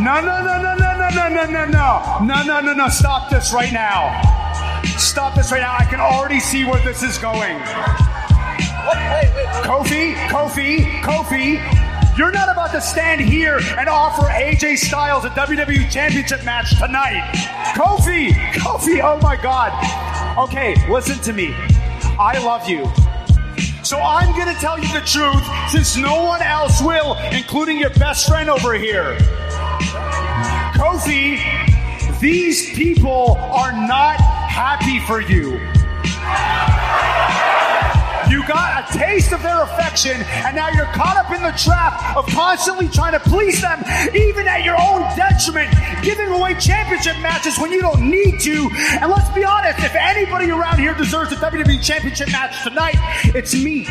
No, 0.00 0.20
no, 0.20 0.44
no, 0.44 0.62
no, 0.62 0.76
no, 0.76 0.96
no, 0.96 1.08
no, 1.08 1.28
no, 1.28 1.46
no, 1.50 1.64
no, 1.64 2.24
no, 2.24 2.42
no, 2.44 2.60
no, 2.60 2.72
no. 2.72 2.88
Stop 2.88 3.30
this 3.30 3.52
right 3.52 3.72
now. 3.72 4.43
Stop 4.98 5.34
this 5.34 5.50
right 5.50 5.60
now. 5.60 5.76
I 5.78 5.84
can 5.84 6.00
already 6.00 6.40
see 6.40 6.64
where 6.64 6.82
this 6.84 7.02
is 7.02 7.18
going. 7.18 7.58
Kofi, 9.64 10.14
Kofi, 10.28 10.84
Kofi, 11.02 12.18
you're 12.18 12.30
not 12.30 12.48
about 12.48 12.70
to 12.72 12.80
stand 12.80 13.20
here 13.20 13.58
and 13.76 13.88
offer 13.88 14.22
AJ 14.22 14.78
Styles 14.78 15.24
a 15.24 15.30
WWE 15.30 15.90
Championship 15.90 16.44
match 16.44 16.78
tonight. 16.78 17.28
Kofi, 17.74 18.30
Kofi, 18.52 19.00
oh 19.02 19.18
my 19.20 19.36
God. 19.36 19.72
Okay, 20.38 20.74
listen 20.88 21.18
to 21.22 21.32
me. 21.32 21.52
I 22.18 22.40
love 22.44 22.68
you. 22.68 22.84
So 23.84 23.98
I'm 23.98 24.32
going 24.36 24.54
to 24.54 24.60
tell 24.60 24.78
you 24.78 24.92
the 24.92 25.04
truth 25.04 25.44
since 25.70 25.96
no 25.96 26.24
one 26.24 26.40
else 26.40 26.80
will, 26.80 27.16
including 27.32 27.78
your 27.78 27.90
best 27.90 28.28
friend 28.28 28.48
over 28.48 28.74
here. 28.74 29.16
Kofi, 30.74 31.40
these 32.20 32.74
people 32.74 33.36
are 33.38 33.72
not 33.72 34.33
happy 34.54 35.00
for 35.00 35.20
you. 35.20 35.58
You 38.30 38.46
got 38.46 38.88
a 38.88 38.96
taste 38.96 39.32
of 39.32 39.42
their 39.42 39.62
affection, 39.62 40.22
and 40.22 40.54
now 40.54 40.68
you're 40.68 40.86
caught 40.94 41.16
up 41.16 41.32
in 41.34 41.42
the 41.42 41.50
trap 41.58 42.16
of 42.16 42.24
constantly 42.28 42.88
trying 42.88 43.12
to 43.12 43.20
please 43.20 43.60
them, 43.60 43.82
even 44.14 44.46
at 44.46 44.64
your 44.64 44.76
own 44.80 45.02
detriment, 45.16 45.74
giving 46.02 46.28
away 46.28 46.54
championship 46.54 47.18
matches 47.20 47.58
when 47.58 47.72
you 47.72 47.80
don't 47.80 48.08
need 48.08 48.38
to. 48.40 48.70
And 49.00 49.10
let's 49.10 49.28
be 49.34 49.44
honest, 49.44 49.80
if 49.80 49.94
anybody 49.94 50.50
around 50.50 50.78
here 50.78 50.94
deserves 50.94 51.32
a 51.32 51.36
WWE 51.36 51.82
Championship 51.82 52.30
match 52.30 52.62
tonight, 52.62 52.96
it's 53.34 53.54
me. 53.54 53.84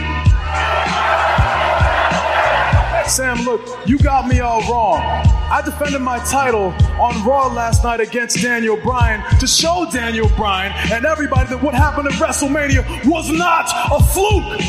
Sam, 3.10 3.44
look, 3.44 3.62
you 3.86 4.00
got 4.00 4.28
me 4.28 4.40
all 4.40 4.62
wrong. 4.62 5.33
I 5.54 5.62
defended 5.62 6.02
my 6.02 6.18
title 6.18 6.74
on 7.00 7.24
Raw 7.24 7.46
last 7.46 7.84
night 7.84 8.00
against 8.00 8.42
Daniel 8.42 8.76
Bryan 8.76 9.22
to 9.40 9.46
show 9.46 9.86
Daniel 9.92 10.28
Bryan 10.30 10.74
and 10.92 11.06
everybody 11.06 11.48
that 11.50 11.62
what 11.62 11.76
happened 11.76 12.08
at 12.08 12.14
WrestleMania 12.14 12.84
was 13.06 13.30
not 13.30 13.70
a 13.92 14.02
fluke. 14.04 14.60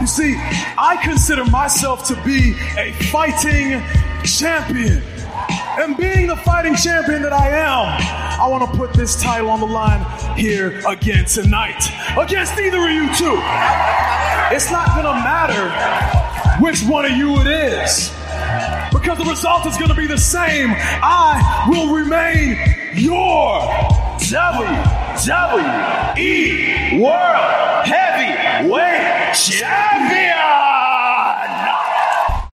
You 0.00 0.06
see, 0.08 0.34
I 0.76 0.98
consider 1.00 1.44
myself 1.44 2.02
to 2.08 2.20
be 2.24 2.56
a 2.76 2.92
fighting 3.12 3.80
champion. 4.24 5.00
And 5.78 5.96
being 5.96 6.26
the 6.26 6.38
fighting 6.38 6.74
champion 6.74 7.22
that 7.22 7.32
I 7.32 7.50
am, 7.50 8.40
I 8.40 8.48
want 8.48 8.68
to 8.68 8.76
put 8.76 8.94
this 8.94 9.22
title 9.22 9.48
on 9.48 9.60
the 9.60 9.66
line 9.66 10.04
here 10.36 10.82
again 10.88 11.24
tonight. 11.24 11.88
Against 12.18 12.58
either 12.58 12.82
of 12.82 12.90
you 12.90 13.06
two. 13.14 13.38
It's 14.50 14.72
not 14.72 14.88
going 14.88 15.06
to 15.06 15.14
matter 15.22 16.19
which 16.60 16.82
one 16.84 17.04
of 17.04 17.12
you 17.12 17.40
it 17.40 17.46
is. 17.46 18.10
Because 18.92 19.18
the 19.18 19.24
result 19.24 19.66
is 19.66 19.76
going 19.76 19.88
to 19.88 19.94
be 19.94 20.06
the 20.06 20.18
same. 20.18 20.70
I 20.72 21.66
will 21.68 21.94
remain 21.94 22.56
your 22.94 23.60
WWE 24.30 27.00
World 27.00 27.86
Heavyweight 27.86 29.34
Champion. 29.34 30.79